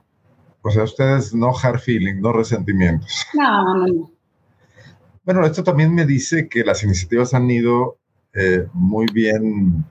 O 0.62 0.70
sea, 0.70 0.85
ustedes 0.85 1.35
no 1.35 1.53
hard 1.61 1.80
feeling, 1.80 2.20
no 2.20 2.33
resentimientos. 2.33 3.26
No, 3.35 3.74
no, 3.74 3.87
no. 3.87 4.11
Bueno, 5.24 5.45
esto 5.47 5.64
también 5.64 5.95
me 5.95 6.05
dice 6.05 6.49
que 6.49 6.64
las 6.64 6.85
iniciativas 6.85 7.35
han 7.35 7.51
ido 7.51 7.99
eh, 8.35 8.66
muy 8.72 9.07
bien 9.12 9.85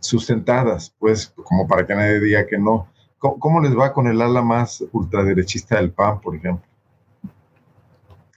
sustentadas, 0.00 0.94
pues 0.98 1.32
como 1.44 1.66
para 1.66 1.86
que 1.86 1.94
nadie 1.94 2.20
diga 2.20 2.46
que 2.46 2.58
no. 2.58 2.88
¿Cómo, 3.18 3.60
les 3.60 3.76
va 3.76 3.92
con 3.92 4.06
el 4.06 4.22
ala 4.22 4.40
más 4.40 4.82
ultraderechista 4.92 5.76
del 5.76 5.92
PAN, 5.92 6.22
por 6.22 6.34
ejemplo? 6.34 6.64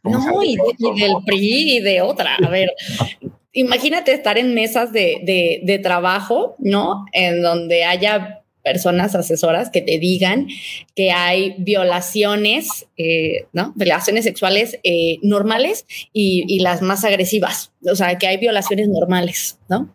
No, 0.04 0.44
y, 0.44 0.56
del 0.56 1.14
PRI 1.26 1.78
y 1.78 1.80
de 1.80 2.02
otra. 2.02 2.36
A 2.36 2.50
ver, 2.50 2.70
imagínate 3.54 4.14
estar 4.14 4.38
en 4.38 4.54
mesas 4.54 4.92
de, 4.92 5.62
de, 5.64 5.80
trabajo, 5.80 6.56
¿no? 6.60 7.06
En 7.14 7.42
donde 7.42 7.86
haya 7.86 8.42
personas 8.64 9.14
asesoras 9.14 9.70
que 9.70 9.82
te 9.82 10.00
digan 10.00 10.48
que 10.96 11.12
hay 11.12 11.56
violaciones, 11.58 12.88
eh, 12.98 13.46
¿no? 13.54 13.74
Violaciones 13.76 14.24
sexuales 14.24 14.80
eh, 14.84 15.20
normales 15.22 15.86
y, 16.14 16.46
y, 16.48 16.60
las 16.60 16.82
más 16.82 17.04
agresivas. 17.04 17.72
O 17.90 17.96
sea, 17.96 18.18
que 18.18 18.28
hay 18.28 18.38
violaciones 18.38 18.88
normales, 18.90 19.60
¿no? 19.70 19.94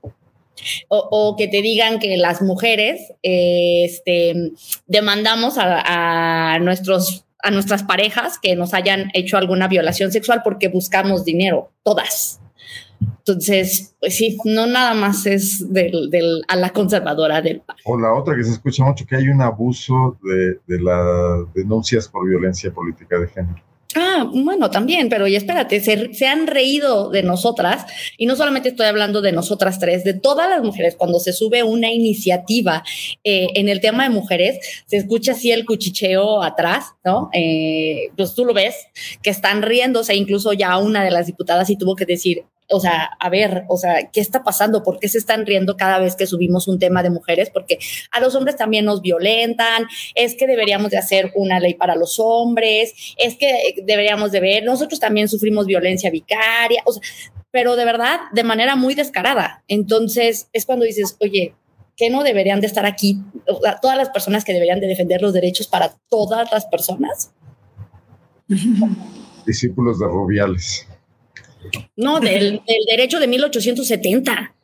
O, 0.88 1.08
o 1.10 1.36
que 1.36 1.48
te 1.48 1.62
digan 1.62 1.98
que 1.98 2.16
las 2.16 2.42
mujeres 2.42 3.12
eh, 3.22 3.84
este, 3.84 4.34
demandamos 4.86 5.56
a, 5.56 6.54
a 6.54 6.58
nuestros 6.58 7.24
a 7.42 7.50
nuestras 7.50 7.82
parejas 7.82 8.38
que 8.38 8.56
nos 8.56 8.74
hayan 8.74 9.10
hecho 9.14 9.36
alguna 9.36 9.68
violación 9.68 10.10
sexual 10.12 10.42
porque 10.42 10.68
buscamos 10.68 11.24
dinero, 11.24 11.70
todas. 11.82 12.40
Entonces, 13.00 13.94
pues 14.00 14.16
sí, 14.16 14.38
no 14.44 14.66
nada 14.66 14.94
más 14.94 15.26
es 15.26 15.72
del, 15.72 16.10
del, 16.10 16.42
a 16.48 16.56
la 16.56 16.70
conservadora 16.70 17.40
del 17.40 17.62
O 17.84 17.98
la 17.98 18.12
otra 18.12 18.34
que 18.34 18.42
se 18.42 18.52
escucha 18.52 18.84
mucho, 18.84 19.06
que 19.06 19.16
hay 19.16 19.28
un 19.28 19.40
abuso 19.40 20.18
de, 20.22 20.58
de 20.66 20.82
las 20.82 21.52
denuncias 21.54 22.08
por 22.08 22.28
violencia 22.28 22.72
política 22.72 23.18
de 23.18 23.28
género. 23.28 23.67
Ah, 23.94 24.28
bueno, 24.30 24.68
también, 24.70 25.08
pero 25.08 25.26
y 25.26 25.34
espérate, 25.34 25.80
se, 25.80 26.26
han 26.26 26.46
reído 26.46 27.08
de 27.08 27.22
nosotras, 27.22 27.86
y 28.18 28.26
no 28.26 28.36
solamente 28.36 28.68
estoy 28.68 28.86
hablando 28.86 29.22
de 29.22 29.32
nosotras 29.32 29.78
tres, 29.78 30.04
de 30.04 30.12
todas 30.12 30.50
las 30.50 30.62
mujeres, 30.62 30.94
cuando 30.94 31.18
se 31.20 31.32
sube 31.32 31.62
una 31.62 31.90
iniciativa 31.90 32.84
eh, 33.24 33.48
en 33.54 33.70
el 33.70 33.80
tema 33.80 34.02
de 34.02 34.10
mujeres, 34.10 34.58
se 34.86 34.98
escucha 34.98 35.32
así 35.32 35.52
el 35.52 35.64
cuchicheo 35.64 36.42
atrás, 36.42 36.96
¿no? 37.02 37.30
Eh, 37.32 38.10
pues 38.14 38.34
tú 38.34 38.44
lo 38.44 38.52
ves, 38.52 38.76
que 39.22 39.30
están 39.30 39.62
riéndose, 39.62 40.14
incluso 40.14 40.52
ya 40.52 40.76
una 40.76 41.02
de 41.02 41.10
las 41.10 41.26
diputadas 41.26 41.70
y 41.70 41.76
tuvo 41.76 41.96
que 41.96 42.04
decir, 42.04 42.44
o 42.70 42.80
sea, 42.80 43.04
a 43.18 43.28
ver, 43.28 43.64
o 43.68 43.76
sea, 43.76 44.10
¿qué 44.10 44.20
está 44.20 44.42
pasando? 44.42 44.82
¿Por 44.82 44.98
qué 44.98 45.08
se 45.08 45.18
están 45.18 45.46
riendo 45.46 45.76
cada 45.76 45.98
vez 45.98 46.16
que 46.16 46.26
subimos 46.26 46.68
un 46.68 46.78
tema 46.78 47.02
de 47.02 47.10
mujeres? 47.10 47.50
Porque 47.50 47.78
a 48.10 48.20
los 48.20 48.34
hombres 48.34 48.56
también 48.56 48.84
nos 48.84 49.00
violentan, 49.00 49.86
es 50.14 50.34
que 50.34 50.46
deberíamos 50.46 50.90
de 50.90 50.98
hacer 50.98 51.32
una 51.34 51.60
ley 51.60 51.74
para 51.74 51.96
los 51.96 52.18
hombres, 52.18 52.94
es 53.16 53.36
que 53.36 53.74
deberíamos 53.84 54.32
de 54.32 54.40
ver, 54.40 54.64
nosotros 54.64 55.00
también 55.00 55.28
sufrimos 55.28 55.66
violencia 55.66 56.10
vicaria, 56.10 56.82
o 56.84 56.92
sea, 56.92 57.02
pero 57.50 57.76
de 57.76 57.84
verdad, 57.84 58.20
de 58.32 58.44
manera 58.44 58.76
muy 58.76 58.94
descarada. 58.94 59.62
Entonces, 59.68 60.48
es 60.52 60.66
cuando 60.66 60.84
dices, 60.84 61.16
oye, 61.20 61.54
¿qué 61.96 62.10
no 62.10 62.22
deberían 62.22 62.60
de 62.60 62.66
estar 62.66 62.86
aquí? 62.86 63.20
Todas 63.80 63.96
las 63.96 64.10
personas 64.10 64.44
que 64.44 64.52
deberían 64.52 64.80
de 64.80 64.86
defender 64.86 65.22
los 65.22 65.32
derechos 65.32 65.66
para 65.66 65.94
todas 66.08 66.50
las 66.52 66.66
personas. 66.66 67.32
Discípulos 69.46 69.98
de 69.98 70.06
Rubiales. 70.06 70.87
No, 71.96 72.20
del, 72.20 72.62
derecho 72.88 73.18
de 73.18 73.26
1870. 73.26 74.54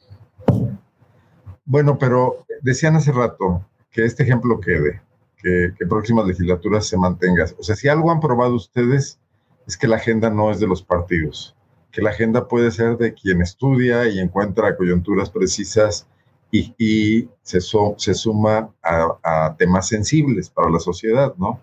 Bueno, 1.65 1.99
pero 1.99 2.45
decían 2.63 2.97
hace 2.97 3.13
rato 3.13 3.65
que 3.91 4.05
este 4.05 4.23
ejemplo 4.23 4.61
quede, 4.61 5.03
que, 5.37 5.73
que, 5.79 5.87
próximas 5.87 6.27
legislaturas 6.27 6.87
se 6.87 6.97
mantenga. 6.97 7.47
O 7.59 7.63
sea, 7.63 7.77
si 7.77 7.89
algo 7.89 8.11
han 8.11 8.21
probado 8.21 8.55
ustedes 8.55 9.19
es 9.67 9.77
que 9.77 9.89
la 9.89 9.97
agenda 9.97 10.31
no 10.31 10.51
es 10.51 10.61
de 10.61 10.67
los 10.67 10.83
partidos, 10.83 11.57
que 11.91 12.03
la 12.03 12.11
agenda 12.11 12.49
puede 12.49 12.71
ser 12.71 12.97
de 12.99 13.15
quien 13.15 13.41
estudia 13.41 14.07
y 14.09 14.19
encuentra 14.19 14.77
coyunturas 14.77 15.31
precisas 15.31 16.07
y, 16.51 16.75
y 16.79 17.29
se, 17.43 17.61
se 17.61 18.15
suma 18.15 18.71
a, 18.83 19.19
a, 19.23 19.57
temas 19.57 19.89
sensibles 19.89 20.51
para 20.51 20.71
la 20.71 20.79
sociedad, 20.79 21.35
¿no? 21.37 21.61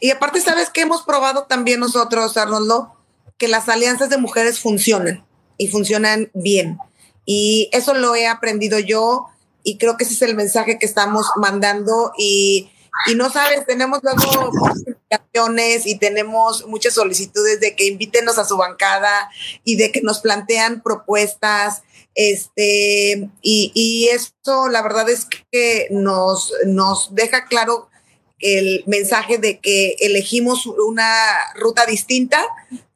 Y 0.00 0.10
aparte, 0.10 0.40
¿sabes 0.40 0.70
qué 0.70 0.82
hemos 0.82 1.02
probado 1.02 1.44
también 1.44 1.80
nosotros, 1.80 2.36
Arnoldo? 2.36 2.97
Que 3.38 3.48
las 3.48 3.68
alianzas 3.68 4.10
de 4.10 4.18
mujeres 4.18 4.60
funcionan 4.60 5.24
y 5.56 5.68
funcionan 5.68 6.30
bien. 6.34 6.78
Y 7.24 7.68
eso 7.72 7.94
lo 7.94 8.14
he 8.14 8.26
aprendido 8.26 8.78
yo 8.78 9.26
y 9.62 9.78
creo 9.78 9.96
que 9.96 10.04
ese 10.04 10.14
es 10.14 10.22
el 10.22 10.34
mensaje 10.34 10.78
que 10.78 10.86
estamos 10.86 11.26
mandando 11.36 12.12
y, 12.18 12.70
y 13.06 13.14
no 13.14 13.30
sabes, 13.30 13.66
tenemos 13.66 14.00
luego 14.02 14.50
y 15.84 15.98
tenemos 15.98 16.66
muchas 16.66 16.94
solicitudes 16.94 17.60
de 17.60 17.76
que 17.76 17.86
invítenos 17.86 18.38
a 18.38 18.44
su 18.44 18.56
bancada 18.56 19.30
y 19.64 19.76
de 19.76 19.92
que 19.92 20.00
nos 20.02 20.20
plantean 20.20 20.82
propuestas. 20.82 21.82
Este, 22.14 23.30
y, 23.42 23.70
y 23.74 24.08
esto 24.08 24.68
la 24.68 24.82
verdad 24.82 25.08
es 25.08 25.26
que 25.52 25.86
nos, 25.90 26.52
nos 26.66 27.14
deja 27.14 27.44
claro 27.46 27.88
el 28.40 28.82
mensaje 28.86 29.38
de 29.38 29.58
que 29.60 29.96
elegimos 30.00 30.66
una 30.66 31.12
ruta 31.54 31.86
distinta, 31.86 32.44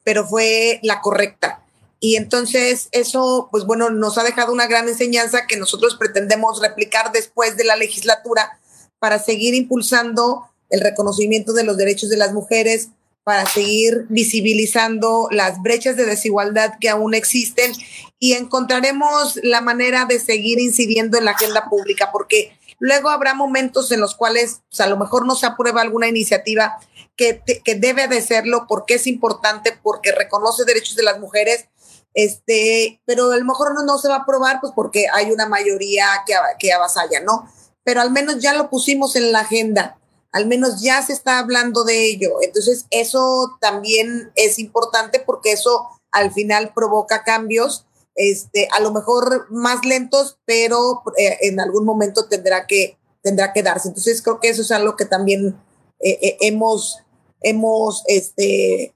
pero 0.03 0.27
fue 0.27 0.79
la 0.83 1.01
correcta. 1.01 1.63
Y 1.99 2.17
entonces 2.17 2.89
eso, 2.91 3.47
pues 3.51 3.63
bueno, 3.65 3.89
nos 3.89 4.17
ha 4.17 4.23
dejado 4.23 4.51
una 4.51 4.67
gran 4.67 4.89
enseñanza 4.89 5.47
que 5.47 5.57
nosotros 5.57 5.95
pretendemos 5.95 6.61
replicar 6.61 7.11
después 7.13 7.55
de 7.55 7.63
la 7.63 7.77
legislatura 7.77 8.59
para 8.99 9.19
seguir 9.19 9.53
impulsando 9.53 10.49
el 10.69 10.81
reconocimiento 10.81 11.53
de 11.53 11.63
los 11.63 11.77
derechos 11.77 12.09
de 12.09 12.17
las 12.17 12.33
mujeres, 12.33 12.89
para 13.23 13.45
seguir 13.45 14.05
visibilizando 14.09 15.29
las 15.31 15.61
brechas 15.61 15.95
de 15.95 16.05
desigualdad 16.05 16.73
que 16.79 16.89
aún 16.89 17.13
existen 17.13 17.71
y 18.19 18.33
encontraremos 18.33 19.39
la 19.43 19.61
manera 19.61 20.05
de 20.05 20.19
seguir 20.19 20.59
incidiendo 20.59 21.17
en 21.17 21.25
la 21.25 21.31
agenda 21.31 21.69
pública, 21.69 22.09
porque 22.11 22.57
luego 22.83 23.09
habrá 23.09 23.33
momentos 23.33 23.93
en 23.93 24.01
los 24.01 24.13
cuales 24.13 24.59
pues, 24.69 24.81
a 24.81 24.87
lo 24.87 24.97
mejor 24.97 25.25
no 25.25 25.35
se 25.35 25.45
aprueba 25.45 25.79
alguna 25.79 26.09
iniciativa 26.09 26.77
que, 27.15 27.41
que 27.63 27.75
debe 27.75 28.09
de 28.09 28.21
serlo 28.21 28.65
porque 28.67 28.95
es 28.95 29.07
importante, 29.07 29.79
porque 29.81 30.11
reconoce 30.11 30.65
derechos 30.65 30.97
de 30.97 31.03
las 31.03 31.17
mujeres, 31.17 31.69
este, 32.13 33.01
pero 33.05 33.31
a 33.31 33.37
lo 33.37 33.45
mejor 33.45 33.73
no, 33.73 33.83
no 33.83 33.97
se 33.99 34.09
va 34.09 34.15
a 34.15 34.19
aprobar 34.19 34.59
pues 34.59 34.73
porque 34.75 35.05
hay 35.13 35.31
una 35.31 35.47
mayoría 35.47 36.07
que, 36.27 36.33
que 36.59 36.73
avasalla, 36.73 37.21
¿no? 37.21 37.49
Pero 37.85 38.01
al 38.01 38.11
menos 38.11 38.39
ya 38.39 38.53
lo 38.53 38.69
pusimos 38.69 39.15
en 39.15 39.31
la 39.31 39.39
agenda 39.39 39.97
al 40.33 40.47
menos 40.47 40.81
ya 40.81 40.99
se 41.03 41.13
está 41.13 41.37
hablando 41.37 41.83
de 41.83 42.05
ello. 42.05 42.41
Entonces, 42.41 42.87
eso 42.89 43.55
también 43.61 44.31
es 44.35 44.57
importante 44.57 45.19
porque 45.19 45.51
eso 45.51 45.87
al 46.11 46.33
final 46.33 46.73
provoca 46.73 47.23
cambios, 47.23 47.85
este, 48.15 48.67
a 48.71 48.79
lo 48.79 48.91
mejor 48.91 49.47
más 49.49 49.85
lentos, 49.85 50.37
pero 50.45 51.03
eh, 51.17 51.37
en 51.41 51.59
algún 51.59 51.85
momento 51.85 52.27
tendrá 52.27 52.67
que, 52.67 52.97
tendrá 53.21 53.53
que 53.53 53.63
darse. 53.63 53.89
Entonces, 53.89 54.21
creo 54.21 54.39
que 54.39 54.49
eso 54.49 54.61
es 54.61 54.71
algo 54.71 54.95
que 54.95 55.05
también 55.05 55.55
eh, 55.99 56.19
eh, 56.21 56.37
hemos, 56.41 56.99
hemos 57.41 58.03
este, 58.07 58.93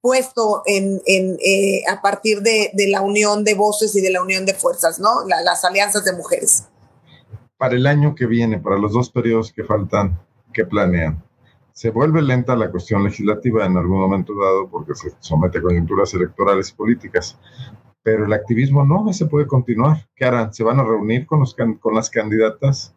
puesto 0.00 0.62
en, 0.66 1.00
en 1.06 1.36
a 1.88 2.00
partir 2.02 2.40
de, 2.40 2.70
de, 2.72 2.88
la 2.88 3.02
unión 3.02 3.44
de 3.44 3.54
voces 3.54 3.94
y 3.96 4.00
de 4.00 4.10
la 4.10 4.22
unión 4.22 4.46
de 4.46 4.54
fuerzas, 4.54 4.98
¿no? 4.98 5.24
las 5.26 5.64
alianzas 5.64 6.04
de 6.04 6.12
mujeres. 6.12 6.64
Para 7.58 7.74
el 7.74 7.86
año 7.86 8.14
que 8.14 8.26
viene, 8.26 8.58
para 8.58 8.78
los 8.78 8.92
dos 8.92 9.10
periodos 9.10 9.52
que 9.52 9.64
faltan, 9.64 10.20
que 10.52 10.64
planean. 10.64 11.22
Se 11.72 11.90
vuelve 11.90 12.22
lenta 12.22 12.56
la 12.56 12.70
cuestión 12.70 13.04
legislativa 13.04 13.66
en 13.66 13.76
algún 13.76 14.00
momento 14.00 14.32
dado 14.38 14.68
porque 14.70 14.94
se 14.94 15.12
somete 15.20 15.58
a 15.58 15.62
coyunturas 15.62 16.12
electorales 16.14 16.70
y 16.70 16.74
políticas, 16.74 17.36
pero 18.06 18.24
el 18.24 18.32
activismo 18.32 18.84
no, 18.84 19.12
se 19.12 19.26
puede 19.26 19.48
continuar. 19.48 20.06
¿Qué 20.14 20.24
harán? 20.24 20.54
¿Se 20.54 20.62
van 20.62 20.78
a 20.78 20.84
reunir 20.84 21.26
con, 21.26 21.40
los, 21.40 21.56
con 21.80 21.92
las 21.92 22.08
candidatas? 22.08 22.94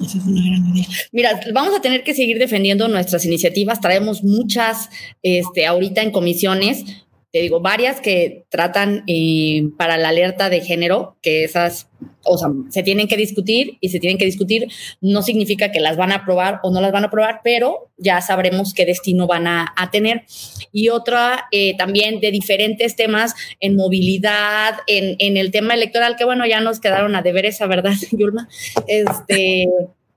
Esa 0.00 0.18
es 0.18 0.24
una 0.24 0.40
gran 0.46 0.68
idea. 0.68 0.86
Mira, 1.10 1.40
vamos 1.52 1.76
a 1.76 1.82
tener 1.82 2.04
que 2.04 2.14
seguir 2.14 2.38
defendiendo 2.38 2.86
nuestras 2.86 3.24
iniciativas. 3.24 3.80
Traemos 3.80 4.22
muchas 4.22 4.90
este, 5.24 5.66
ahorita 5.66 6.02
en 6.02 6.12
comisiones 6.12 7.01
te 7.32 7.40
digo, 7.40 7.60
varias 7.60 8.00
que 8.02 8.44
tratan 8.50 9.04
eh, 9.06 9.70
para 9.78 9.96
la 9.96 10.10
alerta 10.10 10.50
de 10.50 10.60
género, 10.60 11.16
que 11.22 11.44
esas, 11.44 11.88
o 12.24 12.36
sea, 12.36 12.48
se 12.68 12.82
tienen 12.82 13.08
que 13.08 13.16
discutir 13.16 13.78
y 13.80 13.88
se 13.88 14.00
tienen 14.00 14.18
que 14.18 14.26
discutir, 14.26 14.68
no 15.00 15.22
significa 15.22 15.72
que 15.72 15.80
las 15.80 15.96
van 15.96 16.12
a 16.12 16.16
aprobar 16.16 16.60
o 16.62 16.70
no 16.70 16.82
las 16.82 16.92
van 16.92 17.04
a 17.04 17.06
aprobar, 17.06 17.40
pero 17.42 17.90
ya 17.96 18.20
sabremos 18.20 18.74
qué 18.74 18.84
destino 18.84 19.26
van 19.26 19.46
a, 19.46 19.72
tener. 19.90 20.24
Y 20.72 20.90
otra 20.90 21.46
eh, 21.52 21.74
también 21.78 22.20
de 22.20 22.30
diferentes 22.30 22.96
temas 22.96 23.34
en 23.60 23.76
movilidad, 23.76 24.74
en, 24.86 25.16
en, 25.18 25.38
el 25.38 25.50
tema 25.50 25.72
electoral, 25.72 26.16
que 26.16 26.26
bueno, 26.26 26.46
ya 26.46 26.60
nos 26.60 26.80
quedaron 26.80 27.16
a 27.16 27.22
deber 27.22 27.46
esa 27.46 27.66
verdad, 27.66 27.94
Yulma, 28.12 28.48
este 28.86 29.68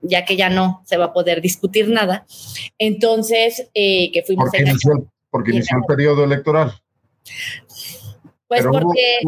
ya 0.02 0.26
que 0.26 0.36
ya 0.36 0.50
no 0.50 0.82
se 0.84 0.98
va 0.98 1.06
a 1.06 1.12
poder 1.14 1.40
discutir 1.40 1.88
nada. 1.88 2.26
Entonces, 2.78 3.70
eh, 3.74 4.12
que 4.12 4.22
fuimos... 4.22 4.50
Porque 4.50 4.62
inició, 4.62 5.10
porque 5.30 5.50
inició 5.52 5.78
el 5.78 5.84
periodo 5.84 6.22
electoral. 6.22 6.74
Pues 8.48 8.62
porque, 8.62 9.20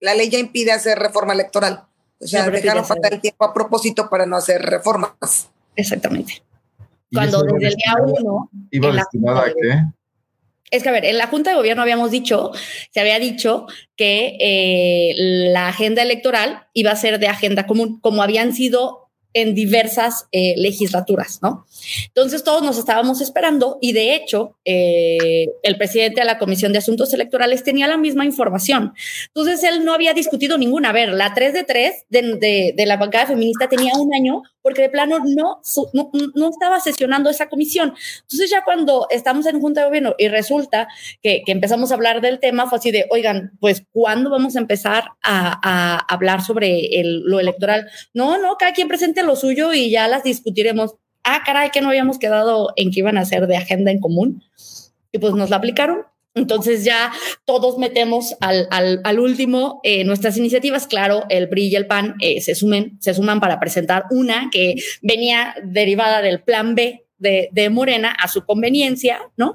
la 0.00 0.14
ley 0.14 0.28
ya 0.28 0.38
impide 0.38 0.72
hacer 0.72 0.98
reforma 0.98 1.32
electoral. 1.32 1.84
O 2.20 2.26
sea, 2.26 2.48
dejaron 2.50 2.84
faltar 2.84 3.14
el 3.14 3.20
tiempo 3.20 3.44
a 3.44 3.54
propósito 3.54 4.08
para 4.10 4.26
no 4.26 4.36
hacer 4.36 4.60
reformas. 4.60 5.50
Exactamente. 5.74 6.42
Cuando 7.12 7.42
desde 7.42 7.68
el 7.68 7.74
día 7.74 7.94
uno. 8.04 8.50
¿Iba 8.70 8.92
destinada 8.92 9.42
a 9.42 9.46
qué? 9.46 9.84
Es 10.70 10.82
que, 10.84 10.88
a 10.88 10.92
ver, 10.92 11.04
en 11.04 11.18
la 11.18 11.26
Junta 11.26 11.50
de 11.50 11.56
Gobierno 11.56 11.82
habíamos 11.82 12.10
dicho, 12.10 12.52
se 12.92 13.00
había 13.00 13.18
dicho 13.18 13.66
que 13.96 14.36
eh, 14.38 15.14
la 15.16 15.68
agenda 15.68 16.02
electoral 16.02 16.68
iba 16.74 16.92
a 16.92 16.96
ser 16.96 17.18
de 17.18 17.26
agenda 17.26 17.66
común, 17.66 17.98
como 18.00 18.22
habían 18.22 18.52
sido 18.54 19.09
en 19.32 19.54
diversas 19.54 20.26
eh, 20.32 20.54
legislaturas, 20.56 21.40
¿no? 21.42 21.66
Entonces 22.06 22.44
todos 22.44 22.62
nos 22.62 22.78
estábamos 22.78 23.20
esperando 23.20 23.78
y 23.80 23.92
de 23.92 24.14
hecho 24.14 24.56
eh, 24.64 25.46
el 25.62 25.76
presidente 25.76 26.20
de 26.20 26.26
la 26.26 26.38
Comisión 26.38 26.72
de 26.72 26.78
Asuntos 26.78 27.12
Electorales 27.12 27.64
tenía 27.64 27.86
la 27.86 27.96
misma 27.96 28.24
información. 28.24 28.92
Entonces 29.26 29.62
él 29.64 29.84
no 29.84 29.94
había 29.94 30.14
discutido 30.14 30.58
ninguna. 30.58 30.90
A 30.90 30.92
ver, 30.92 31.12
la 31.12 31.32
3 31.34 31.52
de 31.52 31.64
3 31.64 31.94
de, 32.08 32.74
de, 32.76 32.86
la 32.86 32.96
bancada 32.96 33.26
feminista 33.26 33.68
tenía 33.68 33.92
un 33.94 34.14
año 34.14 34.42
porque 34.62 34.82
de 34.82 34.90
plano 34.90 35.18
no, 35.24 35.60
no, 36.34 36.48
estaba 36.48 36.80
sesionando 36.80 37.30
esa 37.30 37.48
comisión. 37.48 37.94
Entonces 38.22 38.50
ya 38.50 38.64
cuando 38.64 39.06
estamos 39.10 39.46
en 39.46 39.60
Junta 39.60 39.80
de 39.80 39.86
Gobierno 39.86 40.14
y 40.18 40.28
resulta 40.28 40.88
que, 41.22 41.42
empezamos 41.46 41.90
a 41.90 41.94
hablar 41.94 42.20
del 42.20 42.38
tema, 42.38 42.68
fue 42.68 42.78
así 42.78 42.90
de, 42.90 43.06
oigan, 43.10 43.52
pues 43.60 43.84
¿cuándo 43.92 44.30
vamos 44.30 44.56
a 44.56 44.60
empezar 44.60 45.04
a, 45.22 45.60
a 45.62 45.98
hablar 46.12 46.42
sobre 46.42 47.00
el, 47.00 47.22
lo 47.24 47.40
electoral? 47.40 47.90
No, 48.14 48.38
no, 48.38 48.56
cada 48.56 48.72
quien 48.72 48.88
presente 48.88 49.22
lo 49.22 49.36
suyo 49.36 49.72
y 49.72 49.90
ya 49.90 50.08
las 50.08 50.22
discutiremos. 50.22 50.96
Ah, 51.24 51.42
caray, 51.44 51.70
que 51.70 51.80
no 51.80 51.88
habíamos 51.88 52.18
quedado 52.18 52.72
en 52.76 52.90
que 52.90 53.00
iban 53.00 53.18
a 53.18 53.24
ser 53.24 53.46
de 53.46 53.56
agenda 53.56 53.90
en 53.90 54.00
común. 54.00 54.42
Y 55.12 55.18
pues 55.18 55.34
nos 55.34 55.50
la 55.50 55.56
aplicaron. 55.56 56.04
Entonces 56.34 56.84
ya 56.84 57.12
todos 57.44 57.78
metemos 57.78 58.36
al, 58.40 58.68
al, 58.70 59.18
último 59.18 59.80
eh, 59.82 60.04
nuestras 60.04 60.36
iniciativas. 60.36 60.86
Claro, 60.86 61.24
el 61.28 61.48
PRI 61.48 61.68
y 61.68 61.76
el 61.76 61.86
PAN 61.86 62.14
eh, 62.20 62.40
se, 62.40 62.54
sumen, 62.54 62.98
se 63.00 63.14
suman 63.14 63.40
para 63.40 63.58
presentar 63.58 64.04
una 64.10 64.48
que 64.52 64.76
venía 65.02 65.54
derivada 65.64 66.22
del 66.22 66.42
plan 66.42 66.74
B 66.74 67.04
de, 67.18 67.48
de 67.52 67.68
Morena 67.68 68.12
a 68.12 68.28
su 68.28 68.44
conveniencia, 68.44 69.20
¿no? 69.36 69.54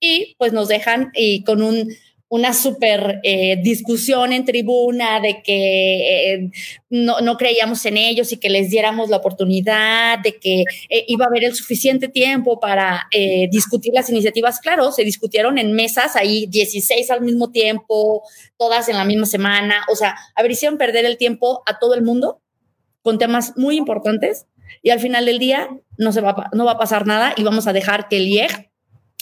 Y 0.00 0.34
pues 0.38 0.52
nos 0.52 0.68
dejan 0.68 1.10
y 1.14 1.44
con 1.44 1.62
un 1.62 1.88
una 2.28 2.52
súper 2.52 3.20
eh, 3.22 3.56
discusión 3.62 4.32
en 4.32 4.44
tribuna 4.44 5.20
de 5.20 5.42
que 5.42 6.32
eh, 6.34 6.50
no, 6.90 7.20
no, 7.20 7.36
creíamos 7.36 7.84
en 7.86 7.96
ellos 7.96 8.32
y 8.32 8.38
que 8.38 8.48
les 8.48 8.70
diéramos 8.70 9.10
la 9.10 9.18
oportunidad, 9.18 10.18
de 10.20 10.38
que 10.38 10.64
eh, 10.88 11.04
iba 11.06 11.26
a 11.26 11.28
haber 11.28 11.44
el 11.44 11.54
suficiente 11.54 12.08
tiempo 12.08 12.58
para 12.58 13.08
discutir 13.50 13.92
las 13.94 14.10
iniciativas. 14.10 14.60
Claro, 14.60 14.90
se 14.90 15.04
discutieron 15.04 15.58
en 15.58 15.72
mesas, 15.72 16.16
ahí 16.16 16.46
16 16.46 17.10
al 17.10 17.20
mismo 17.20 17.50
tiempo, 17.50 18.22
todas 18.56 18.88
en 18.88 18.96
la 18.96 19.04
misma 19.04 19.26
semana. 19.26 19.84
O 19.92 19.96
sea, 19.96 20.16
hicieron 20.48 20.78
perder 20.78 21.04
el 21.04 21.18
tiempo 21.18 21.62
a 21.66 21.78
todo 21.78 21.94
el 21.94 22.02
mundo 22.02 22.40
con 23.02 23.18
temas 23.18 23.52
muy 23.56 23.76
importantes 23.76 24.46
y 24.82 24.90
al 24.90 25.00
final 25.00 25.26
del 25.26 25.38
día 25.38 25.68
no, 25.98 26.12
se 26.12 26.20
va, 26.20 26.50
no 26.52 26.64
va 26.64 26.72
a 26.72 26.78
pasar 26.78 27.06
nada 27.06 27.34
y 27.36 27.42
vamos 27.42 27.66
a 27.66 27.72
dejar 27.72 28.08
que 28.08 28.16
el 28.16 28.28
IEG 28.28 28.70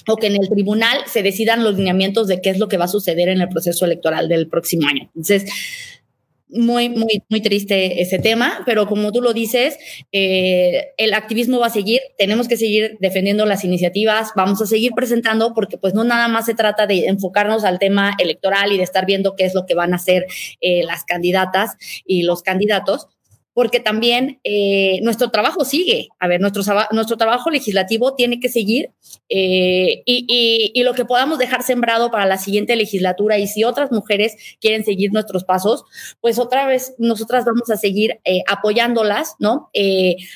o 0.06 0.16
que 0.16 0.28
en 0.28 0.36
el 0.36 0.48
tribunal 0.48 0.98
se 1.06 1.22
decidan 1.22 1.64
los 1.64 1.76
lineamientos 1.76 2.26
de 2.28 2.40
qué 2.40 2.50
es 2.50 2.58
lo 2.58 2.68
que 2.68 2.76
va 2.76 2.84
a 2.86 2.88
suceder 2.88 3.28
en 3.28 3.40
el 3.40 3.48
proceso 3.48 3.84
electoral 3.84 4.28
del 4.28 4.48
próximo 4.48 4.86
año. 4.88 5.10
Entonces, 5.14 5.44
muy, 6.52 6.90
muy, 6.90 7.22
muy 7.28 7.40
triste 7.40 8.02
ese 8.02 8.18
tema, 8.18 8.62
pero 8.66 8.86
como 8.86 9.10
tú 9.10 9.22
lo 9.22 9.32
dices, 9.32 9.78
eh, 10.12 10.92
el 10.98 11.14
activismo 11.14 11.58
va 11.58 11.66
a 11.66 11.70
seguir, 11.70 12.00
tenemos 12.18 12.46
que 12.46 12.56
seguir 12.56 12.98
defendiendo 13.00 13.46
las 13.46 13.64
iniciativas, 13.64 14.30
vamos 14.36 14.60
a 14.60 14.66
seguir 14.66 14.92
presentando 14.92 15.54
porque 15.54 15.78
pues 15.78 15.94
no 15.94 16.04
nada 16.04 16.28
más 16.28 16.46
se 16.46 16.54
trata 16.54 16.86
de 16.86 17.06
enfocarnos 17.06 17.64
al 17.64 17.78
tema 17.78 18.14
electoral 18.18 18.72
y 18.72 18.76
de 18.76 18.82
estar 18.82 19.06
viendo 19.06 19.34
qué 19.34 19.44
es 19.44 19.54
lo 19.54 19.64
que 19.66 19.74
van 19.74 19.92
a 19.94 19.96
hacer 19.96 20.26
eh, 20.60 20.82
las 20.84 21.04
candidatas 21.04 21.76
y 22.04 22.22
los 22.22 22.42
candidatos, 22.42 23.08
porque 23.54 23.80
también 23.80 24.40
eh, 24.44 25.00
nuestro 25.02 25.30
trabajo 25.30 25.64
sigue. 25.64 26.08
A 26.18 26.28
ver, 26.28 26.40
nuestro, 26.40 26.62
nuestro 26.92 27.16
trabajo 27.16 27.50
legislativo 27.50 28.14
tiene 28.14 28.40
que 28.40 28.48
seguir 28.48 28.90
eh, 29.28 30.02
y, 30.06 30.72
y, 30.74 30.82
lo 30.82 30.94
que 30.94 31.04
podamos 31.04 31.38
dejar 31.38 31.62
sembrado 31.62 32.10
para 32.10 32.26
la 32.26 32.38
siguiente 32.38 32.76
legislatura 32.76 33.38
y 33.38 33.46
si 33.46 33.64
otras 33.64 33.92
mujeres 33.92 34.36
quieren 34.60 34.84
seguir 34.84 35.12
nuestros 35.12 35.44
pasos, 35.44 35.84
pues 36.20 36.38
otra 36.38 36.66
vez 36.66 36.94
nosotras 36.98 37.44
vamos 37.44 37.70
a 37.70 37.76
seguir 37.76 38.20
eh, 38.24 38.42
apoyándolas, 38.48 39.36
¿no? 39.38 39.70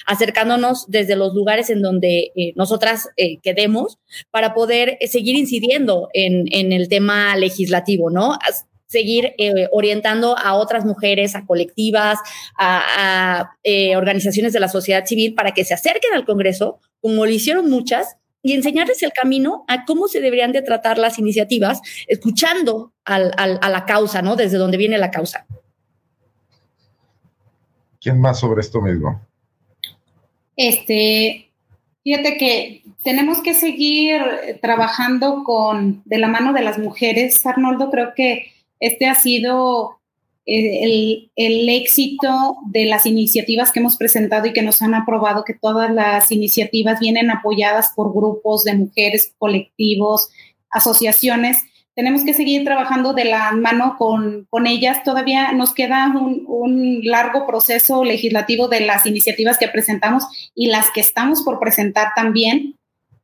acercándonos 0.06 0.86
desde 0.88 1.16
los 1.16 1.34
lugares 1.34 1.70
en 1.70 1.82
donde 1.82 2.32
nosotras 2.54 3.08
quedemos 3.42 3.98
para 4.30 4.54
poder 4.54 4.98
seguir 5.06 5.36
incidiendo 5.36 6.08
en, 6.12 6.44
en 6.50 6.72
el 6.72 6.88
tema 6.88 7.36
legislativo, 7.36 8.10
¿no? 8.10 8.38
Seguir 8.86 9.34
eh, 9.38 9.68
orientando 9.72 10.36
a 10.38 10.54
otras 10.54 10.84
mujeres, 10.84 11.34
a 11.34 11.44
colectivas, 11.44 12.18
a, 12.58 13.50
eh, 13.62 13.96
organizaciones 13.96 14.52
de 14.52 14.60
la 14.60 14.68
sociedad 14.68 15.04
civil 15.06 15.34
para 15.34 15.52
que 15.52 15.64
se 15.64 15.74
acerquen 15.74 16.14
al 16.14 16.24
Congreso, 16.24 16.80
como 17.00 17.26
lo 17.26 17.30
hicieron 17.30 17.68
muchas, 17.68 18.16
y 18.42 18.52
enseñarles 18.52 19.02
el 19.02 19.12
camino 19.12 19.64
a 19.66 19.84
cómo 19.84 20.06
se 20.06 20.20
deberían 20.20 20.52
de 20.52 20.62
tratar 20.62 20.98
las 20.98 21.18
iniciativas, 21.18 21.80
escuchando 22.06 22.92
a 23.04 23.18
la 23.18 23.84
causa, 23.86 24.22
¿no? 24.22 24.36
Desde 24.36 24.56
donde 24.56 24.76
viene 24.76 24.98
la 24.98 25.10
causa. 25.10 25.46
¿Quién 28.00 28.20
más 28.20 28.38
sobre 28.38 28.60
esto 28.60 28.80
mismo? 28.80 29.20
Este, 30.54 31.50
fíjate 32.04 32.36
que 32.36 32.82
tenemos 33.02 33.42
que 33.42 33.52
seguir 33.52 34.20
trabajando 34.62 35.42
con 35.42 36.02
de 36.04 36.18
la 36.18 36.28
mano 36.28 36.52
de 36.52 36.62
las 36.62 36.78
mujeres. 36.78 37.44
Arnoldo, 37.44 37.90
creo 37.90 38.14
que 38.14 38.52
este 38.80 39.06
ha 39.06 39.14
sido 39.14 39.98
eh, 40.46 40.84
el, 40.84 41.30
el, 41.34 41.68
éxito 41.68 42.58
de 42.70 42.86
las 42.86 43.04
iniciativas 43.04 43.72
que 43.72 43.80
hemos 43.80 43.96
presentado 43.96 44.46
y 44.46 44.52
que 44.52 44.62
nos 44.62 44.80
han 44.80 44.94
aprobado, 44.94 45.44
que 45.44 45.54
todas 45.54 45.92
las 45.92 46.30
iniciativas 46.30 47.00
vienen 47.00 47.30
apoyadas 47.30 47.92
por 47.96 48.14
grupos 48.14 48.62
de 48.62 48.74
mujeres, 48.74 49.34
colectivos, 49.38 50.28
asociaciones. 50.70 51.58
Tenemos 51.96 52.24
que 52.24 52.34
seguir 52.34 52.62
trabajando 52.62 53.12
de 53.12 53.24
la 53.24 53.52
mano 53.52 53.96
con, 53.98 54.46
con 54.50 54.66
ellas. 54.66 55.02
Todavía 55.02 55.52
nos 55.52 55.74
queda 55.74 56.12
un, 56.14 56.44
un, 56.46 57.00
largo 57.02 57.46
proceso 57.46 58.04
legislativo 58.04 58.68
de 58.68 58.80
las 58.80 59.06
iniciativas 59.06 59.58
que 59.58 59.68
presentamos 59.68 60.24
y 60.54 60.68
las 60.68 60.90
que 60.90 61.00
estamos 61.00 61.42
por 61.42 61.58
presentar 61.58 62.08
también. 62.14 62.76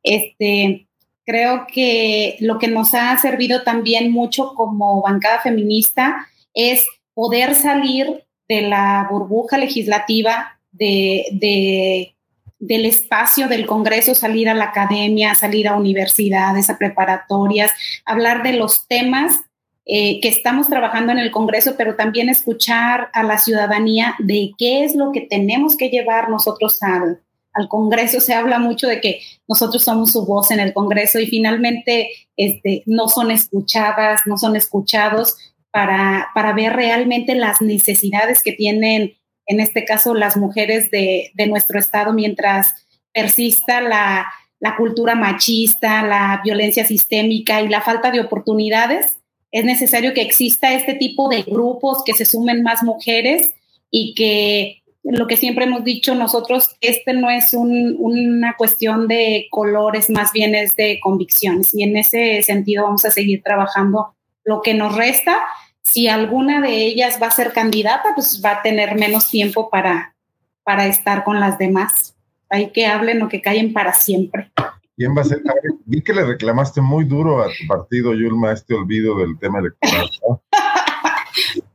Este, 0.03 0.89
Creo 1.25 1.67
que 1.73 2.37
lo 2.41 2.59
que 2.59 2.69
nos 2.69 2.95
ha 2.95 3.17
servido 3.19 3.63
también 3.63 4.11
mucho 4.11 4.55
como 4.55 5.03
bancada 5.03 5.41
feminista 5.41 6.27
es 6.53 6.85
poder 7.15 7.55
salir 7.55 8.25
de 8.49 8.63
la 8.63 9.07
burbuja 9.11 9.57
legislativa, 9.57 10.59
de, 10.73 12.15
del 12.59 12.87
espacio 12.87 13.49
del 13.49 13.67
Congreso, 13.67 14.15
salir 14.15 14.49
a 14.49 14.55
la 14.55 14.65
academia, 14.67 15.35
salir 15.35 15.69
a 15.69 15.77
universidades, 15.77 16.71
a 16.71 16.79
preparatorias, 16.79 17.73
hablar 18.05 18.43
de 18.43 18.55
los 18.55 18.87
temas 18.89 19.41
eh, 19.85 20.21
que 20.21 20.29
estamos 20.29 20.69
trabajando 20.69 21.13
en 21.13 21.19
el 21.19 21.31
Congreso, 21.31 21.75
pero 21.77 21.97
también 21.97 22.29
escuchar 22.29 23.11
a 23.13 23.23
la 23.23 23.39
ciudadanía 23.39 24.15
de 24.19 24.53
qué 24.57 24.85
es 24.85 24.95
lo 24.95 25.13
que 25.13 25.23
tenemos 25.23 25.77
que 25.77 25.89
llevar 25.89 26.31
nosotros 26.31 26.83
al, 26.83 27.21
al 27.53 27.69
Congreso, 27.69 28.21
se 28.21 28.35
habla 28.35 28.59
mucho 28.59 28.87
de 28.87 29.01
que 29.01 29.21
nosotros 29.49 29.85
somos 29.85 30.13
su 30.13 30.25
voz 30.25 30.51
en 30.51 30.61
el 30.61 30.73
Congreso 30.73 31.19
y 31.21 31.27
finalmente 31.27 32.11
este, 32.37 32.83
no 32.87 33.09
son 33.09 33.31
escuchadas, 33.31 34.23
no 34.27 34.39
son 34.39 34.57
escuchados 34.57 35.37
para, 35.71 36.29
para 36.35 36.53
ver 36.53 36.75
realmente 36.75 37.35
las 37.35 37.61
necesidades 37.61 38.43
que 38.43 38.53
tienen, 38.53 39.15
en 39.47 39.61
este 39.61 39.85
caso, 39.85 40.15
las 40.15 40.37
mujeres 40.37 40.91
de, 40.91 41.31
de 41.35 41.47
nuestro 41.47 41.79
Estado 41.79 42.13
mientras 42.13 42.87
persista 43.13 43.81
la, 43.81 44.27
la 44.63 44.77
cultura 44.77 45.17
machista, 45.17 46.03
la 46.07 46.41
violencia 46.45 46.87
sistémica 46.87 47.61
y 47.63 47.69
la 47.69 47.83
falta 47.83 48.11
de 48.11 48.21
oportunidades. 48.21 49.19
Es 49.51 49.65
necesario 49.65 50.15
que 50.15 50.23
exista 50.23 50.73
este 50.73 50.95
tipo 50.95 51.29
de 51.29 51.43
grupos, 51.43 52.05
que 52.05 52.15
se 52.15 52.25
sumen 52.25 52.63
más 52.63 52.83
mujeres 52.83 53.51
y 53.91 54.15
que 54.15 54.82
lo 55.05 55.27
que 55.27 55.37
siempre 55.37 55.65
hemos 55.65 55.85
dicho 55.85 56.15
nosotros, 56.15 56.77
este 56.81 57.13
no 57.13 57.29
es 57.29 57.53
una 57.55 58.55
cuestión 58.57 59.09
de 59.09 59.47
colores, 59.51 60.09
más 60.11 60.33
bien 60.33 60.55
es 60.55 60.77
de 60.77 61.01
convicciones. 61.03 61.75
Y 61.75 61.83
en 61.83 61.97
ese 61.97 62.43
sentido 62.43 62.85
vamos 62.85 63.05
a 63.05 63.11
seguir 63.11 63.43
trabajando 63.43 64.15
lo 64.45 64.63
que 64.63 64.75
nos 64.75 64.97
resta. 64.97 65.41
Si 65.83 66.07
alguna 66.07 66.61
de 66.61 66.77
ellas 66.77 67.19
va 67.21 67.27
a 67.27 67.33
ser 67.33 67.53
candidata, 67.53 68.11
pues 68.15 68.41
va 68.45 68.53
a 68.53 68.63
tener 68.63 68.95
menos 68.95 69.29
tiempo 69.29 69.69
para, 69.71 70.15
para 70.63 70.87
estar 70.87 71.25
con 71.25 71.41
las 71.41 71.59
demás. 71.59 72.15
Hay 72.49 72.71
que 72.71 72.87
hablen 72.87 73.23
o 73.23 73.29
que 73.29 73.43
callen 73.43 73.73
para 73.73 73.93
siempre. 73.93 74.53
¿Quién 74.97 75.17
va 75.17 75.23
a 75.23 75.25
ser? 75.25 75.43
vi 75.85 76.03
que 76.03 76.13
le 76.13 76.25
reclamaste 76.25 76.81
muy 76.81 77.05
duro 77.05 77.43
a 77.43 77.47
tu 77.47 77.67
partido, 77.67 78.15
Yulma, 78.15 78.53
este 78.53 78.75
olvido 78.75 79.19
del 79.19 79.37
tema 79.39 79.59
electoral. 79.59 80.09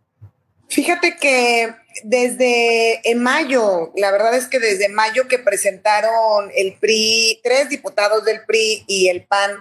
Fíjate 0.70 1.16
que 1.20 1.74
desde 2.04 3.10
en 3.10 3.22
mayo, 3.22 3.92
la 3.96 4.12
verdad 4.12 4.36
es 4.36 4.48
que 4.48 4.60
desde 4.60 4.90
mayo 4.90 5.28
que 5.28 5.40
presentaron 5.40 6.52
el 6.56 6.74
PRI, 6.80 7.40
tres 7.44 7.70
diputados 7.70 8.26
del 8.26 8.42
PRI 8.46 8.84
y 8.88 9.10
el 9.10 9.26
PAN, 9.26 9.52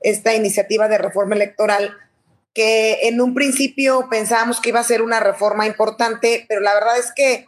esta 0.00 0.34
iniciativa 0.34 0.88
de 0.88 0.98
reforma 0.98 1.34
electoral, 1.34 1.96
que 2.54 3.08
en 3.08 3.20
un 3.20 3.34
principio 3.34 4.08
pensábamos 4.10 4.60
que 4.60 4.70
iba 4.70 4.80
a 4.80 4.84
ser 4.84 5.02
una 5.02 5.20
reforma 5.20 5.66
importante, 5.66 6.44
pero 6.48 6.60
la 6.60 6.74
verdad 6.74 6.98
es 6.98 7.12
que 7.14 7.46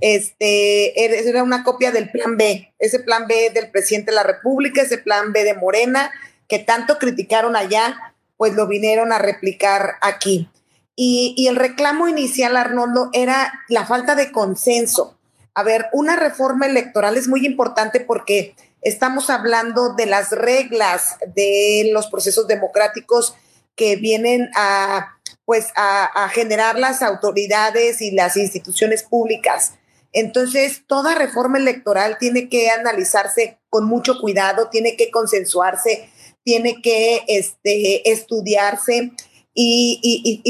este 0.00 1.28
era 1.28 1.42
una 1.42 1.64
copia 1.64 1.92
del 1.92 2.10
plan 2.10 2.36
B, 2.36 2.72
ese 2.78 3.00
plan 3.00 3.26
B 3.26 3.50
del 3.50 3.70
presidente 3.70 4.10
de 4.10 4.16
la 4.16 4.22
República, 4.22 4.82
ese 4.82 4.98
plan 4.98 5.32
B 5.32 5.44
de 5.44 5.54
Morena, 5.54 6.10
que 6.48 6.58
tanto 6.58 6.98
criticaron 6.98 7.56
allá, 7.56 8.14
pues 8.36 8.54
lo 8.54 8.66
vinieron 8.66 9.12
a 9.12 9.18
replicar 9.18 9.94
aquí. 10.00 10.48
Y, 10.96 11.46
el 11.48 11.56
reclamo 11.56 12.08
inicial, 12.08 12.56
Arnoldo, 12.56 13.10
era 13.12 13.52
la 13.68 13.84
falta 13.84 14.14
de 14.14 14.30
consenso. 14.30 15.18
A 15.54 15.62
ver, 15.62 15.86
una 15.92 16.16
reforma 16.16 16.66
electoral 16.66 17.16
es 17.16 17.28
muy 17.28 17.44
importante 17.46 18.00
porque 18.00 18.54
estamos 18.82 19.30
hablando 19.30 19.94
de 19.94 20.06
las 20.06 20.30
reglas 20.30 21.16
de 21.34 21.90
los 21.92 22.06
procesos 22.08 22.46
democráticos 22.46 23.34
que 23.74 23.96
vienen 23.96 24.50
a, 24.54 25.16
pues, 25.44 25.68
a, 25.74 26.28
generar 26.28 26.78
las 26.78 27.02
autoridades 27.02 28.00
y 28.00 28.12
las 28.12 28.36
instituciones 28.36 29.02
públicas. 29.02 29.74
Entonces, 30.12 30.82
toda 30.86 31.16
reforma 31.16 31.58
electoral 31.58 32.18
tiene 32.18 32.48
que 32.48 32.70
analizarse 32.70 33.58
con 33.68 33.84
mucho 33.84 34.20
cuidado, 34.20 34.68
tiene 34.70 34.96
que 34.96 35.10
consensuarse, 35.10 36.08
tiene 36.44 36.80
que 36.82 37.24
este, 37.26 38.12
estudiarse 38.12 39.12
y, 39.54 40.42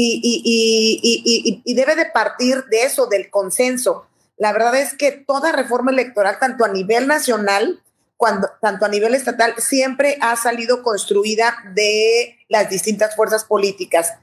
y, 1.63 1.73
debe 1.73 1.95
de 1.95 2.07
partir 2.07 2.65
de 2.65 2.83
eso, 2.83 3.05
del 3.05 3.29
consenso. 3.29 4.07
La 4.37 4.51
verdad 4.51 4.75
es 4.75 4.93
que 4.93 5.11
toda 5.11 5.51
reforma 5.51 5.91
electoral, 5.91 6.39
tanto 6.39 6.65
a 6.65 6.69
nivel 6.69 7.07
nacional, 7.07 7.81
cuando, 8.17 8.49
tanto 8.61 8.85
a 8.85 8.89
nivel 8.89 9.13
estatal, 9.13 9.53
siempre 9.57 10.17
ha 10.21 10.35
salido 10.35 10.81
construida 10.81 11.55
de 11.75 12.37
las 12.49 12.69
distintas 12.69 13.15
fuerzas 13.15 13.45
políticas. 13.45 14.13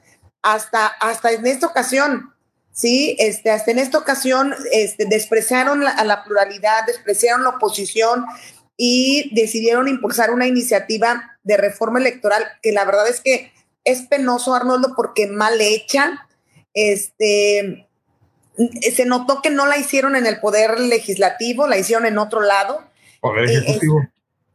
Hasta, 0.41 0.87
hasta 0.87 1.31
en 1.31 1.47
esta 1.47 1.67
ocasión, 1.67 2.33
¿sí? 2.73 3.15
Este, 3.19 3.51
hasta 3.51 3.71
en 3.71 3.79
esta 3.79 3.97
ocasión 3.97 4.53
este, 4.73 5.05
despreciaron 5.05 5.87
a 5.87 6.03
la 6.03 6.23
pluralidad, 6.25 6.85
despreciaron 6.85 7.43
la 7.43 7.51
oposición 7.51 8.25
y 8.75 9.33
decidieron 9.33 9.87
impulsar 9.87 10.31
una 10.31 10.47
iniciativa 10.47 11.37
de 11.43 11.57
reforma 11.57 11.99
electoral 11.99 12.43
que 12.61 12.71
la 12.71 12.83
verdad 12.85 13.07
es 13.07 13.21
que 13.21 13.53
es 13.83 14.03
penoso, 14.03 14.53
Arnoldo, 14.53 14.93
porque 14.95 15.27
mal 15.27 15.59
hecha. 15.61 16.27
Este, 16.73 17.87
se 18.93 19.05
notó 19.05 19.41
que 19.41 19.49
no 19.49 19.65
la 19.65 19.77
hicieron 19.77 20.15
en 20.15 20.25
el 20.25 20.39
poder 20.39 20.79
legislativo, 20.79 21.67
la 21.67 21.77
hicieron 21.77 22.05
en 22.05 22.17
otro 22.17 22.41
lado. 22.41 22.83
Poder 23.21 23.49
eh, 23.49 23.53
ejecutivo. 23.53 24.01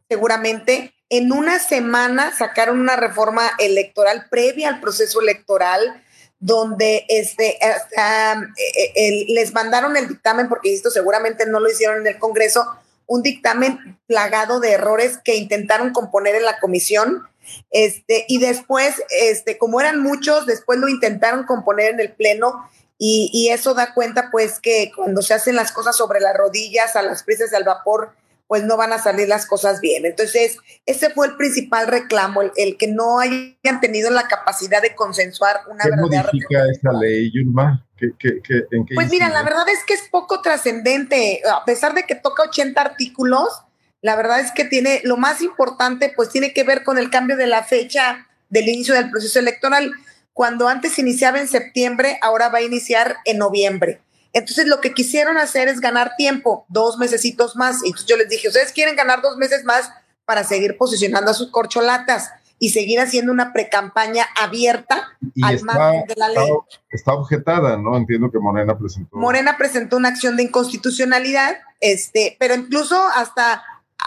seguramente. 0.07 0.93
En 1.11 1.31
una 1.31 1.57
semana 1.57 2.31
sacaron 2.37 2.79
una 2.79 2.95
reforma 2.95 3.49
electoral 3.57 4.27
previa 4.29 4.67
al 4.67 4.79
proceso 4.79 5.21
electoral, 5.21 6.03
donde 6.39 7.05
este, 7.09 7.57
eh, 7.57 8.91
eh, 8.95 9.25
les 9.29 9.51
mandaron 9.51 9.97
el 9.97 10.07
dictamen, 10.07 10.47
porque 10.47 10.71
esto 10.71 10.91
seguramente 10.91 11.47
no 11.47 11.59
lo 11.59 11.69
hicieron 11.69 12.01
en 12.01 12.07
el 12.07 12.19
Congreso, 12.19 12.63
un 13.07 13.23
dictamen 13.23 13.97
plagado 14.05 14.59
de 14.59 14.73
errores 14.73 15.17
que 15.23 15.35
intentaron 15.35 15.93
componer 15.93 16.35
en 16.35 16.45
la 16.45 16.59
comisión 16.59 17.27
este, 17.71 18.25
y 18.27 18.39
después, 18.39 18.95
este, 19.21 19.57
como 19.57 19.79
eran 19.81 20.01
muchos, 20.01 20.45
después 20.45 20.79
lo 20.79 20.87
intentaron 20.87 21.45
componer 21.45 21.93
en 21.93 21.99
el 21.99 22.11
pleno 22.13 22.69
y, 22.97 23.29
y, 23.33 23.49
eso 23.49 23.73
da 23.73 23.93
cuenta 23.93 24.29
pues 24.29 24.59
que 24.59 24.91
cuando 24.95 25.21
se 25.21 25.33
hacen 25.33 25.55
las 25.55 25.71
cosas 25.71 25.95
sobre 25.95 26.19
las 26.19 26.35
rodillas, 26.35 26.95
a 26.95 27.01
las 27.01 27.23
prisas 27.23 27.53
al 27.53 27.63
vapor, 27.63 28.11
pues 28.49 28.63
no 28.63 28.77
van 28.77 28.91
a 28.91 28.97
salir 28.97 29.27
las 29.27 29.45
cosas 29.45 29.79
bien. 29.79 30.07
Entonces, 30.07 30.57
ese 30.87 31.11
fue 31.11 31.27
el 31.27 31.37
principal 31.37 31.85
reclamo, 31.85 32.41
el, 32.41 32.77
que 32.77 32.87
no 32.87 33.19
hayan 33.19 33.79
tenido 33.79 34.09
la 34.09 34.27
capacidad 34.27 34.81
de 34.81 34.95
consensuar 34.95 35.57
una 35.69 35.83
¿Qué 35.83 35.91
modifica 35.95 36.63
esa 36.71 36.91
ley, 36.99 37.31
Yulma? 37.31 37.85
¿Qué, 37.95 38.07
qué, 38.17 38.41
qué, 38.43 38.63
en 38.71 38.87
qué 38.87 38.95
pues 38.95 39.11
mira, 39.11 39.29
la 39.29 39.43
verdad 39.43 39.69
es 39.69 39.83
que 39.85 39.93
es 39.93 40.09
poco 40.09 40.41
trascendente, 40.41 41.43
a 41.47 41.63
pesar 41.63 41.93
de 41.93 42.05
que 42.05 42.15
toca 42.15 42.41
80 42.41 42.81
artículos, 42.81 43.49
la 44.01 44.15
verdad 44.15 44.39
es 44.39 44.51
que 44.51 44.65
tiene, 44.65 45.01
lo 45.03 45.17
más 45.17 45.41
importante, 45.41 46.11
pues 46.15 46.29
tiene 46.29 46.53
que 46.53 46.63
ver 46.63 46.83
con 46.83 46.97
el 46.97 47.09
cambio 47.09 47.35
de 47.35 47.47
la 47.47 47.63
fecha 47.63 48.27
del 48.49 48.67
inicio 48.67 48.93
del 48.93 49.09
proceso 49.09 49.39
electoral. 49.39 49.91
Cuando 50.33 50.67
antes 50.67 50.97
iniciaba 50.99 51.39
en 51.39 51.47
septiembre, 51.47 52.17
ahora 52.21 52.49
va 52.49 52.59
a 52.59 52.63
iniciar 52.63 53.17
en 53.25 53.37
noviembre. 53.37 54.01
Entonces 54.31 54.67
lo 54.67 54.79
que 54.79 54.93
quisieron 54.93 55.37
hacer 55.37 55.67
es 55.67 55.81
ganar 55.81 56.13
tiempo, 56.17 56.65
dos 56.69 56.97
mesecitos 56.97 57.55
más. 57.55 57.83
Y 57.83 57.87
entonces 57.87 58.07
yo 58.07 58.15
les 58.15 58.29
dije, 58.29 58.47
ustedes 58.47 58.71
quieren 58.71 58.95
ganar 58.95 59.21
dos 59.21 59.37
meses 59.37 59.65
más 59.65 59.91
para 60.25 60.43
seguir 60.43 60.77
posicionando 60.77 61.31
a 61.31 61.33
sus 61.33 61.51
corcholatas. 61.51 62.31
y 62.61 62.71
seguir 62.71 62.99
haciendo 62.99 63.31
una 63.31 63.53
precampaña 63.53 64.25
abierta 64.35 65.17
al 65.41 65.63
margen 65.63 66.05
de 66.07 66.15
la 66.17 66.27
ley. 66.27 66.49
Está, 66.91 67.13
objetada, 67.13 67.77
¿no? 67.77 67.95
Entiendo 67.95 68.29
que 68.29 68.37
Morena 68.37 68.77
presentó. 68.77 69.15
Morena 69.15 69.55
presentó 69.57 69.95
una 69.95 70.09
acción 70.09 70.35
de 70.35 70.43
inconstitucionalidad, 70.43 71.55
este, 71.79 72.35
pero 72.37 72.55
incluso 72.55 73.01
hasta 73.15 73.63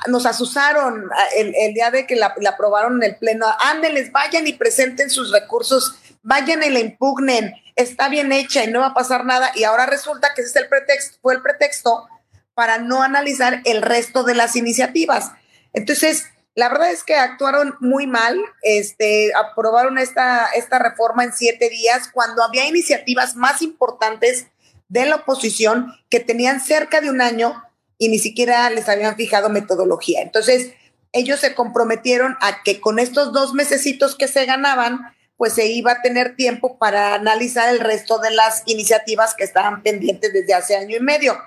nos 0.09 0.27
asusaron 0.27 1.11
el, 1.37 1.75
día 1.75 1.91
de 1.91 2.07
que 2.07 2.17
la, 2.17 2.35
aprobaron 2.49 3.03
en 3.03 3.11
el 3.11 3.17
Pleno. 3.17 3.47
Ándeles, 3.61 4.13
vayan 4.13 4.47
y 4.47 4.53
presenten 4.53 5.11
sus 5.11 5.31
recursos, 5.31 5.97
vayan 6.23 6.63
y 6.63 6.71
la 6.71 6.81
impugnen, 6.81 7.55
está 7.77 8.09
bien 8.09 8.33
hecha 8.33 8.65
y 8.65 8.71
no 8.71 8.81
va 8.81 8.89
a 8.89 8.95
pasar 8.95 9.25
nada. 9.25 9.51
Y 9.55 9.65
ahora 9.65 9.87
resulta 9.87 10.35
que 10.35 10.43
ese 10.43 10.51
es 10.51 10.57
el 10.57 10.69
pretexto, 10.69 11.19
fue 11.21 11.35
el 11.35 11.43
pretexto 11.43 12.09
para 12.55 12.79
no 12.79 13.03
analizar 13.03 13.63
el 13.65 13.83
resto 13.83 14.25
de 14.25 14.35
las 14.35 14.57
iniciativas. 14.57 15.33
Entonces, 15.73 16.27
la 16.55 16.69
verdad 16.69 16.91
es 16.91 17.03
que 17.03 17.15
actuaron 17.15 17.77
muy 17.81 18.07
mal, 18.07 18.39
este, 18.63 19.33
aprobaron 19.35 19.97
esta, 19.97 20.49
esta 20.55 20.79
reforma 20.79 21.25
en 21.25 21.33
siete 21.33 21.71
días 21.71 22.11
cuando 22.13 22.43
había 22.43 22.67
iniciativas 22.67 23.37
más 23.37 23.63
importantes 23.63 24.49
de 24.89 25.07
la 25.07 25.17
oposición 25.17 25.95
que 26.11 26.21
tenían 26.21 26.61
cerca 26.61 27.01
de 27.01 27.09
un 27.09 27.23
año 27.23 27.63
y 28.03 28.09
ni 28.09 28.19
siquiera 28.19 28.69
les 28.71 28.89
habían 28.89 29.15
fijado 29.15 29.49
metodología. 29.49 30.23
Entonces, 30.23 30.73
ellos 31.13 31.39
se 31.39 31.55
comprometieron 31.55 32.37
a 32.41 32.65
que 32.65 32.81
con 32.81 32.99
estos 32.99 33.33
dos 33.33 33.55
mesecitos 33.55 34.17
que 34.17 34.27
se 34.27 34.45
ganaban, 34.45 35.15
pues 35.37 35.53
se 35.53 35.67
iba 35.67 35.93
a 35.93 36.03
tener 36.03 36.35
tiempo 36.35 36.79
para 36.79 37.15
analizar 37.15 37.73
el 37.73 37.79
resto 37.79 38.19
de 38.19 38.33
las 38.33 38.65
iniciativas 38.67 39.37
que 39.37 39.45
estaban 39.45 39.85
pendientes 39.85 40.33
desde 40.33 40.53
hace 40.53 40.75
año 40.75 40.97
y 40.97 41.01
medio. 41.01 41.39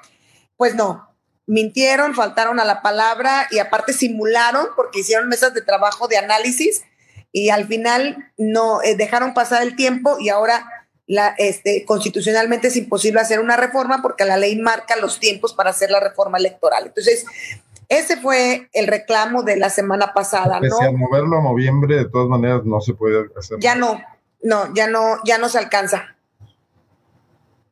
Pues 0.55 0.75
no, 0.75 1.13
mintieron, 1.45 2.15
faltaron 2.15 2.61
a 2.61 2.63
la 2.63 2.81
palabra 2.81 3.49
y 3.51 3.59
aparte 3.59 3.91
simularon 3.91 4.67
porque 4.77 5.01
hicieron 5.01 5.27
mesas 5.27 5.53
de 5.53 5.61
trabajo 5.61 6.07
de 6.07 6.15
análisis 6.15 6.83
y 7.33 7.49
al 7.49 7.67
final 7.67 8.31
no 8.37 8.81
eh, 8.81 8.95
dejaron 8.95 9.33
pasar 9.33 9.61
el 9.61 9.75
tiempo 9.75 10.15
y 10.21 10.29
ahora 10.29 10.65
la, 11.07 11.35
este, 11.37 11.85
constitucionalmente 11.85 12.67
es 12.67 12.77
imposible 12.77 13.21
hacer 13.21 13.39
una 13.39 13.57
reforma 13.57 14.01
porque 14.01 14.25
la 14.25 14.37
ley 14.37 14.55
marca 14.55 14.95
los 14.95 15.19
tiempos 15.19 15.53
para 15.53 15.69
hacer 15.69 15.91
la 15.91 15.99
reforma 15.99 16.37
electoral. 16.37 16.87
Entonces, 16.87 17.25
ese 17.89 18.17
fue 18.17 18.69
el 18.73 18.87
reclamo 18.87 19.43
de 19.43 19.57
la 19.57 19.69
semana 19.69 20.13
pasada. 20.13 20.59
¿no? 20.59 20.79
al 20.79 20.97
moverlo 20.97 21.37
a 21.39 21.43
noviembre, 21.43 21.97
de 21.97 22.09
todas 22.09 22.27
maneras, 22.27 22.61
no 22.65 22.81
se 22.81 22.93
puede 22.93 23.25
hacer. 23.37 23.59
Ya 23.59 23.75
no, 23.75 24.01
no, 24.41 24.73
ya 24.73 24.87
no, 24.87 25.17
ya 25.23 25.37
no 25.37 25.49
se 25.49 25.59
alcanza 25.59 26.15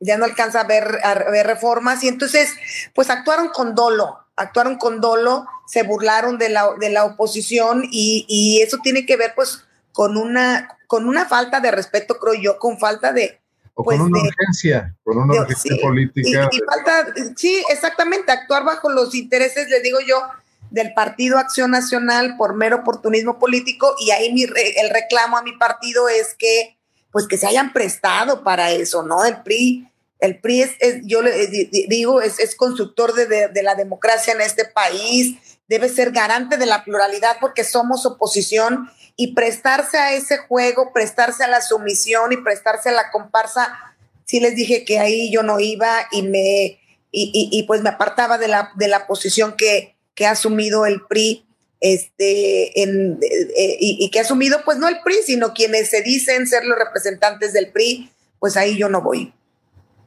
ya 0.03 0.17
no 0.17 0.25
alcanza 0.25 0.61
a 0.61 0.63
ver, 0.65 0.99
a 1.03 1.13
ver 1.31 1.47
reformas 1.47 2.03
y 2.03 2.07
entonces 2.07 2.53
pues 2.93 3.09
actuaron 3.09 3.49
con 3.49 3.73
dolo, 3.73 4.19
actuaron 4.36 4.77
con 4.77 5.01
dolo, 5.01 5.45
se 5.65 5.84
burlaron 5.84 6.38
de 6.38 6.49
la, 6.49 6.73
de 6.79 6.89
la 6.89 7.05
oposición 7.05 7.84
y, 7.89 8.25
y, 8.27 8.61
eso 8.61 8.77
tiene 8.84 9.05
que 9.05 9.15
ver 9.15 9.34
pues 9.36 9.65
con 9.93 10.17
una, 10.17 10.77
con 10.87 11.07
una 11.07 11.25
falta 11.25 11.61
de 11.61 11.71
respeto, 11.71 12.19
creo 12.19 12.33
yo, 12.33 12.59
con 12.59 12.77
falta 12.77 13.13
de... 13.13 13.39
O 13.75 13.83
con 13.83 13.97
pues, 13.97 13.99
una 14.01 14.19
urgencia, 14.19 14.95
con 15.03 15.17
una 15.17 15.41
urgencia 15.41 15.77
política. 15.81 16.49
Y, 16.51 16.59
falta, 16.59 17.13
sí, 17.37 17.63
exactamente, 17.69 18.31
actuar 18.31 18.65
bajo 18.65 18.89
los 18.89 19.15
intereses, 19.15 19.69
le 19.69 19.79
digo 19.79 19.99
yo, 20.05 20.21
del 20.69 20.93
Partido 20.93 21.37
Acción 21.37 21.71
Nacional 21.71 22.35
por 22.37 22.55
mero 22.55 22.77
oportunismo 22.77 23.39
político 23.39 23.95
y 23.99 24.11
ahí 24.11 24.33
mi, 24.33 24.43
el 24.43 24.89
reclamo 24.91 25.37
a 25.37 25.43
mi 25.43 25.53
partido 25.53 26.09
es 26.09 26.35
que 26.37 26.77
pues 27.11 27.27
que 27.27 27.37
se 27.37 27.45
hayan 27.45 27.73
prestado 27.73 28.43
para 28.43 28.71
eso, 28.71 29.03
¿no? 29.03 29.23
El 29.23 29.43
PRI 29.43 29.87
el 30.23 30.39
PRI 30.39 30.61
es, 30.61 30.77
yo 31.03 31.21
le 31.21 31.47
digo, 31.89 32.21
es, 32.21 32.55
constructor 32.55 33.13
de, 33.13 33.61
la 33.61 33.75
democracia 33.75 34.33
en 34.33 34.39
este 34.39 34.63
país, 34.63 35.35
debe 35.67 35.89
ser 35.89 36.11
garante 36.11 36.55
de 36.55 36.65
la 36.65 36.85
pluralidad 36.85 37.35
porque 37.41 37.65
somos 37.65 38.05
oposición 38.05 38.89
y 39.16 39.34
prestarse 39.34 39.97
a 39.97 40.14
ese 40.14 40.38
juego, 40.38 40.91
prestarse 40.93 41.43
a 41.43 41.47
la 41.47 41.61
sumisión 41.61 42.32
y 42.32 42.38
prestarse 42.38 42.89
a 42.89 42.93
la 42.93 43.11
comparsa. 43.11 43.95
Sí 44.26 44.39
les 44.39 44.55
dije 44.55 44.86
que 44.86 44.99
ahí 44.99 45.32
yo 45.32 45.43
no 45.43 45.59
iba 45.59 46.07
y 46.11 46.24
me 46.24 46.80
y, 47.16 47.64
pues 47.68 47.84
me 47.84 47.89
apartaba 47.89 48.39
de 48.39 48.47
la, 48.47 48.72
de 48.76 48.88
la 48.88 49.05
posición 49.05 49.53
que, 49.55 49.95
que 50.16 50.26
ha 50.26 50.32
asumido 50.32 50.88
el 50.88 51.01
PRI 51.07 51.45
este, 51.80 52.82
en, 52.82 53.20
eh, 53.22 53.78
y, 53.80 53.97
y, 54.03 54.09
que 54.09 54.18
ha 54.18 54.24
asumido, 54.24 54.61
pues 54.66 54.80
no 54.80 54.88
el 54.88 54.99
PRI, 55.03 55.18
sino 55.24 55.53
quienes 55.53 55.91
se 55.91 56.01
dicen 56.01 56.47
ser 56.47 56.66
los 56.66 56.76
representantes 56.76 57.53
del 57.53 57.72
PRI, 57.72 58.09
pues 58.39 58.57
ahí 58.57 58.78
yo 58.78 58.89
no 58.89 59.03
voy 59.03 59.32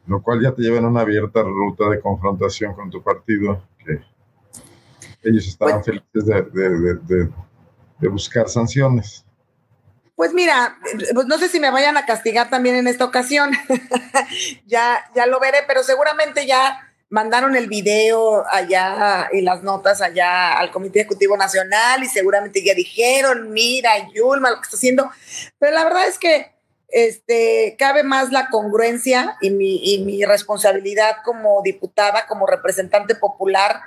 lo 0.06 0.22
cual 0.22 0.40
ya 0.40 0.52
te 0.52 0.62
lleva 0.62 0.78
en 0.78 0.84
una 0.84 1.00
abierta 1.00 1.42
ruta 1.42 1.88
de 1.90 2.00
confrontación 2.00 2.74
con 2.74 2.90
tu 2.90 3.02
partido, 3.02 3.62
que 3.84 4.00
ellos 5.22 5.46
estaban 5.46 5.82
pues 5.82 5.86
felices 5.86 6.26
de, 7.06 7.28
buscar 8.00 8.48
sanciones. 8.48 9.24
Pues 10.14 10.32
mira, 10.32 10.78
pues 11.12 11.26
no 11.26 11.36
sé 11.38 11.48
si 11.48 11.60
me 11.60 11.70
vayan 11.70 11.96
a 11.98 12.06
castigar 12.06 12.48
también 12.48 12.76
en 12.76 12.86
esta 12.86 13.04
ocasión, 13.04 13.50
ya, 14.66 15.04
ya 15.14 15.26
lo 15.26 15.38
veré, 15.38 15.58
pero 15.66 15.82
seguramente 15.82 16.46
ya 16.46 16.86
mandaron 17.10 17.54
el 17.54 17.68
video 17.68 18.44
allá 18.50 19.28
y 19.32 19.42
las 19.42 19.62
notas 19.62 20.00
allá 20.00 20.58
al 20.58 20.70
Comité 20.70 21.00
Ejecutivo 21.00 21.36
Nacional 21.36 22.02
y 22.02 22.06
seguramente 22.06 22.64
ya 22.64 22.74
dijeron, 22.74 23.52
mira, 23.52 23.90
Yulma, 24.12 24.50
lo 24.50 24.56
que 24.56 24.62
está 24.62 24.76
haciendo, 24.76 25.10
pero 25.58 25.72
la 25.72 25.84
verdad 25.84 26.08
es 26.08 26.18
que 26.18 26.52
este, 26.88 27.76
cabe 27.78 28.02
más 28.02 28.32
la 28.32 28.48
congruencia 28.48 29.36
y 29.40 29.50
mi, 29.50 30.02
mi 30.04 30.24
responsabilidad 30.24 31.16
como 31.24 31.60
diputada, 31.62 32.26
como 32.26 32.46
representante 32.46 33.14
popular, 33.14 33.82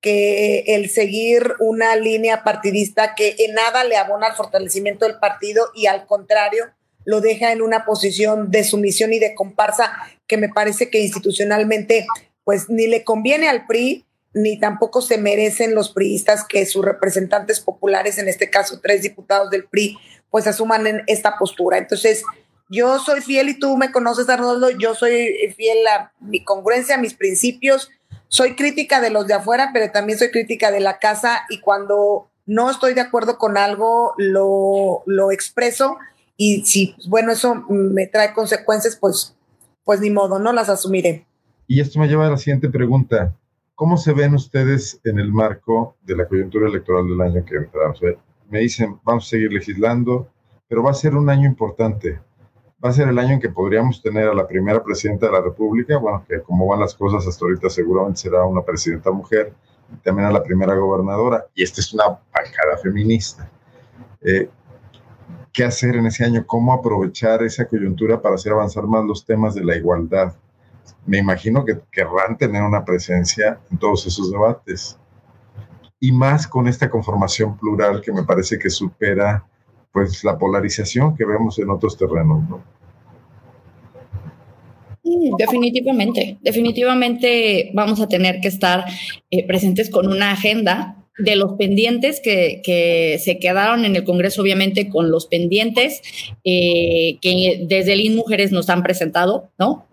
que 0.00 0.60
el 0.68 0.90
seguir 0.90 1.54
una 1.58 1.96
línea 1.96 2.44
partidista 2.44 3.14
que 3.14 3.34
en 3.38 3.54
nada 3.54 3.84
le 3.84 3.96
abona 3.96 4.28
al 4.28 4.36
fortalecimiento 4.36 5.06
del 5.06 5.18
partido 5.18 5.66
y 5.74 5.86
al 5.86 6.06
contrario 6.06 6.66
lo 7.04 7.20
deja 7.20 7.52
en 7.52 7.62
una 7.62 7.84
posición 7.84 8.50
de 8.50 8.64
sumisión 8.64 9.12
y 9.12 9.18
de 9.18 9.34
comparsa 9.34 9.92
que 10.26 10.36
me 10.36 10.48
parece 10.48 10.90
que 10.90 11.00
institucionalmente 11.00 12.06
pues 12.44 12.68
ni 12.68 12.86
le 12.86 13.02
conviene 13.02 13.48
al 13.48 13.66
PRI 13.66 14.04
ni 14.34 14.58
tampoco 14.58 15.00
se 15.00 15.18
merecen 15.18 15.74
los 15.74 15.90
priistas 15.90 16.44
que 16.44 16.64
sus 16.66 16.84
representantes 16.84 17.60
populares, 17.60 18.18
en 18.18 18.28
este 18.28 18.50
caso 18.50 18.80
tres 18.80 19.02
diputados 19.02 19.50
del 19.50 19.64
PRI, 19.64 19.98
pues 20.30 20.46
asuman 20.46 20.86
en 20.86 21.02
esta 21.06 21.38
postura. 21.38 21.78
Entonces, 21.78 22.22
yo 22.68 22.98
soy 22.98 23.20
fiel 23.22 23.48
y 23.48 23.58
tú 23.58 23.76
me 23.76 23.90
conoces, 23.90 24.28
Arnoldo, 24.28 24.70
yo 24.70 24.94
soy 24.94 25.52
fiel 25.56 25.86
a 25.86 26.12
mi 26.20 26.44
congruencia, 26.44 26.96
a 26.96 26.98
mis 26.98 27.14
principios. 27.14 27.90
Soy 28.28 28.54
crítica 28.56 29.00
de 29.00 29.10
los 29.10 29.26
de 29.26 29.34
afuera, 29.34 29.70
pero 29.72 29.90
también 29.90 30.18
soy 30.18 30.30
crítica 30.30 30.70
de 30.70 30.80
la 30.80 30.98
casa 30.98 31.44
y 31.48 31.60
cuando 31.60 32.30
no 32.46 32.70
estoy 32.70 32.94
de 32.94 33.00
acuerdo 33.00 33.38
con 33.38 33.56
algo, 33.56 34.14
lo, 34.16 35.02
lo 35.06 35.32
expreso 35.32 35.98
y 36.36 36.64
si, 36.64 36.94
bueno, 37.08 37.32
eso 37.32 37.64
me 37.68 38.06
trae 38.06 38.32
consecuencias, 38.32 38.96
pues, 38.96 39.36
pues 39.84 40.00
ni 40.00 40.10
modo, 40.10 40.38
no 40.38 40.52
las 40.52 40.68
asumiré. 40.68 41.26
Y 41.66 41.80
esto 41.80 41.98
me 41.98 42.06
lleva 42.06 42.26
a 42.26 42.30
la 42.30 42.36
siguiente 42.36 42.68
pregunta. 42.70 43.34
¿Cómo 43.74 43.96
se 43.96 44.12
ven 44.12 44.34
ustedes 44.34 45.00
en 45.04 45.18
el 45.18 45.32
marco 45.32 45.96
de 46.02 46.16
la 46.16 46.26
coyuntura 46.26 46.68
electoral 46.68 47.08
del 47.08 47.20
año 47.20 47.44
que 47.44 47.56
entramos? 47.56 48.00
Me 48.48 48.60
dicen, 48.60 48.98
vamos 49.04 49.26
a 49.26 49.30
seguir 49.30 49.52
legislando, 49.52 50.30
pero 50.68 50.82
va 50.82 50.92
a 50.92 50.94
ser 50.94 51.14
un 51.14 51.28
año 51.28 51.46
importante 51.46 52.20
va 52.84 52.90
a 52.90 52.92
ser 52.92 53.08
el 53.08 53.18
año 53.18 53.34
en 53.34 53.40
que 53.40 53.48
podríamos 53.48 54.00
tener 54.00 54.28
a 54.28 54.34
la 54.34 54.46
primera 54.46 54.82
presidenta 54.82 55.26
de 55.26 55.32
la 55.32 55.40
República, 55.40 55.98
bueno, 55.98 56.24
que 56.28 56.40
como 56.42 56.66
van 56.66 56.80
las 56.80 56.94
cosas 56.94 57.26
hasta 57.26 57.44
ahorita 57.44 57.68
seguramente 57.68 58.20
será 58.20 58.44
una 58.44 58.62
presidenta 58.62 59.10
mujer, 59.10 59.52
y 59.92 59.96
también 59.96 60.28
a 60.28 60.32
la 60.32 60.42
primera 60.42 60.74
gobernadora, 60.74 61.46
y 61.54 61.62
esta 61.62 61.80
es 61.80 61.92
una 61.92 62.04
bancada 62.04 62.76
feminista. 62.82 63.50
Eh, 64.20 64.48
¿Qué 65.52 65.64
hacer 65.64 65.96
en 65.96 66.06
ese 66.06 66.24
año? 66.24 66.46
¿Cómo 66.46 66.72
aprovechar 66.72 67.42
esa 67.42 67.66
coyuntura 67.66 68.20
para 68.20 68.36
hacer 68.36 68.52
avanzar 68.52 68.84
más 68.84 69.04
los 69.04 69.24
temas 69.24 69.54
de 69.54 69.64
la 69.64 69.74
igualdad? 69.74 70.34
Me 71.04 71.18
imagino 71.18 71.64
que 71.64 71.80
querrán 71.90 72.36
tener 72.36 72.62
una 72.62 72.84
presencia 72.84 73.58
en 73.70 73.78
todos 73.78 74.06
esos 74.06 74.30
debates. 74.30 74.96
Y 75.98 76.12
más 76.12 76.46
con 76.46 76.68
esta 76.68 76.88
conformación 76.88 77.56
plural 77.56 78.00
que 78.02 78.12
me 78.12 78.22
parece 78.22 78.56
que 78.56 78.70
supera 78.70 79.44
pues 79.92 80.22
la 80.24 80.38
polarización 80.38 81.16
que 81.16 81.24
vemos 81.24 81.58
en 81.58 81.70
otros 81.70 81.96
terrenos, 81.96 82.48
¿no? 82.48 82.62
Definitivamente, 85.38 86.38
definitivamente 86.42 87.70
vamos 87.72 88.00
a 88.00 88.08
tener 88.08 88.40
que 88.40 88.48
estar 88.48 88.84
eh, 89.30 89.46
presentes 89.46 89.88
con 89.88 90.06
una 90.06 90.32
agenda 90.32 90.96
de 91.18 91.34
los 91.34 91.54
pendientes 91.54 92.20
que, 92.22 92.60
que, 92.62 93.18
se 93.18 93.38
quedaron 93.38 93.84
en 93.84 93.96
el 93.96 94.04
Congreso, 94.04 94.42
obviamente 94.42 94.88
con 94.88 95.10
los 95.10 95.26
pendientes 95.26 96.02
eh, 96.44 97.18
que 97.20 97.64
desde 97.66 97.94
el 97.94 98.14
Mujeres 98.14 98.52
nos 98.52 98.68
han 98.68 98.82
presentado, 98.82 99.48
¿no? 99.58 99.87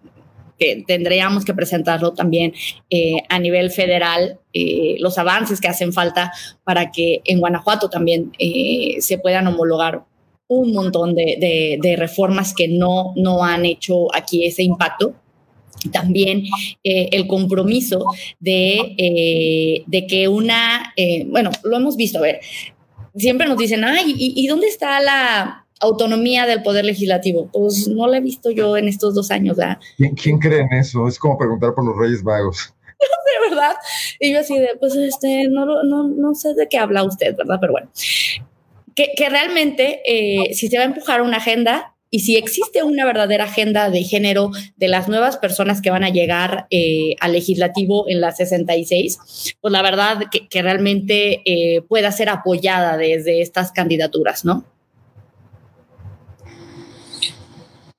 Que 0.58 0.84
tendríamos 0.88 1.46
que 1.46 1.54
presentarlo 1.54 2.14
también 2.14 2.54
eh, 2.90 3.18
a 3.30 3.40
nivel 3.40 3.72
federal, 3.72 4.40
eh, 4.54 4.96
los 5.00 5.18
avances 5.18 5.60
que 5.60 5.68
hacen 5.68 5.94
falta 5.94 6.32
para 6.64 6.92
que 6.92 7.22
en 7.26 7.40
Guanajuato 7.40 7.90
también 7.90 8.32
eh, 8.40 8.98
se 9.00 9.18
puedan 9.18 9.48
homologar 9.48 10.04
un 10.48 10.74
montón 10.74 11.16
de, 11.16 11.96
reformas 11.98 12.54
que 12.54 12.68
no, 12.68 13.14
no 13.16 13.44
han 13.44 13.66
hecho 13.66 14.14
aquí 14.16 14.46
ese 14.46 14.64
impacto. 14.64 15.16
También 15.92 16.44
el 16.84 17.28
compromiso 17.28 18.06
de, 18.40 19.84
de, 19.86 20.08
que 20.08 20.28
una, 20.28 20.94
bueno, 21.28 21.52
lo 21.64 21.78
hemos 21.78 21.96
visto, 21.96 22.20
a 22.20 22.22
ver, 22.22 22.40
siempre 23.16 23.48
nos 23.48 23.58
dicen, 23.58 23.84
ay, 23.84 24.14
¿y, 24.18 24.48
dónde 24.48 24.68
está 24.68 25.00
la 25.00 25.65
autonomía 25.80 26.46
del 26.46 26.64
poder 26.64 26.86
legislativo? 26.86 27.50
Pues 27.52 27.88
no 27.88 28.08
la 28.08 28.18
he 28.18 28.22
visto 28.22 28.52
yo 28.52 28.78
en 28.78 28.88
estos 28.88 29.16
dos 29.16 29.32
años. 29.32 29.58
¿verdad? 29.58 29.80
¿Quién, 29.98 30.40
cree 30.40 30.62
en 30.62 30.74
eso? 30.74 31.08
Es 31.08 31.20
como 31.20 31.38
preguntar 31.38 31.74
por 31.74 31.86
los 31.86 31.98
Reyes 31.98 32.24
Magos. 32.24 32.74
de 33.00 33.50
verdad. 33.50 33.76
Y 34.20 34.34
yo 34.34 34.40
así 34.40 34.58
de, 34.58 34.70
pues 34.80 34.96
este, 34.96 35.48
no, 35.50 35.66
no, 35.66 36.08
no 36.08 36.36
sé 36.36 36.54
de 36.54 36.68
qué 36.68 36.78
habla 36.78 37.04
usted, 37.04 37.36
¿verdad? 37.36 37.58
Pero 37.60 37.74
bueno, 37.74 37.90
que, 38.96 39.12
que 39.16 39.30
realmente 39.30 40.02
eh, 40.06 40.54
si 40.54 40.68
se 40.68 40.78
va 40.78 40.84
a 40.84 40.88
empujar 40.88 41.22
una 41.22 41.38
agenda, 41.38 41.96
y 42.16 42.20
si 42.20 42.38
existe 42.38 42.82
una 42.82 43.04
verdadera 43.04 43.44
agenda 43.44 43.90
de 43.90 44.04
género 44.04 44.52
de 44.78 44.88
las 44.88 45.10
nuevas 45.10 45.36
personas 45.36 45.82
que 45.82 45.90
van 45.90 46.06
a 46.06 46.10
llegar 46.10 46.66
eh, 46.70 47.16
al 47.20 47.34
legislativo 47.34 48.06
en 48.08 48.22
la 48.22 48.32
66, 48.32 49.58
pues 49.60 49.72
la 49.72 49.82
verdad 49.82 50.22
que, 50.32 50.62
realmente 50.62 51.42
eh, 51.44 51.82
pueda 51.82 52.14
ser 52.14 52.30
apoyada 52.30 52.96
desde 52.96 53.42
estas 53.42 53.74
candidaturas, 53.74 54.46
¿no? 54.46 54.64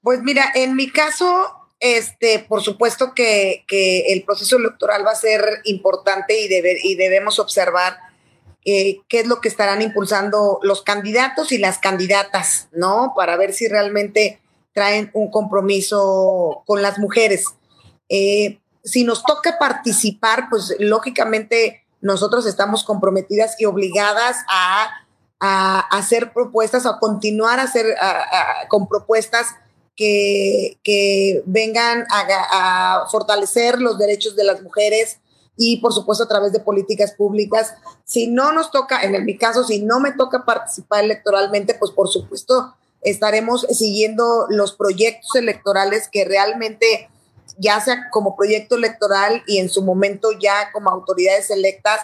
Pues 0.06 0.22
mira, 0.22 0.52
en 0.54 0.76
mi 0.76 0.88
caso, 0.88 1.48
este, 1.80 2.38
por 2.38 2.62
supuesto 2.62 3.12
que, 3.12 3.64
el 4.06 4.22
proceso 4.22 4.56
electoral 4.56 5.04
va 5.04 5.10
a 5.10 5.16
ser 5.16 5.42
importante 5.64 6.40
y, 6.40 6.48
y 6.84 6.94
debemos 6.94 7.40
observar 7.40 7.98
eh, 8.64 9.00
qué 9.08 9.18
es 9.18 9.26
lo 9.26 9.40
que 9.40 9.48
estarán 9.48 9.82
impulsando 9.82 10.60
los 10.62 10.82
candidatos 10.82 11.50
y 11.50 11.58
las 11.58 11.78
candidatas, 11.78 12.68
¿no? 12.70 13.14
Para 13.16 13.36
ver 13.36 13.52
si 13.52 13.66
realmente 13.66 14.40
traen 14.72 15.10
un 15.12 15.28
compromiso 15.28 16.62
con 16.66 16.82
las 16.82 17.00
mujeres. 17.00 17.44
Eh, 18.08 18.60
si 18.84 19.02
nos 19.02 19.24
toca 19.24 19.58
participar, 19.58 20.46
pues 20.50 20.76
lógicamente 20.78 21.84
nosotros 22.00 22.46
estamos 22.46 22.84
comprometidas 22.84 23.60
y 23.60 23.64
obligadas 23.64 24.36
a, 24.48 25.02
hacer 25.40 26.32
propuestas, 26.32 26.86
a 26.86 27.00
continuar 27.00 27.58
a 27.58 27.64
hacer 27.64 27.96
con 28.68 28.88
propuestas 28.88 29.56
que, 29.96 31.42
vengan 31.46 32.06
a, 32.10 33.02
a, 33.02 33.08
fortalecer 33.08 33.80
los 33.80 33.98
derechos 33.98 34.36
de 34.36 34.44
las 34.44 34.62
mujeres, 34.62 35.18
y 35.56 35.78
por 35.78 35.92
supuesto 35.92 36.24
a 36.24 36.28
través 36.28 36.52
de 36.52 36.60
políticas 36.60 37.12
públicas. 37.12 37.74
Si 38.04 38.26
no 38.26 38.52
nos 38.52 38.70
toca, 38.70 39.02
en 39.02 39.24
mi 39.24 39.38
caso, 39.38 39.64
si 39.64 39.80
no 39.82 40.00
me 40.00 40.12
toca 40.12 40.44
participar 40.44 41.04
electoralmente, 41.04 41.74
pues 41.74 41.90
por 41.92 42.08
supuesto 42.08 42.74
estaremos 43.02 43.66
siguiendo 43.70 44.46
los 44.50 44.74
proyectos 44.74 45.34
electorales 45.34 46.08
que 46.10 46.24
realmente, 46.24 47.08
ya 47.56 47.80
sea 47.80 48.10
como 48.10 48.36
proyecto 48.36 48.74
electoral 48.74 49.42
y 49.46 49.58
en 49.58 49.70
su 49.70 49.82
momento 49.82 50.30
ya 50.38 50.72
como 50.72 50.90
autoridades 50.90 51.50
electas, 51.50 52.00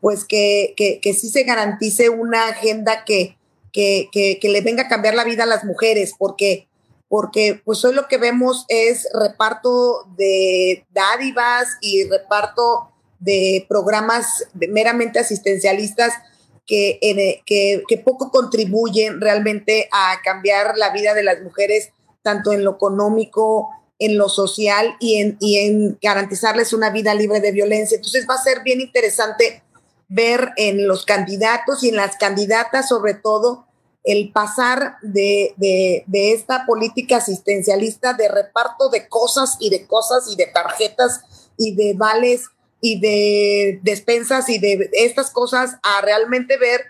pues 0.00 0.24
que, 0.24 0.74
que, 0.76 1.14
sí 1.14 1.30
se 1.30 1.44
garantice 1.44 2.10
una 2.10 2.48
agenda 2.48 3.04
que, 3.04 3.38
que, 3.72 4.08
que, 4.12 4.48
le 4.48 4.60
venga 4.60 4.84
a 4.84 4.88
cambiar 4.88 5.14
la 5.14 5.24
vida 5.24 5.44
a 5.44 5.46
las 5.46 5.64
mujeres, 5.64 6.14
porque 6.18 6.68
porque 7.08 7.60
pues 7.64 7.84
hoy 7.84 7.94
lo 7.94 8.08
que 8.08 8.18
vemos 8.18 8.64
es 8.68 9.08
reparto 9.12 10.06
de 10.16 10.86
dádivas 10.90 11.68
y 11.80 12.04
reparto 12.08 12.90
de 13.18 13.64
programas 13.68 14.48
meramente 14.54 15.18
asistencialistas 15.18 16.12
que, 16.66 16.98
eh, 17.02 17.42
que, 17.46 17.98
poco 17.98 18.30
contribuyen 18.30 19.20
realmente 19.20 19.88
a 19.92 20.16
cambiar 20.24 20.76
la 20.76 20.90
vida 20.90 21.14
de 21.14 21.22
las 21.22 21.42
mujeres, 21.42 21.90
tanto 22.22 22.52
en 22.52 22.64
lo 22.64 22.72
económico, 22.72 23.68
en 23.98 24.16
lo 24.18 24.28
social 24.28 24.96
y 24.98 25.16
en, 25.16 25.36
y 25.40 25.58
en 25.58 25.98
garantizarles 26.02 26.72
una 26.72 26.90
vida 26.90 27.14
libre 27.14 27.40
de 27.40 27.52
violencia. 27.52 27.96
Entonces 27.96 28.26
va 28.28 28.34
a 28.34 28.42
ser 28.42 28.62
bien 28.62 28.80
interesante 28.80 29.62
ver 30.08 30.50
en 30.56 30.86
los 30.86 31.04
candidatos 31.04 31.82
y 31.82 31.90
en 31.90 31.96
las 31.96 32.16
candidatas 32.16 32.88
sobre 32.88 33.14
todo 33.14 33.66
el 34.04 34.32
pasar 34.32 34.96
de, 35.00 35.54
de, 35.56 36.32
esta 36.32 36.66
política 36.66 37.16
asistencialista 37.16 38.12
de 38.12 38.28
reparto 38.28 38.90
de 38.90 39.08
cosas 39.08 39.56
y 39.60 39.70
de 39.70 39.86
cosas 39.86 40.28
y 40.30 40.36
de 40.36 40.46
tarjetas 40.46 41.50
y 41.56 41.74
de 41.74 41.94
vales 41.94 42.44
y 42.82 43.00
de 43.00 43.80
despensas 43.82 44.50
y 44.50 44.58
de 44.58 44.90
estas 44.92 45.30
cosas 45.30 45.76
a 45.82 46.02
realmente 46.02 46.58
ver 46.58 46.82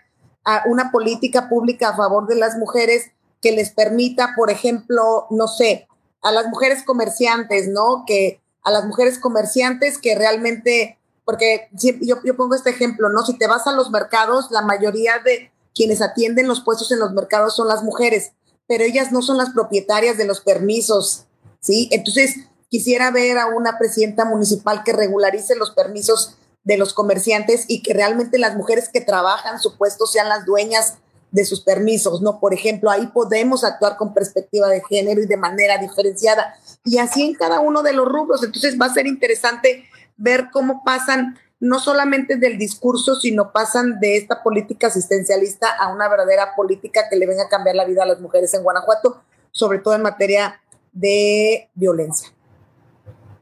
una 0.66 0.90
política 0.90 1.48
pública 1.48 1.90
a 1.90 1.96
favor 1.96 2.26
de 2.26 2.34
las 2.34 2.56
mujeres 2.56 3.12
que 3.40 3.52
les 3.52 3.70
permita, 3.70 4.34
por 4.36 4.50
ejemplo, 4.50 5.26
no 5.30 5.46
sé, 5.46 5.86
a 6.22 6.32
las 6.32 6.48
mujeres 6.48 6.82
comerciantes, 6.82 7.68
¿no? 7.68 8.04
Que 8.06 8.40
a 8.62 8.70
las 8.70 8.86
mujeres 8.86 9.18
comerciantes 9.18 9.98
que 9.98 10.14
realmente, 10.14 10.98
porque 11.24 11.68
yo, 11.72 11.92
yo 12.24 12.36
pongo 12.36 12.54
este 12.54 12.70
ejemplo, 12.70 13.08
¿no? 13.10 13.24
Si 13.24 13.38
te 13.38 13.46
vas 13.46 13.66
a 13.66 13.72
los 13.72 13.90
mercados, 13.90 14.50
la 14.50 14.62
mayoría 14.62 15.18
de 15.24 15.50
quienes 15.74 16.00
atienden 16.00 16.48
los 16.48 16.60
puestos 16.60 16.92
en 16.92 17.00
los 17.00 17.12
mercados 17.12 17.56
son 17.56 17.68
las 17.68 17.82
mujeres, 17.82 18.32
pero 18.66 18.84
ellas 18.84 19.12
no 19.12 19.22
son 19.22 19.36
las 19.36 19.50
propietarias 19.50 20.16
de 20.16 20.24
los 20.24 20.40
permisos, 20.40 21.24
¿sí? 21.60 21.88
Entonces, 21.92 22.36
Quisiera 22.74 23.12
ver 23.12 23.38
a 23.38 23.46
una 23.46 23.78
presidenta 23.78 24.24
municipal 24.24 24.82
que 24.82 24.92
regularice 24.92 25.54
los 25.54 25.70
permisos 25.70 26.34
de 26.64 26.76
los 26.76 26.92
comerciantes 26.92 27.66
y 27.68 27.84
que 27.84 27.94
realmente 27.94 28.36
las 28.36 28.56
mujeres 28.56 28.88
que 28.92 29.00
trabajan 29.00 29.60
su 29.60 29.78
puesto 29.78 30.08
sean 30.08 30.28
las 30.28 30.44
dueñas 30.44 30.94
de 31.30 31.44
sus 31.44 31.60
permisos, 31.60 32.20
¿no? 32.20 32.40
Por 32.40 32.52
ejemplo, 32.52 32.90
ahí 32.90 33.06
podemos 33.06 33.62
actuar 33.62 33.96
con 33.96 34.12
perspectiva 34.12 34.66
de 34.66 34.82
género 34.88 35.22
y 35.22 35.26
de 35.26 35.36
manera 35.36 35.78
diferenciada. 35.78 36.56
Y 36.84 36.98
así 36.98 37.22
en 37.22 37.34
cada 37.34 37.60
uno 37.60 37.84
de 37.84 37.92
los 37.92 38.08
rubros. 38.08 38.42
Entonces 38.42 38.76
va 38.76 38.86
a 38.86 38.92
ser 38.92 39.06
interesante 39.06 39.84
ver 40.16 40.48
cómo 40.52 40.82
pasan 40.84 41.38
no 41.64 41.78
solamente 41.78 42.36
del 42.36 42.58
discurso, 42.58 43.14
sino 43.14 43.50
pasan 43.50 43.98
de 43.98 44.18
esta 44.18 44.42
política 44.42 44.88
asistencialista 44.88 45.68
a 45.78 45.88
una 45.88 46.10
verdadera 46.10 46.54
política 46.54 47.08
que 47.08 47.16
le 47.16 47.26
venga 47.26 47.44
a 47.44 47.48
cambiar 47.48 47.74
la 47.74 47.86
vida 47.86 48.02
a 48.02 48.06
las 48.06 48.20
mujeres 48.20 48.52
en 48.52 48.62
Guanajuato, 48.62 49.22
sobre 49.50 49.78
todo 49.78 49.94
en 49.94 50.02
materia 50.02 50.60
de 50.92 51.70
violencia. 51.74 52.28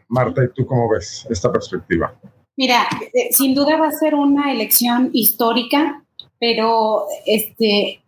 Marta, 0.07 0.45
¿y 0.45 0.49
tú 0.55 0.65
cómo 0.65 0.89
ves 0.89 1.27
esta 1.31 1.51
perspectiva? 1.51 2.15
Mira, 2.57 2.87
eh, 3.13 3.33
sin 3.33 3.57
duda 3.57 3.77
va 3.77 3.89
a 3.89 3.93
ser 3.93 4.15
una 4.15 4.53
elección 4.53 5.11
histórica, 5.13 6.05
pero 6.39 7.07
este, 7.27 8.05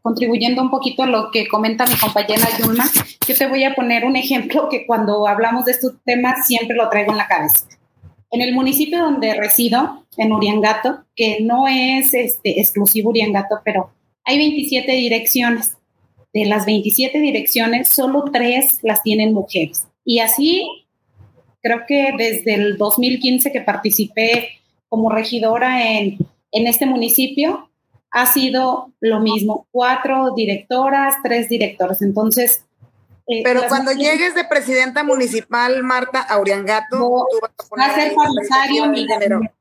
contribuyendo 0.00 0.62
un 0.62 0.70
poquito 0.70 1.02
a 1.02 1.06
lo 1.06 1.32
que 1.32 1.48
comenta 1.48 1.86
mi 1.86 1.96
compañera 1.96 2.46
Yulma, 2.60 2.84
yo 3.26 3.36
te 3.36 3.48
voy 3.48 3.64
a 3.64 3.74
poner 3.74 4.04
un 4.04 4.14
ejemplo 4.14 4.68
que 4.68 4.86
cuando 4.86 5.26
hablamos 5.26 5.64
de 5.64 5.72
estos 5.72 5.94
temas 6.04 6.46
siempre 6.46 6.76
lo 6.76 6.88
traigo 6.88 7.10
en 7.10 7.18
la 7.18 7.26
cabeza. 7.26 7.66
En 8.30 8.42
el 8.42 8.54
municipio 8.54 8.98
donde 8.98 9.34
resido, 9.34 10.06
en 10.16 10.32
Uriangato, 10.32 11.04
que 11.16 11.38
no 11.40 11.66
es 11.68 12.12
este, 12.12 12.60
exclusivo 12.60 13.10
Uriangato, 13.10 13.60
pero 13.64 13.90
hay 14.24 14.38
27 14.38 14.92
direcciones. 14.92 15.74
De 16.34 16.44
las 16.44 16.66
27 16.66 17.18
direcciones, 17.20 17.88
solo 17.88 18.24
tres 18.30 18.80
las 18.82 19.02
tienen 19.02 19.32
mujeres. 19.32 19.88
Y 20.04 20.18
así 20.18 20.66
Creo 21.62 21.84
que 21.86 22.12
desde 22.16 22.54
el 22.54 22.78
2015 22.78 23.50
que 23.50 23.60
participé 23.60 24.60
como 24.88 25.10
regidora 25.10 25.92
en, 25.92 26.18
en 26.52 26.66
este 26.66 26.86
municipio, 26.86 27.68
ha 28.10 28.26
sido 28.26 28.92
lo 29.00 29.20
mismo, 29.20 29.66
cuatro 29.70 30.34
directoras, 30.34 31.16
tres 31.22 31.48
directores. 31.48 32.02
Entonces... 32.02 32.64
Eh, 33.28 33.42
Pero 33.44 33.62
cuando 33.68 33.92
llegues 33.92 34.34
de 34.34 34.44
presidenta 34.44 35.04
municipal, 35.04 35.82
Marta 35.82 36.20
Auriangato, 36.20 37.26
va 37.78 37.84
a 37.84 37.94
ser 37.94 38.14
comisario 38.14 38.86
mi 38.86 39.06
gabinete. 39.06 39.52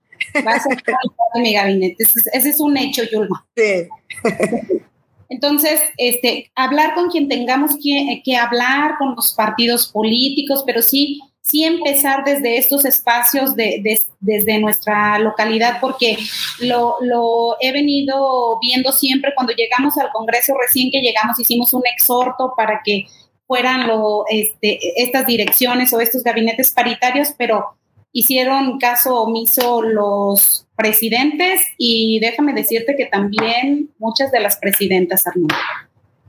Va 0.45 0.53
a 0.53 0.59
ser 0.59 0.81
mi 1.35 1.53
gabinete. 1.53 2.03
Ese, 2.31 2.49
es 2.49 2.59
un 2.59 2.77
hecho, 2.77 3.03
Yulma. 3.03 3.45
Sí. 3.55 3.87
Entonces, 5.29 5.81
este, 5.97 6.49
hablar 6.55 6.95
con 6.95 7.09
quien 7.09 7.27
tengamos 7.27 7.71
que, 7.83 8.21
que 8.23 8.37
hablar, 8.37 8.97
con 8.97 9.15
los 9.15 9.33
partidos 9.33 9.89
políticos, 9.89 10.63
pero 10.65 10.81
sí 10.81 11.21
sí 11.47 11.63
empezar 11.63 12.25
desde 12.25 12.57
estos 12.57 12.83
espacios 12.83 13.55
de, 13.55 13.81
desde 14.19 14.59
nuestra 14.59 15.17
localidad, 15.19 15.77
porque 15.79 16.17
lo, 16.59 16.97
lo, 17.01 17.55
he 17.61 17.71
venido 17.71 18.59
viendo 18.59 18.91
siempre 18.91 19.31
cuando 19.33 19.53
llegamos 19.53 19.97
al 19.97 20.11
Congreso, 20.11 20.53
recién 20.59 20.91
que 20.91 20.99
llegamos 20.99 21.39
hicimos 21.39 21.73
un 21.73 21.83
exhorto 21.85 22.53
para 22.57 22.81
que 22.83 23.05
fueran 23.47 23.89
este, 24.29 25.01
estas 25.01 25.25
direcciones 25.25 25.93
o 25.93 26.01
estos 26.01 26.23
gabinetes 26.23 26.71
paritarios, 26.71 27.29
pero 27.37 27.77
hicieron 28.11 28.77
caso 28.77 29.23
omiso 29.23 29.81
los 29.81 30.67
presidentes 30.75 31.61
y 31.77 32.19
déjame 32.19 32.53
decirte 32.53 32.95
que 32.95 33.05
también 33.05 33.89
muchas 33.97 34.31
de 34.31 34.39
las 34.39 34.57
presidentas, 34.57 35.25
Arnulfo. 35.25 35.57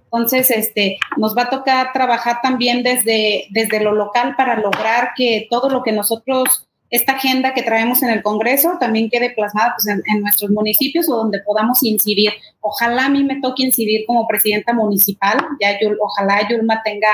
Entonces, 0.05 0.51
este, 0.51 0.99
nos 1.19 1.37
va 1.37 1.43
a 1.43 1.51
tocar 1.51 1.93
trabajar 1.93 2.39
también 2.43 2.83
desde, 2.83 3.47
desde 3.51 3.81
lo 3.81 3.93
local 3.93 4.35
para 4.37 4.59
lograr 4.59 5.11
que 5.15 5.47
todo 5.51 5.69
lo 5.69 5.83
que 5.83 5.93
nosotros, 5.93 6.68
esta 6.91 7.13
agenda 7.13 7.53
que 7.55 7.63
traemos 7.63 8.03
en 8.03 8.11
el 8.11 8.23
Congreso, 8.23 8.77
también 8.81 9.11
quede 9.11 9.31
plasmada 9.31 9.75
pues, 9.77 9.87
en, 9.89 10.21
nuestros 10.21 10.51
municipios 10.51 11.09
o 11.09 11.17
donde 11.17 11.41
podamos 11.41 11.83
incidir. 11.83 12.33
Ojalá 12.61 13.07
a 13.07 13.09
mí 13.09 13.25
me 13.25 13.41
toque 13.41 13.65
incidir 13.65 14.05
como 14.07 14.27
presidenta 14.27 14.73
municipal, 14.73 15.39
ya 15.61 15.79
yo, 15.81 15.91
ojalá 16.01 16.49
Yulma 16.49 16.83
tenga... 16.83 17.09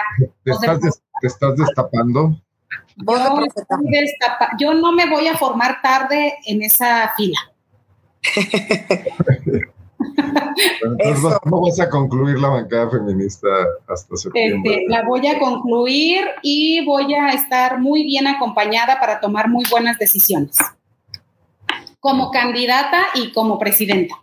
¿Te 0.45 0.51
estás, 0.51 1.03
te 1.20 1.27
estás 1.27 1.57
destapando? 1.57 2.41
Yo, 2.97 3.37
yo 4.59 4.75
no 4.75 4.93
me 4.93 5.11
voy 5.11 5.27
a 5.27 5.37
formar 5.37 5.83
tarde 5.83 6.35
en 6.47 6.62
esa 6.62 7.12
fila. 7.16 7.39
entonces, 10.82 11.38
¿cómo 11.42 11.62
vas 11.62 11.80
a 11.80 11.88
concluir 11.88 12.38
la 12.38 12.48
bancada 12.48 12.90
feminista 12.90 13.48
hasta 13.88 14.16
septiembre? 14.16 14.74
Este, 14.74 14.86
la 14.88 15.05
voy 15.07 15.26
a 15.26 15.38
concluir 15.38 16.24
y 16.42 16.84
voy 16.84 17.14
a 17.14 17.32
estar 17.32 17.80
muy 17.80 18.05
bien 18.05 18.26
acompañada 18.26 18.98
para 19.00 19.20
tomar 19.20 19.48
muy 19.48 19.64
buenas 19.70 19.98
decisiones. 19.98 20.57
Como 22.00 22.30
candidata 22.30 23.02
y 23.14 23.32
como 23.32 23.59
presidenta. 23.59 24.14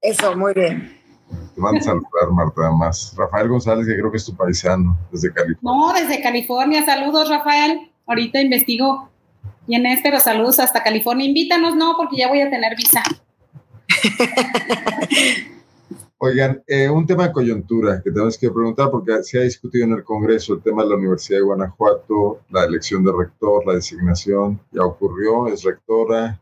Eso, 0.00 0.36
muy 0.36 0.54
bien. 0.54 0.96
Te 1.54 1.60
van 1.60 1.76
a 1.76 1.80
saludar, 1.80 2.30
Marta, 2.32 2.62
además. 2.62 3.14
Rafael 3.16 3.48
González, 3.48 3.86
que 3.86 3.96
creo 3.96 4.10
que 4.10 4.16
es 4.16 4.24
tu 4.24 4.36
paisano, 4.36 4.96
desde 5.10 5.32
California. 5.32 5.60
No, 5.62 5.92
desde 5.92 6.22
California. 6.22 6.84
Saludos, 6.84 7.28
Rafael. 7.28 7.90
Ahorita 8.06 8.40
investigo 8.40 9.08
quién 9.66 9.86
es, 9.86 10.00
pero 10.02 10.18
saludos 10.18 10.58
hasta 10.58 10.82
California. 10.82 11.26
Invítanos, 11.26 11.76
no, 11.76 11.94
porque 11.96 12.16
ya 12.16 12.28
voy 12.28 12.40
a 12.40 12.50
tener 12.50 12.76
visa. 12.76 13.02
Oigan, 16.20 16.62
eh, 16.66 16.90
un 16.90 17.06
tema 17.06 17.28
de 17.28 17.32
coyuntura 17.32 18.02
que 18.02 18.10
tenemos 18.10 18.36
que 18.36 18.50
preguntar, 18.50 18.90
porque 18.90 19.22
se 19.22 19.38
ha 19.38 19.42
discutido 19.42 19.84
en 19.84 19.92
el 19.92 20.02
Congreso 20.02 20.54
el 20.54 20.62
tema 20.62 20.82
de 20.82 20.88
la 20.90 20.96
Universidad 20.96 21.38
de 21.38 21.44
Guanajuato, 21.44 22.40
la 22.50 22.64
elección 22.64 23.04
de 23.04 23.12
rector, 23.16 23.64
la 23.64 23.74
designación, 23.74 24.60
ya 24.72 24.84
ocurrió, 24.84 25.46
es 25.46 25.62
rectora, 25.62 26.40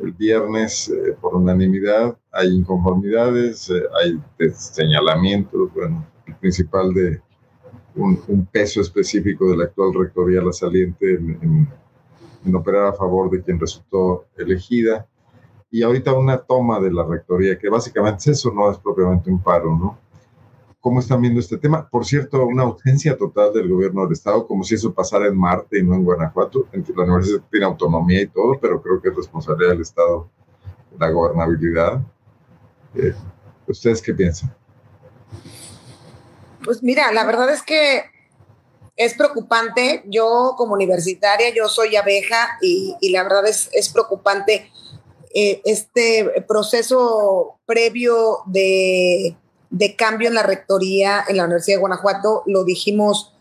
el 0.00 0.12
viernes 0.12 0.90
eh, 0.90 1.16
por 1.20 1.34
unanimidad, 1.34 2.16
hay 2.30 2.48
inconformidades, 2.48 3.70
eh, 3.70 3.82
hay 4.00 4.20
señalamientos, 4.52 5.72
bueno, 5.72 6.06
el 6.26 6.34
principal 6.36 6.92
de 6.92 7.20
un, 7.94 8.46
peso 8.52 8.82
específico 8.82 9.50
de 9.50 9.56
la 9.56 9.64
actual 9.64 9.94
rectoría, 9.94 10.42
la 10.42 10.52
saliente, 10.52 11.14
en, 11.14 11.66
en, 12.44 12.54
operar 12.54 12.88
a 12.88 12.92
favor 12.92 13.30
de 13.30 13.42
quien 13.42 13.58
resultó 13.58 14.26
elegida. 14.36 15.06
Y 15.76 15.82
ahorita 15.82 16.14
una 16.14 16.38
toma 16.38 16.80
de 16.80 16.90
la 16.90 17.04
rectoría, 17.04 17.58
que 17.58 17.68
básicamente 17.68 18.30
eso, 18.30 18.50
no 18.50 18.70
es 18.70 18.78
propiamente 18.78 19.28
un 19.28 19.42
paro, 19.42 19.76
¿no? 19.76 19.98
¿Cómo 20.80 21.00
están 21.00 21.20
viendo 21.20 21.38
este 21.38 21.58
tema? 21.58 21.86
Por 21.86 22.06
cierto, 22.06 22.46
una 22.46 22.62
ausencia 22.62 23.14
total 23.14 23.52
del 23.52 23.68
gobierno 23.68 24.04
del 24.04 24.12
Estado, 24.12 24.46
como 24.46 24.64
si 24.64 24.76
eso 24.76 24.94
pasara 24.94 25.26
en 25.26 25.36
Marte 25.36 25.78
y 25.78 25.82
no 25.82 25.94
en 25.94 26.02
Guanajuato. 26.02 26.66
La 26.72 27.02
universidad 27.02 27.42
tiene 27.50 27.66
autonomía 27.66 28.22
y 28.22 28.26
todo, 28.26 28.58
pero 28.58 28.80
creo 28.80 29.02
que 29.02 29.10
es 29.10 29.16
responsabilidad 29.16 29.72
del 29.72 29.82
Estado 29.82 30.30
la 30.98 31.10
gobernabilidad. 31.10 32.00
Eh, 32.94 33.12
¿Ustedes 33.68 34.00
qué 34.00 34.14
piensan? 34.14 34.56
Pues 36.64 36.82
mira, 36.82 37.12
la 37.12 37.26
verdad 37.26 37.50
es 37.50 37.60
que 37.60 38.04
es 38.96 39.12
preocupante. 39.12 40.04
Yo 40.06 40.54
como 40.56 40.72
universitaria, 40.72 41.54
yo 41.54 41.68
soy 41.68 41.96
abeja 41.96 42.56
y, 42.62 42.96
la 43.10 43.24
verdad 43.24 43.46
es, 43.46 43.68
es 43.74 43.90
preocupante 43.90 44.70
eh, 45.36 45.60
este 45.64 46.44
proceso 46.48 47.58
previo 47.66 48.38
de 48.46 49.36
de 49.70 49.96
cambio 49.96 50.28
en 50.28 50.34
la 50.34 50.42
rectoría 50.42 51.24
en 51.28 51.36
la 51.36 51.44
Universidad 51.44 51.76
de 51.76 51.80
Guanajuato. 51.80 52.42
Lo 52.46 52.64
dijimos 52.64 53.34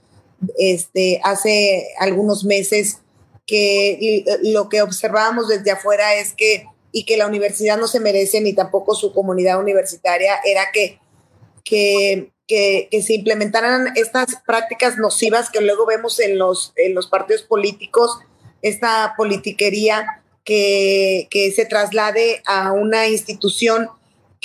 este, 0.57 1.19
hace 1.23 1.87
algunos 1.99 2.43
meses 2.43 2.99
que 3.45 4.25
lo 4.41 4.69
que 4.69 4.81
observábamos 4.81 5.47
desde 5.47 5.71
afuera 5.71 6.15
es 6.15 6.33
que, 6.33 6.65
y 6.91 7.05
que 7.05 7.17
la 7.17 7.27
universidad 7.27 7.77
no 7.77 7.87
se 7.87 7.99
merece, 7.99 8.41
ni 8.41 8.53
tampoco 8.53 8.95
su 8.95 9.13
comunidad 9.13 9.59
universitaria, 9.59 10.39
era 10.43 10.71
que, 10.73 10.99
que, 11.63 12.31
que, 12.47 12.89
se 13.03 13.13
implementaran 13.13 13.93
estas 13.95 14.37
prácticas 14.47 14.97
nocivas 14.97 15.51
que 15.51 15.61
luego 15.61 15.85
vemos 15.85 16.19
en 16.19 16.39
los, 16.39 16.73
en 16.75 16.95
los 16.95 17.07
partidos 17.07 17.43
políticos, 17.43 18.17
esta 18.63 19.13
politiquería 19.15 20.23
que, 20.45 21.27
que 21.29 21.51
se 21.51 21.65
traslade 21.65 22.41
a 22.45 22.71
una 22.71 23.07
institución 23.07 23.89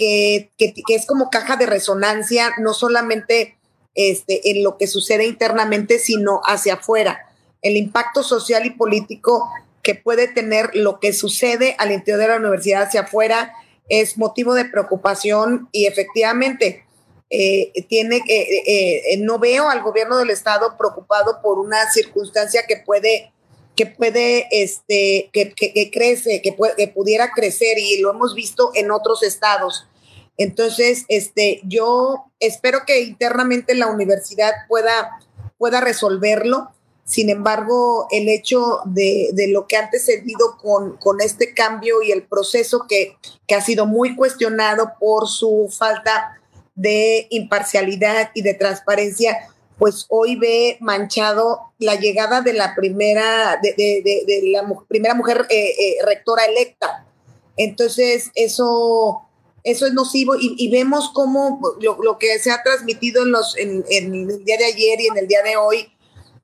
que, 0.00 0.50
es 0.88 1.06
como 1.06 1.30
caja 1.30 1.56
de 1.56 1.66
resonancia, 1.66 2.52
no 2.58 2.72
solamente 2.72 3.58
este, 3.94 4.50
en 4.50 4.64
lo 4.64 4.78
que 4.78 4.86
sucede 4.86 5.26
internamente, 5.26 5.98
sino 5.98 6.40
hacia 6.46 6.74
afuera. 6.74 7.20
El 7.60 7.76
impacto 7.76 8.22
social 8.22 8.64
y 8.64 8.70
político 8.70 9.50
que 9.82 9.94
puede 9.94 10.28
tener 10.28 10.70
lo 10.74 11.00
que 11.00 11.12
sucede 11.12 11.76
al 11.78 11.92
interior 11.92 12.20
de 12.20 12.28
la 12.28 12.36
universidad 12.36 12.84
hacia 12.84 13.02
afuera 13.02 13.52
es 13.88 14.16
motivo 14.16 14.54
de 14.54 14.64
preocupación 14.64 15.68
y 15.72 15.86
efectivamente 15.86 16.84
eh, 17.28 17.72
tiene 17.88 18.16
eh, 18.28 18.62
eh, 18.66 19.16
no 19.18 19.38
veo 19.38 19.68
al 19.68 19.82
gobierno 19.82 20.16
del 20.18 20.30
estado 20.30 20.76
preocupado 20.76 21.40
por 21.42 21.58
una 21.58 21.90
circunstancia 21.90 22.66
que 22.66 22.76
puede 22.78 23.32
que 23.76 23.86
puede, 23.86 24.46
este, 24.50 25.30
que, 25.32 25.52
que, 25.54 25.90
crece, 25.90 26.42
que, 26.42 26.56
que 26.76 26.88
pudiera 26.88 27.32
crecer 27.32 27.78
y 27.78 27.98
lo 28.00 28.10
hemos 28.10 28.34
visto 28.34 28.70
en 28.74 28.90
otros 28.90 29.22
estados. 29.22 29.86
Entonces, 30.40 31.04
este, 31.08 31.60
yo 31.64 32.24
espero 32.40 32.80
que 32.86 33.02
internamente 33.02 33.74
la 33.74 33.88
universidad 33.88 34.52
pueda, 34.68 35.20
pueda 35.58 35.82
resolverlo. 35.82 36.70
Sin 37.04 37.28
embargo, 37.28 38.06
el 38.10 38.26
hecho 38.28 38.78
de, 38.86 39.32
lo 39.50 39.66
que 39.66 39.76
ha 39.76 39.84
antecedido 39.84 40.56
con, 40.56 40.96
con, 40.96 41.20
este 41.20 41.52
cambio 41.52 42.00
y 42.00 42.10
el 42.12 42.22
proceso 42.22 42.86
que, 42.88 43.18
que 43.46 43.54
ha 43.54 43.60
sido 43.60 43.84
muy 43.84 44.16
cuestionado 44.16 44.92
por 44.98 45.28
su 45.28 45.68
falta 45.70 46.40
de 46.74 47.26
imparcialidad 47.28 48.30
y 48.32 48.40
de 48.40 48.54
transparencia, 48.54 49.36
pues 49.80 50.06
hoy 50.10 50.36
ve 50.36 50.76
manchado 50.80 51.72
la 51.78 51.96
llegada 51.96 52.42
de 52.42 52.52
la 52.52 52.76
primera, 52.76 53.58
de, 53.60 54.50
la 54.52 54.64
primera 54.86 55.14
mujer 55.14 55.46
eh, 55.50 55.70
eh, 55.70 55.96
rectora 56.04 56.44
electa. 56.44 57.06
Entonces, 57.56 58.30
eso 58.36 59.26
eso 59.64 59.86
es 59.86 59.92
nocivo 59.92 60.34
y, 60.38 60.70
vemos 60.70 61.10
cómo 61.12 61.60
lo, 61.80 62.18
que 62.18 62.38
se 62.38 62.50
ha 62.50 62.62
transmitido 62.62 63.24
en, 63.24 63.32
los, 63.32 63.56
en, 63.58 63.84
el 63.88 64.44
día 64.44 64.56
de 64.56 64.64
ayer 64.64 65.00
y 65.00 65.06
en 65.08 65.18
el 65.18 65.28
día 65.28 65.42
de 65.42 65.56
hoy, 65.56 65.92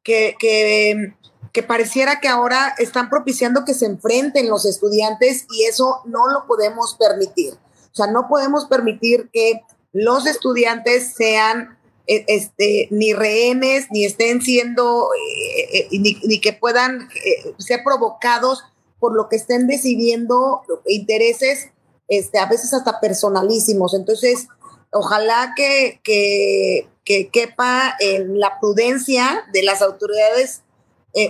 que, 0.03 0.35
que, 0.39 1.63
pareciera 1.63 2.21
que 2.21 2.29
ahora 2.29 2.75
están 2.79 3.09
propiciando 3.09 3.65
que 3.65 3.73
se 3.73 3.87
enfrenten 3.87 4.51
los 4.51 4.67
estudiantes 4.67 5.47
y 5.51 5.65
eso 5.65 6.03
no 6.05 6.29
lo 6.29 6.47
podemos 6.47 6.97
permitir. 6.99 7.55
O 7.55 7.97
sea, 7.97 8.09
no 8.09 8.29
podemos 8.29 8.67
permitir 8.67 9.31
que 9.33 9.63
los 9.95 10.27
estudiantes 10.27 11.15
sean 11.15 11.76
este, 12.07 12.89
ni 12.91 13.13
rehenes, 13.13 13.87
ni 13.91 14.05
estén 14.05 14.41
siendo, 14.41 15.11
eh, 15.15 15.89
eh, 15.93 15.99
ni, 15.99 16.41
que 16.41 16.53
puedan 16.53 17.09
eh, 17.25 17.55
ser 17.59 17.83
provocados 17.85 18.63
por 19.01 19.15
lo 19.15 19.29
que 19.29 19.37
estén 19.37 19.67
decidiendo 19.67 20.63
intereses 20.87 21.71
este, 22.09 22.39
a 22.39 22.47
veces 22.47 22.73
hasta 22.73 23.01
personalísimos. 23.01 23.95
Entonces, 23.95 24.47
ojalá 24.93 25.53
que, 25.57 26.01
que, 26.05 26.89
quepa 27.33 27.95
en 28.01 28.41
la 28.41 28.59
prudencia 28.59 29.45
de 29.53 29.63
las 29.63 29.81
autoridades 29.81 30.63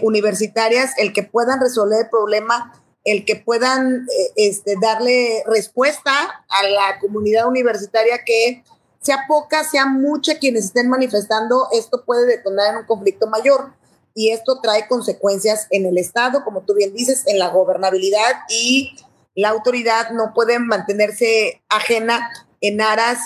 universitarias 0.02 0.92
el 0.96 1.12
que 1.12 1.22
puedan 1.22 1.60
resolver 1.60 2.04
el 2.04 2.08
problema, 2.08 2.72
el 3.04 3.26
que 3.26 3.36
puedan 3.36 4.06
este, 4.36 4.76
darle 4.80 5.44
respuesta 5.46 6.12
a 6.48 6.66
la 6.66 6.98
comunidad 6.98 7.46
universitaria 7.46 8.24
que 8.24 8.64
sea 9.06 9.24
poca, 9.28 9.64
sea 9.64 9.86
mucha 9.86 10.38
quienes 10.38 10.66
estén 10.66 10.88
manifestando, 10.88 11.68
esto 11.72 12.04
puede 12.04 12.26
detonar 12.26 12.72
en 12.72 12.80
un 12.80 12.86
conflicto 12.86 13.28
mayor 13.28 13.72
y 14.14 14.30
esto 14.30 14.60
trae 14.60 14.88
consecuencias 14.88 15.68
en 15.70 15.86
el 15.86 15.96
Estado, 15.96 16.42
como 16.44 16.62
tú 16.62 16.74
bien 16.74 16.92
dices, 16.92 17.22
en 17.26 17.38
la 17.38 17.48
gobernabilidad 17.48 18.32
y 18.50 18.96
la 19.36 19.50
autoridad 19.50 20.10
no 20.10 20.32
puede 20.34 20.58
mantenerse 20.58 21.62
ajena 21.68 22.30
en 22.60 22.80
aras 22.80 23.18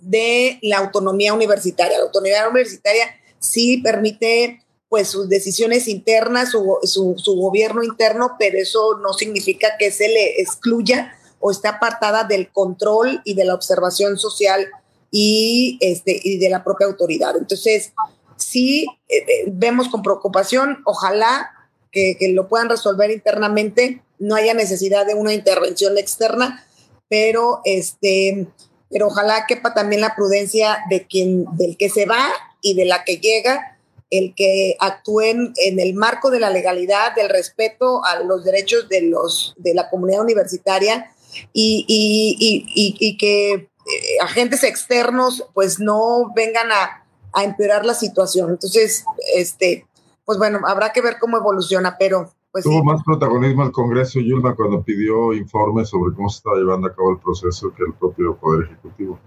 de 0.00 0.58
la 0.62 0.78
autonomía 0.78 1.34
universitaria. 1.34 1.98
La 1.98 2.04
autonomía 2.04 2.48
universitaria 2.48 3.06
sí 3.40 3.78
permite 3.78 4.64
pues 4.88 5.08
sus 5.08 5.28
decisiones 5.28 5.86
internas, 5.86 6.50
su, 6.50 6.78
su, 6.82 7.34
gobierno 7.34 7.82
interno, 7.82 8.36
pero 8.38 8.56
eso 8.56 8.96
no 9.02 9.12
significa 9.12 9.76
que 9.78 9.90
se 9.90 10.08
le 10.08 10.40
excluya 10.40 11.12
o 11.40 11.50
esté 11.50 11.68
apartada 11.68 12.24
del 12.24 12.50
control 12.50 13.20
y 13.24 13.34
de 13.34 13.44
la 13.44 13.54
observación 13.54 14.18
social 14.18 14.68
y, 15.10 15.78
este, 15.80 16.20
y 16.22 16.38
de 16.38 16.50
la 16.50 16.64
propia 16.64 16.86
autoridad. 16.86 17.36
Entonces, 17.36 17.92
sí 18.36 18.86
eh, 19.08 19.18
eh, 19.18 19.44
vemos 19.46 19.88
con 19.88 20.02
preocupación, 20.02 20.78
ojalá 20.84 21.50
que, 21.90 22.16
lo 22.32 22.48
puedan 22.48 22.68
resolver 22.68 23.10
internamente 23.10 24.02
no 24.18 24.34
haya 24.34 24.54
necesidad 24.54 25.06
de 25.06 25.14
una 25.14 25.32
intervención 25.32 25.96
externa, 25.96 26.66
pero 27.08 27.60
este, 27.64 28.46
pero 28.90 29.08
ojalá 29.08 29.44
quepa 29.46 29.74
también 29.74 30.00
la 30.00 30.14
prudencia 30.16 30.78
de 30.90 31.06
quien, 31.06 31.44
del 31.56 31.76
que 31.76 31.88
se 31.88 32.06
va 32.06 32.28
y 32.60 32.74
de 32.74 32.84
la 32.84 33.04
que 33.04 33.18
llega, 33.18 33.78
el 34.10 34.34
que 34.34 34.76
actúen 34.80 35.52
en 35.56 35.78
el 35.78 35.94
marco 35.94 36.30
de 36.30 36.40
la 36.40 36.50
legalidad, 36.50 37.14
del 37.14 37.28
respeto 37.28 38.04
a 38.04 38.20
los 38.22 38.44
derechos 38.44 38.88
de 38.88 39.02
los 39.02 39.54
de 39.58 39.74
la 39.74 39.90
comunidad 39.90 40.22
universitaria 40.22 41.12
y, 41.52 41.84
y, 41.88 43.16
que 43.18 43.68
eh, 43.92 44.22
agentes 44.22 44.64
externos 44.64 45.46
pues 45.54 45.80
no 45.80 46.32
vengan 46.34 46.70
a, 46.70 47.04
a 47.32 47.44
empeorar 47.44 47.84
la 47.84 47.94
situación. 47.94 48.50
Entonces, 48.50 49.04
este, 49.34 49.86
pues 50.24 50.38
bueno, 50.38 50.60
habrá 50.66 50.92
que 50.92 51.00
ver 51.00 51.16
cómo 51.18 51.36
evoluciona, 51.36 51.96
pero 51.98 52.30
pues 52.50 52.64
Tuvo 52.64 52.82
más 52.82 53.02
protagonismo 53.04 53.62
el 53.62 53.72
Congreso, 53.72 54.20
Yulma, 54.20 54.54
cuando 54.54 54.82
pidió 54.82 55.34
informes 55.34 55.90
sobre 55.90 56.14
cómo 56.14 56.30
se 56.30 56.38
estaba 56.38 56.56
llevando 56.56 56.88
a 56.88 56.94
cabo 56.94 57.12
el 57.12 57.18
proceso 57.18 57.72
que 57.74 57.84
el 57.84 57.92
propio 57.92 58.36
Poder 58.36 58.66
Ejecutivo. 58.66 59.18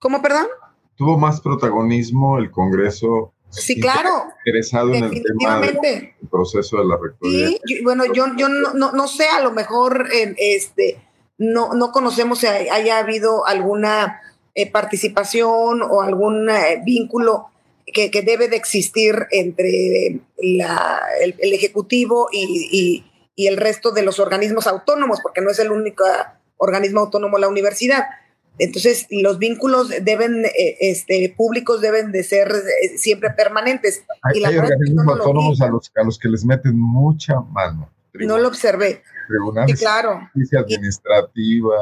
¿Cómo, 0.00 0.20
perdón? 0.20 0.46
Tuvo 0.96 1.16
más 1.16 1.40
protagonismo 1.40 2.38
el 2.38 2.50
Congreso. 2.50 3.32
Sí, 3.50 3.80
claro. 3.80 4.24
Interesado 4.44 4.92
en 4.94 5.04
el 5.04 5.22
tema 5.22 5.60
del 5.60 6.14
proceso 6.30 6.78
de 6.78 6.84
la 6.86 6.96
rectoría. 6.96 7.48
Sí, 7.64 7.82
bueno, 7.82 8.04
yo, 8.12 8.26
yo 8.36 8.48
no, 8.48 8.74
no, 8.74 8.92
no, 8.92 9.08
sé, 9.08 9.28
a 9.28 9.42
lo 9.42 9.52
mejor 9.52 10.08
este, 10.36 11.00
no, 11.40 11.72
no 11.72 11.90
conocemos 11.90 12.40
si 12.40 12.46
haya 12.46 12.98
habido 12.98 13.46
alguna 13.46 14.20
eh, 14.54 14.70
participación 14.70 15.80
o 15.82 16.02
algún 16.02 16.50
eh, 16.50 16.82
vínculo 16.84 17.46
que, 17.86 18.10
que, 18.10 18.20
debe 18.20 18.48
de 18.48 18.56
existir 18.56 19.26
entre 19.30 20.20
la, 20.36 21.00
el, 21.22 21.34
el, 21.38 21.54
Ejecutivo 21.54 22.28
y, 22.30 22.68
y, 22.70 23.10
y, 23.34 23.46
el 23.46 23.56
resto 23.56 23.90
de 23.90 24.02
los 24.02 24.20
organismos 24.20 24.66
autónomos, 24.66 25.20
porque 25.22 25.40
no 25.40 25.50
es 25.50 25.58
el 25.58 25.72
único 25.72 26.04
organismo 26.58 27.00
autónomo 27.00 27.38
la 27.38 27.48
universidad. 27.48 28.04
Entonces, 28.58 29.06
los 29.10 29.38
vínculos 29.38 29.88
deben, 30.02 30.44
eh, 30.44 30.76
este, 30.80 31.34
públicos 31.34 31.80
deben 31.80 32.12
de 32.12 32.22
ser 32.22 32.48
eh, 32.50 32.98
siempre 32.98 33.30
permanentes. 33.30 34.04
Hay, 34.22 34.38
y 34.38 34.40
la 34.40 34.48
hay 34.48 34.58
organismos 34.58 35.06
no 35.06 35.12
autónomos 35.12 35.60
a 35.62 35.68
los, 35.68 35.90
a 35.96 36.04
los 36.04 36.18
que 36.18 36.28
les 36.28 36.44
meten 36.44 36.78
mucha 36.78 37.40
mano. 37.40 37.90
Tribunal, 38.12 38.36
no 38.36 38.42
lo 38.42 38.48
observé. 38.48 39.02
Tribunales, 39.28 39.78
sí, 39.78 39.84
claro. 39.84 40.28
Justicia 40.32 40.60
administrativa. 40.60 41.76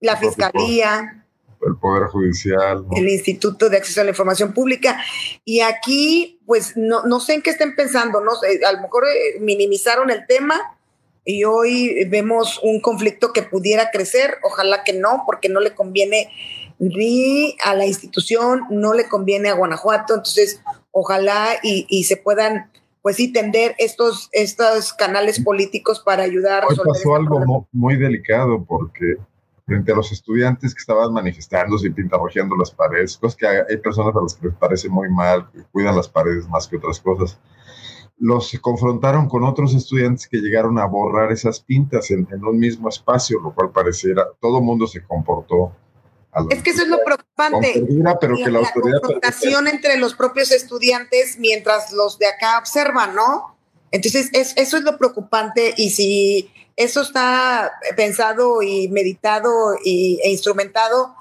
La 0.00 0.16
fiscalía. 0.16 1.24
El 1.66 1.76
Poder 1.76 2.08
Judicial. 2.08 2.86
¿no? 2.86 2.96
El 2.96 3.08
Instituto 3.08 3.68
de 3.68 3.78
Acceso 3.78 4.00
a 4.00 4.04
la 4.04 4.10
Información 4.10 4.52
Pública. 4.52 5.00
Y 5.44 5.60
aquí, 5.60 6.40
pues, 6.46 6.76
no, 6.76 7.04
no 7.04 7.20
sé 7.20 7.34
en 7.34 7.42
qué 7.42 7.50
estén 7.50 7.74
pensando, 7.74 8.20
no 8.20 8.34
sé, 8.36 8.60
a 8.64 8.72
lo 8.72 8.82
mejor 8.82 9.04
eh, 9.06 9.40
minimizaron 9.40 10.10
el 10.10 10.26
tema 10.26 10.60
y 11.24 11.44
hoy 11.44 12.04
vemos 12.08 12.60
un 12.62 12.80
conflicto 12.80 13.32
que 13.32 13.42
pudiera 13.42 13.90
crecer, 13.90 14.36
ojalá 14.44 14.84
que 14.84 14.92
no, 14.92 15.24
porque 15.26 15.48
no 15.48 15.60
le 15.60 15.74
conviene 15.74 16.30
ni 16.78 17.56
a 17.64 17.74
la 17.74 17.84
institución, 17.84 18.62
no 18.70 18.94
le 18.94 19.08
conviene 19.08 19.48
a 19.48 19.54
Guanajuato, 19.54 20.14
entonces 20.14 20.60
ojalá 20.92 21.58
y, 21.62 21.86
y 21.88 22.04
se 22.04 22.16
puedan 22.16 22.70
pues 23.06 23.14
sí 23.14 23.32
tender 23.32 23.76
estos, 23.78 24.28
estos 24.32 24.92
canales 24.92 25.38
políticos 25.38 26.02
para 26.04 26.24
ayudar. 26.24 26.64
Hoy 26.68 26.76
pasó 26.84 27.14
algo 27.14 27.38
muy, 27.38 27.62
muy 27.70 27.96
delicado 27.96 28.64
porque 28.64 29.14
frente 29.64 29.92
a 29.92 29.94
los 29.94 30.10
estudiantes 30.10 30.74
que 30.74 30.80
estaban 30.80 31.12
manifestándose 31.12 31.86
y 31.86 31.90
pintarrojeando 31.90 32.56
las 32.56 32.72
paredes, 32.72 33.16
cosas 33.16 33.36
que 33.36 33.46
hay 33.46 33.76
personas 33.76 34.12
a 34.16 34.20
las 34.20 34.34
que 34.34 34.48
les 34.48 34.56
parece 34.56 34.88
muy 34.88 35.08
mal, 35.08 35.48
que 35.52 35.62
cuidan 35.70 35.94
las 35.94 36.08
paredes 36.08 36.48
más 36.48 36.66
que 36.66 36.78
otras 36.78 36.98
cosas 36.98 37.38
los 38.18 38.58
confrontaron 38.60 39.28
con 39.28 39.44
otros 39.44 39.72
estudiantes 39.72 40.26
que 40.26 40.38
llegaron 40.38 40.76
a 40.80 40.86
borrar 40.86 41.30
esas 41.30 41.60
pintas 41.60 42.10
en, 42.10 42.26
en 42.32 42.44
un 42.44 42.58
mismo 42.58 42.88
espacio, 42.88 43.38
lo 43.40 43.54
cual 43.54 43.70
pareciera, 43.70 44.26
todo 44.40 44.58
el 44.58 44.64
mundo 44.64 44.88
se 44.88 45.04
comportó. 45.04 45.70
Es 46.50 46.62
que 46.62 46.70
eso 46.70 46.82
es 46.82 46.88
lo 46.88 46.98
preocupante. 47.04 47.72
Perdura, 47.72 48.18
pero 48.20 48.36
que 48.36 48.50
la, 48.50 48.70
confrontación 48.72 49.68
entre 49.68 49.96
los 49.96 50.14
propios 50.14 50.50
estudiantes 50.52 51.38
mientras 51.38 51.92
los 51.92 52.18
de 52.18 52.26
acá 52.26 52.58
observan, 52.58 53.14
¿no? 53.14 53.56
Entonces, 53.90 54.28
es, 54.32 54.52
eso 54.56 54.76
es 54.76 54.82
lo 54.82 54.98
preocupante 54.98 55.72
y 55.76 55.90
si 55.90 56.50
eso 56.76 57.00
está 57.00 57.72
pensado 57.96 58.60
y 58.60 58.88
meditado 58.88 59.76
y, 59.82 60.20
e 60.22 60.30
instrumentado, 60.30 61.14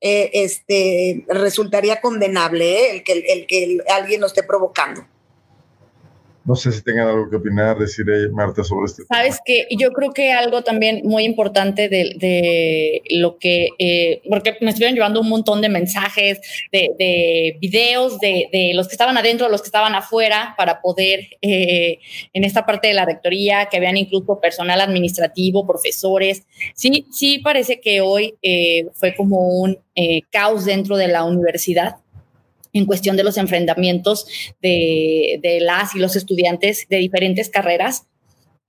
eh, 0.00 0.30
este, 0.34 1.24
resultaría 1.28 2.00
condenable 2.00 2.64
¿eh? 2.64 2.90
el, 2.92 3.04
que, 3.04 3.12
el, 3.12 3.46
que 3.46 3.64
el, 3.64 3.82
alguien 3.92 4.20
lo 4.20 4.28
esté 4.28 4.42
provocando. 4.42 5.04
No 6.50 6.56
sé 6.56 6.72
si 6.72 6.82
tengan 6.82 7.06
algo 7.06 7.30
que 7.30 7.36
opinar, 7.36 7.78
decir, 7.78 8.06
Marta, 8.32 8.64
sobre 8.64 8.86
este 8.86 9.04
Sabes 9.04 9.38
que 9.44 9.68
yo 9.78 9.92
creo 9.92 10.10
que 10.10 10.32
algo 10.32 10.62
también 10.62 11.00
muy 11.04 11.22
importante 11.22 11.88
de, 11.88 12.16
de 12.16 13.02
lo 13.10 13.38
que, 13.38 13.68
eh, 13.78 14.20
porque 14.28 14.56
me 14.60 14.70
estuvieron 14.70 14.96
llevando 14.96 15.20
un 15.20 15.28
montón 15.28 15.60
de 15.60 15.68
mensajes, 15.68 16.40
de, 16.72 16.90
de 16.98 17.56
videos 17.60 18.18
de, 18.18 18.48
de, 18.50 18.72
los 18.74 18.88
que 18.88 18.94
estaban 18.94 19.16
adentro, 19.16 19.48
los 19.48 19.62
que 19.62 19.68
estaban 19.68 19.94
afuera, 19.94 20.56
para 20.58 20.80
poder, 20.80 21.28
eh, 21.40 22.00
en 22.32 22.42
esta 22.42 22.66
parte 22.66 22.88
de 22.88 22.94
la 22.94 23.04
rectoría, 23.04 23.66
que 23.66 23.76
habían 23.76 23.96
incluso 23.96 24.40
personal 24.40 24.80
administrativo, 24.80 25.64
profesores. 25.64 26.42
Sí, 26.74 27.06
sí 27.12 27.38
parece 27.38 27.80
que 27.80 28.00
hoy 28.00 28.34
eh, 28.42 28.88
fue 28.94 29.14
como 29.14 29.60
un 29.60 29.78
eh, 29.94 30.22
caos 30.32 30.64
dentro 30.64 30.96
de 30.96 31.06
la 31.06 31.22
universidad 31.22 31.98
en 32.72 32.86
cuestión 32.86 33.16
de 33.16 33.24
los 33.24 33.36
enfrentamientos 33.38 34.26
de, 34.62 35.58
las 35.60 35.94
y 35.94 35.98
los 35.98 36.16
estudiantes 36.16 36.86
de 36.88 36.98
diferentes 36.98 37.48
carreras. 37.48 38.06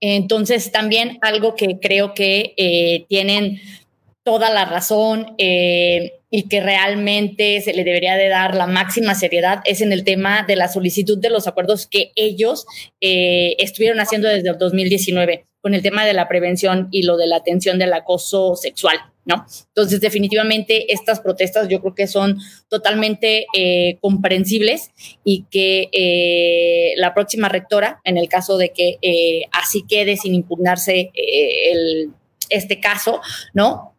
Entonces, 0.00 0.72
también 0.72 1.18
algo 1.22 1.54
que 1.54 1.78
creo 1.80 2.14
que 2.14 2.54
eh, 2.56 3.04
tienen 3.08 3.60
toda 4.24 4.50
la 4.50 4.64
razón 4.64 5.34
eh, 5.38 6.12
y 6.30 6.48
que 6.48 6.60
realmente 6.60 7.60
se 7.60 7.72
le 7.72 7.84
debería 7.84 8.16
de 8.16 8.28
dar 8.28 8.54
la 8.54 8.66
máxima 8.66 9.14
seriedad 9.14 9.60
es 9.64 9.80
en 9.80 9.92
el 9.92 10.04
tema 10.04 10.44
de 10.46 10.56
la 10.56 10.68
solicitud 10.68 11.18
de 11.18 11.30
los 11.30 11.46
acuerdos 11.46 11.86
que 11.86 12.12
ellos 12.16 12.66
eh, 13.00 13.56
estuvieron 13.58 14.00
haciendo 14.00 14.28
desde 14.28 14.50
el 14.50 14.58
2019 14.58 15.44
con 15.60 15.74
el 15.74 15.82
tema 15.82 16.04
de 16.04 16.14
la 16.14 16.28
prevención 16.28 16.88
y 16.90 17.02
lo 17.02 17.16
de 17.16 17.26
la 17.26 17.36
atención 17.36 17.78
del 17.78 17.92
acoso 17.92 18.56
sexual. 18.56 19.11
¿No? 19.24 19.46
Entonces, 19.68 20.00
definitivamente 20.00 20.92
estas 20.92 21.20
protestas 21.20 21.68
yo 21.68 21.80
creo 21.80 21.94
que 21.94 22.06
son 22.06 22.38
totalmente 22.68 23.46
eh, 23.56 23.98
comprensibles 24.00 24.90
y 25.24 25.44
que 25.50 25.88
eh, 25.92 26.94
la 26.96 27.14
próxima 27.14 27.48
rectora, 27.48 28.00
en 28.04 28.18
el 28.18 28.28
caso 28.28 28.58
de 28.58 28.70
que 28.70 28.98
eh, 29.02 29.42
así 29.52 29.84
quede 29.88 30.16
sin 30.16 30.34
impugnarse 30.34 31.10
el, 31.14 32.10
este 32.50 32.80
caso, 32.80 33.20
¿no? 33.54 33.91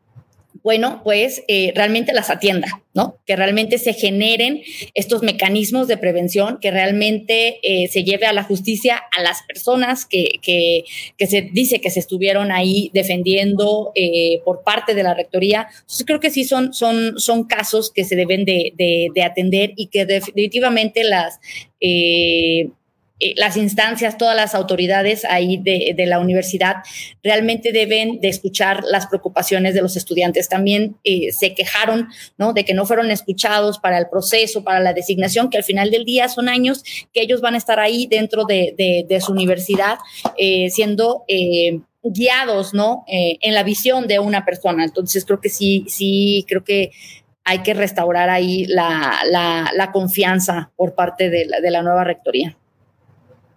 Bueno, 0.64 1.02
pues 1.04 1.44
eh, 1.50 1.74
realmente 1.76 2.14
las 2.14 2.30
atienda, 2.30 2.82
¿no? 2.94 3.18
Que 3.26 3.36
realmente 3.36 3.78
se 3.78 3.94
generen 3.94 4.62
estos 4.94 5.22
mecanismos 5.22 5.90
de 5.90 5.98
prevención, 5.98 6.58
que 6.62 6.72
realmente 6.72 7.60
eh, 7.64 7.90
se 7.90 8.06
lleve 8.06 8.26
a 8.28 8.34
la 8.34 8.44
justicia 8.44 9.02
a 9.18 9.22
las 9.22 9.44
personas 9.44 10.06
que, 10.06 10.40
que, 10.42 10.86
se 11.28 11.42
dice 11.42 11.82
que 11.82 11.90
se 11.90 12.00
estuvieron 12.00 12.52
ahí 12.52 12.90
defendiendo 12.94 13.92
eh, 13.96 14.40
por 14.46 14.64
parte 14.64 14.96
de 14.96 15.04
la 15.04 15.14
rectoría. 15.14 15.68
Entonces 15.70 16.06
creo 16.06 16.22
que 16.22 16.32
sí 16.32 16.46
son, 16.46 16.74
son, 16.74 17.20
son 17.20 17.44
casos 17.44 17.92
que 17.92 18.06
se 18.06 18.16
deben 18.16 18.46
de, 18.46 18.72
de, 18.78 19.10
de 19.14 19.24
atender 19.24 19.74
y 19.76 19.88
que 19.88 20.06
definitivamente 20.06 21.04
las 21.04 21.40
eh, 21.82 22.70
las 23.36 23.58
instancias, 23.58 24.18
todas 24.18 24.36
las 24.36 24.56
autoridades 24.56 25.26
ahí 25.26 25.58
de, 25.58 25.94
de, 25.96 26.06
la 26.06 26.20
universidad 26.20 26.78
realmente 27.24 27.72
deben 27.72 28.20
de 28.20 28.30
escuchar 28.30 28.84
las 28.84 29.08
preocupaciones 29.08 29.74
de 29.74 29.82
los 29.82 29.96
estudiantes. 29.96 30.50
También 30.50 30.98
eh, 31.04 31.32
se 31.32 31.54
quejaron 31.54 32.08
¿no? 32.38 32.54
de 32.54 32.66
que 32.66 32.74
no 32.74 32.86
fueron 32.86 33.12
escuchados 33.12 33.80
para 33.80 33.98
el 33.98 34.10
proceso, 34.10 34.64
para 34.64 34.80
la 34.80 34.94
designación, 34.94 35.50
que 35.50 35.58
al 35.58 35.64
final 35.64 35.92
del 35.92 36.06
día 36.06 36.28
son 36.28 36.50
años 36.50 36.84
que 37.14 37.22
ellos 37.22 37.42
van 37.42 37.56
a 37.56 37.58
estar 37.58 37.80
ahí 37.80 38.08
dentro 38.08 38.46
de, 38.46 39.06
su 39.22 39.32
universidad 39.32 39.98
eh, 40.38 40.70
siendo... 40.70 41.24
Eh, 41.28 41.80
guiados, 42.04 42.74
¿no? 42.74 43.06
Eh, 43.08 43.38
en 43.42 43.54
la 43.54 43.64
visión 43.64 44.08
de 44.08 44.20
una 44.20 44.44
persona. 44.44 44.84
Entonces 44.84 45.24
creo 45.26 45.40
que 45.40 45.50
sí, 45.50 45.86
sí, 45.88 46.46
creo 46.48 46.64
que 46.64 46.92
hay 47.46 47.60
que 47.60 47.74
restaurar 47.74 48.30
ahí 48.30 48.66
la, 48.66 49.20
la, 49.30 49.72
la 49.74 49.92
confianza 49.92 50.72
por 50.76 50.96
parte 50.96 51.30
de 51.30 51.46
la, 51.46 51.60
de 51.62 51.72
la 51.72 51.82
nueva 51.82 52.04
rectoría. 52.04 52.58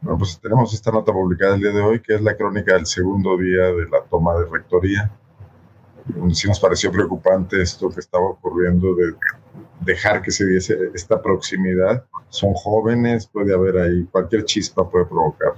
Bueno, 0.06 0.20
pues 0.20 0.38
tenemos 0.40 0.72
esta 0.72 0.92
nota 0.92 1.12
publicada 1.12 1.56
el 1.56 1.62
día 1.62 1.72
de 1.72 1.80
hoy, 1.80 2.00
que 2.00 2.14
es 2.14 2.20
la 2.20 2.36
crónica 2.36 2.74
del 2.74 2.86
segundo 2.86 3.36
día 3.36 3.62
de 3.72 3.88
la 3.90 4.04
toma 4.08 4.38
de 4.38 4.46
rectoría. 4.48 5.10
Sí 6.32 6.46
nos 6.46 6.60
pareció 6.60 6.92
preocupante 6.92 7.60
esto 7.60 7.90
que 7.90 7.98
estaba 7.98 8.24
ocurriendo 8.26 8.94
de 8.94 9.14
dejar 9.80 10.22
que 10.22 10.30
se 10.30 10.46
diese 10.46 10.76
esta 10.94 11.20
proximidad. 11.20 12.04
Son 12.28 12.54
jóvenes, 12.54 13.26
puede 13.26 13.52
haber 13.52 13.78
ahí, 13.78 14.04
cualquier 14.04 14.44
chispa 14.44 14.88
puede 14.88 15.06
provocar 15.06 15.54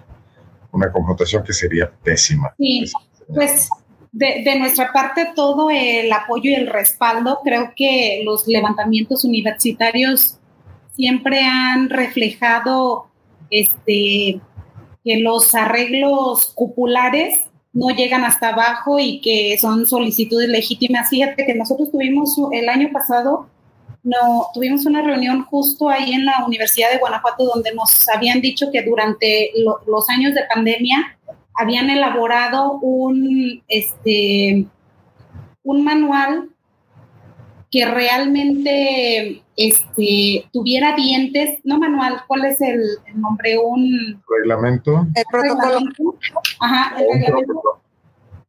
una 0.72 0.90
confrontación 0.90 1.44
que 1.44 1.52
sería 1.52 1.92
pésima. 2.02 2.54
Sí, 2.56 2.90
pues 3.26 3.68
de, 4.12 4.44
de, 4.46 4.58
nuestra 4.58 4.90
parte 4.94 5.30
todo 5.36 5.68
el 5.68 6.10
apoyo 6.10 6.52
y 6.52 6.54
el 6.54 6.68
respaldo. 6.68 7.40
Creo 7.44 7.74
que 7.76 8.22
los 8.24 8.48
levantamientos 8.48 9.26
universitarios 9.26 10.38
siempre 10.96 11.44
han 11.44 11.90
reflejado 11.90 13.08
este, 13.50 14.40
que 15.04 15.20
los 15.20 15.54
arreglos 15.54 16.52
cupulares 16.54 17.48
no 17.72 17.90
llegan 17.90 18.24
hasta 18.24 18.50
abajo 18.50 18.98
y 18.98 19.20
que 19.20 19.56
son 19.58 19.86
solicitudes 19.86 20.48
legítimas. 20.48 21.08
Fíjate 21.10 21.46
que 21.46 21.54
nosotros 21.54 21.90
tuvimos 21.90 22.36
el 22.52 22.68
año 22.68 22.90
pasado, 22.92 23.48
no, 24.02 24.46
tuvimos 24.54 24.86
una 24.86 25.02
reunión 25.02 25.44
justo 25.44 25.88
ahí 25.88 26.12
en 26.12 26.24
la 26.24 26.44
Universidad 26.46 26.90
de 26.90 26.98
Guanajuato 26.98 27.44
donde 27.44 27.74
nos 27.74 28.08
habían 28.08 28.40
dicho 28.40 28.70
que 28.72 28.82
durante 28.82 29.50
lo, 29.56 29.80
los 29.86 30.08
años 30.08 30.34
de 30.34 30.42
pandemia 30.52 31.18
habían 31.54 31.90
elaborado 31.90 32.78
un, 32.80 33.62
este, 33.68 34.66
un 35.64 35.84
manual 35.84 36.50
que 37.70 37.84
realmente 37.84 39.42
este, 39.56 40.48
tuviera 40.52 40.94
dientes, 40.96 41.60
no 41.64 41.78
manual, 41.78 42.22
¿cuál 42.26 42.46
es 42.46 42.60
el, 42.60 42.80
nombre? 43.14 43.58
Un 43.58 44.22
reglamento. 44.38 45.06
El 45.14 45.24
protocolo. 45.30 46.16
Ajá, 46.60 46.96
el 46.98 47.20
reglamento. 47.20 47.80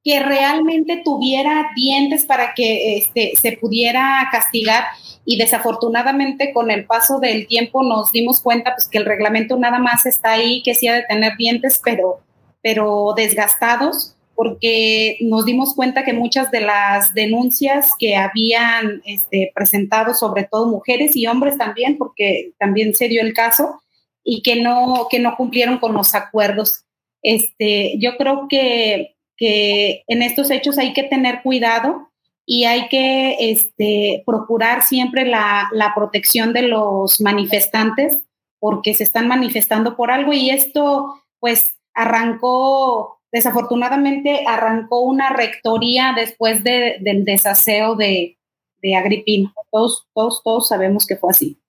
Que 0.03 0.21
realmente 0.21 1.01
tuviera 1.03 1.71
dientes 1.75 2.23
para 2.23 2.53
que 2.53 2.97
este, 2.97 3.33
se 3.39 3.57
pudiera 3.57 4.27
castigar 4.31 4.85
y 5.25 5.37
desafortunadamente 5.37 6.53
con 6.53 6.71
el 6.71 6.85
paso 6.85 7.19
del 7.19 7.45
tiempo 7.47 7.83
nos 7.83 8.11
dimos 8.11 8.39
cuenta 8.39 8.73
pues 8.73 8.87
que 8.87 8.97
el 8.97 9.05
reglamento 9.05 9.57
nada 9.57 9.77
más 9.77 10.05
está 10.05 10.31
ahí, 10.31 10.63
que 10.63 10.73
sí 10.73 10.87
ha 10.87 10.93
de 10.93 11.03
tener 11.03 11.35
dientes, 11.37 11.81
pero, 11.83 12.21
pero 12.63 13.13
desgastados 13.15 14.15
porque 14.39 15.17
nos 15.19 15.43
dimos 15.43 15.75
cuenta 15.75 16.05
que 16.05 16.13
muchas 16.13 16.49
de 16.49 16.61
las 16.61 17.13
denuncias 17.13 17.91
que 17.99 18.15
habían 18.15 19.01
este, 19.03 19.51
presentado, 19.53 20.13
sobre 20.13 20.45
todo 20.45 20.65
mujeres 20.65 21.13
y 21.17 21.27
hombres 21.27 21.57
también, 21.57 21.97
porque 21.97 22.53
también 22.57 22.95
se 22.95 23.09
dio 23.09 23.21
el 23.21 23.33
caso, 23.33 23.81
y 24.23 24.41
que 24.41 24.61
no, 24.61 25.07
que 25.11 25.19
no 25.19 25.35
cumplieron 25.35 25.77
con 25.79 25.93
los 25.93 26.15
acuerdos. 26.15 26.85
Este, 27.21 27.99
yo 27.99 28.15
creo 28.15 28.47
que, 28.47 29.17
que 29.35 30.03
en 30.07 30.21
estos 30.21 30.49
hechos 30.51 30.77
hay 30.77 30.93
que 30.93 31.03
tener 31.03 31.41
cuidado 31.41 32.07
y 32.45 32.63
hay 32.63 32.87
que 32.87 33.35
este, 33.51 34.23
procurar 34.25 34.83
siempre 34.83 35.25
la, 35.25 35.67
la 35.73 35.91
protección 35.93 36.53
de 36.53 36.61
los 36.61 37.19
manifestantes 37.19 38.19
porque 38.57 38.93
se 38.93 39.03
están 39.03 39.27
manifestando 39.27 39.97
por 39.97 40.11
algo 40.11 40.31
y 40.31 40.49
esto 40.49 41.13
pues 41.41 41.75
arrancó 41.93 43.18
desafortunadamente 43.31 44.43
arrancó 44.47 45.01
una 45.01 45.29
rectoría 45.29 46.13
después 46.15 46.63
del 46.63 47.25
desaseo 47.25 47.95
de, 47.95 48.37
de 48.81 48.95
Agripino. 48.95 49.53
Todos, 49.71 50.07
todos, 50.13 50.41
todos 50.43 50.67
sabemos 50.67 51.05
que 51.05 51.15
fue 51.15 51.31
así. 51.31 51.61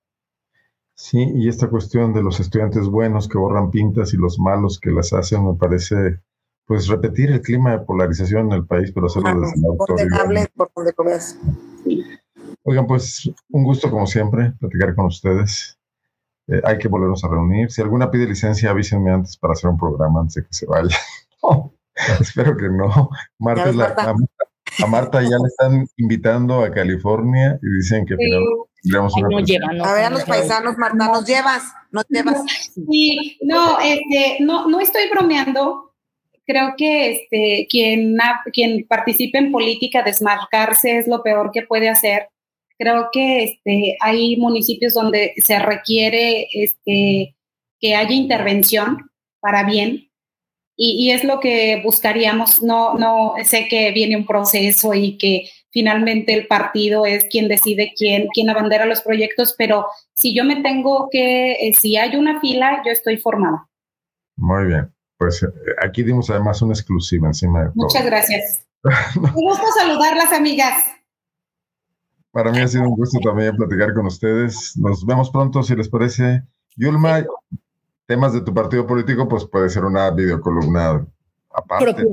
Sí, 0.94 1.18
y 1.34 1.48
esta 1.48 1.68
cuestión 1.70 2.12
de 2.12 2.22
los 2.22 2.40
estudiantes 2.40 2.86
buenos 2.86 3.26
que 3.26 3.38
borran 3.38 3.70
pintas 3.70 4.12
y 4.12 4.18
los 4.18 4.38
malos 4.38 4.78
que 4.78 4.90
las 4.90 5.14
hacen, 5.14 5.46
me 5.46 5.54
parece, 5.54 6.20
pues 6.66 6.88
repetir 6.88 7.30
el 7.30 7.40
clima 7.40 7.72
de 7.72 7.78
polarización 7.78 8.48
en 8.48 8.52
el 8.52 8.66
país, 8.66 8.92
pero 8.92 9.06
hacerlo 9.06 9.40
desde 9.40 9.62
la 9.62 10.46
por 10.54 10.70
donde 10.74 10.92
comes. 10.92 11.38
Oigan, 12.64 12.86
pues 12.86 13.30
un 13.48 13.64
gusto 13.64 13.90
como 13.90 14.06
siempre 14.06 14.52
platicar 14.60 14.94
con 14.94 15.06
ustedes. 15.06 15.78
Eh, 16.48 16.60
hay 16.64 16.76
que 16.76 16.88
volvernos 16.88 17.24
a 17.24 17.28
reunir. 17.28 17.70
Si 17.70 17.80
alguna 17.80 18.10
pide 18.10 18.26
licencia, 18.26 18.70
avísenme 18.70 19.10
antes 19.10 19.38
para 19.38 19.54
hacer 19.54 19.70
un 19.70 19.78
programa 19.78 20.20
antes 20.20 20.34
de 20.34 20.42
que 20.42 20.52
se 20.52 20.66
vaya. 20.66 20.96
espero 22.20 22.56
que 22.56 22.68
no. 22.68 23.10
Marta 23.38 24.14
a 24.78 24.86
Marta 24.86 25.20
ya 25.22 25.36
le 25.36 25.48
están 25.48 25.86
invitando 25.96 26.62
a 26.62 26.70
California 26.70 27.58
y 27.60 27.76
dicen 27.76 28.06
que 28.06 28.14
finalmente 28.82 29.58
A 29.84 29.92
ver 29.92 30.04
a 30.04 30.10
los 30.10 30.24
paisanos, 30.24 30.78
Marta, 30.78 31.06
¿nos 31.06 31.26
llevas? 31.26 31.64
¿Nos 31.90 32.04
llevas? 32.08 32.42
Sí, 32.72 33.38
no, 33.42 33.80
este, 33.80 34.38
no, 34.40 34.68
no 34.68 34.80
estoy 34.80 35.08
bromeando. 35.10 35.92
Creo 36.46 36.74
que 36.76 37.10
este, 37.12 37.66
quien, 37.68 38.16
quien 38.52 38.86
participe 38.88 39.38
en 39.38 39.52
política, 39.52 40.02
desmarcarse 40.02 40.98
es 40.98 41.06
lo 41.06 41.22
peor 41.22 41.50
que 41.52 41.62
puede 41.62 41.88
hacer. 41.88 42.28
Creo 42.78 43.08
que 43.12 43.44
este, 43.44 43.96
hay 44.00 44.36
municipios 44.36 44.94
donde 44.94 45.34
se 45.44 45.58
requiere 45.58 46.48
este, 46.52 47.36
que 47.78 47.94
haya 47.94 48.14
intervención 48.14 49.10
para 49.40 49.64
bien, 49.64 50.09
y, 50.82 51.10
es 51.10 51.24
lo 51.24 51.40
que 51.40 51.82
buscaríamos. 51.84 52.62
No, 52.62 52.94
no 52.94 53.34
sé 53.44 53.66
que 53.68 53.92
viene 53.92 54.16
un 54.16 54.26
proceso 54.26 54.94
y 54.94 55.18
que 55.18 55.50
finalmente 55.70 56.32
el 56.32 56.46
partido 56.46 57.04
es 57.04 57.26
quien 57.26 57.48
decide 57.48 57.92
quién, 57.94 58.28
quién 58.32 58.48
abandera 58.48 58.86
los 58.86 59.02
proyectos, 59.02 59.54
pero 59.58 59.86
si 60.14 60.34
yo 60.34 60.42
me 60.44 60.62
tengo 60.62 61.08
que, 61.10 61.52
eh, 61.52 61.74
si 61.78 61.98
hay 61.98 62.16
una 62.16 62.40
fila, 62.40 62.82
yo 62.84 62.92
estoy 62.92 63.18
formada. 63.18 63.68
Muy 64.36 64.68
bien. 64.68 64.90
Pues 65.18 65.46
aquí 65.82 66.02
dimos 66.02 66.30
además 66.30 66.62
una 66.62 66.72
exclusiva 66.72 67.28
encima 67.28 67.64
de 67.64 67.70
Muchas 67.74 68.06
gracias. 68.06 68.66
un 69.16 69.32
gusto 69.32 69.66
saludarlas, 69.78 70.32
amigas. 70.32 70.82
Para 72.30 72.52
mí 72.52 72.58
ha 72.58 72.68
sido 72.68 72.84
un 72.84 72.96
gusto 72.96 73.18
también 73.22 73.54
platicar 73.54 73.92
con 73.92 74.06
ustedes. 74.06 74.72
Nos 74.78 75.04
vemos 75.04 75.30
pronto, 75.30 75.62
si 75.62 75.76
les 75.76 75.90
parece. 75.90 76.42
Yulma, 76.76 77.22
temas 78.10 78.32
de 78.32 78.40
tu 78.40 78.52
partido 78.52 78.84
político, 78.88 79.28
pues 79.28 79.44
puede 79.44 79.70
ser 79.70 79.84
una 79.84 80.10
videocolumna 80.10 81.06
aparte. 81.48 82.04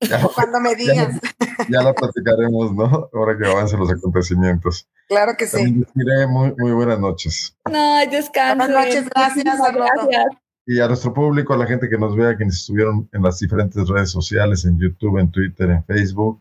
Cuando 0.34 0.58
me 0.60 0.74
digas. 0.82 1.20
Ya, 1.68 1.82
la 1.82 1.94
platicaremos, 1.94 2.74
¿no? 2.74 3.08
Ahora 3.12 3.38
que 3.38 3.46
avancen 3.48 3.78
los 3.78 3.90
acontecimientos. 3.90 4.88
Claro 5.08 5.34
que 5.38 5.46
sí. 5.46 5.84
muy, 6.28 6.52
muy 6.58 6.72
buenas 6.72 6.98
noches. 6.98 7.56
No, 7.70 8.00
descanso. 8.10 8.56
Buenas 8.56 8.70
noches, 8.70 9.08
gracias. 9.08 9.44
gracias. 9.44 10.24
Y 10.66 10.80
a 10.80 10.88
nuestro 10.88 11.14
público, 11.14 11.54
a 11.54 11.56
la 11.56 11.66
gente 11.66 11.88
que 11.88 11.96
nos 11.96 12.16
vea, 12.16 12.36
quienes 12.36 12.56
estuvieron 12.56 13.08
en 13.12 13.22
las 13.22 13.38
diferentes 13.38 13.86
redes 13.88 14.10
sociales, 14.10 14.64
en 14.64 14.78
YouTube, 14.78 15.18
en 15.18 15.30
Twitter, 15.30 15.70
en 15.70 15.84
Facebook, 15.84 16.40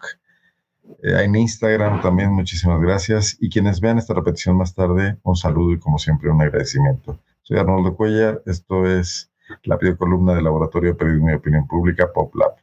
eh, 1.04 1.24
en 1.24 1.36
Instagram 1.36 2.02
también, 2.02 2.34
muchísimas 2.34 2.82
gracias. 2.82 3.38
Y 3.40 3.50
quienes 3.50 3.80
vean 3.80 4.00
esta 4.00 4.16
repetición 4.16 4.58
más 4.58 4.74
tarde, 4.74 5.18
un 5.24 5.36
saludo 5.36 5.74
y 5.74 5.80
como 5.80 6.00
siempre 6.00 6.32
un 6.32 6.42
agradecimiento. 6.42 7.20
Soy 7.45 7.57
Arnoldo 7.57 7.94
Cuellar, 7.98 8.41
esto 8.45 8.86
es 8.86 9.30
la 9.64 9.78
columna 9.98 10.34
del 10.34 10.45
Laboratorio 10.45 10.91
de 10.91 10.95
Periodismo 10.95 11.30
y 11.30 11.34
Opinión 11.34 11.68
Pública, 11.68 12.10
PopLab. 12.14 12.56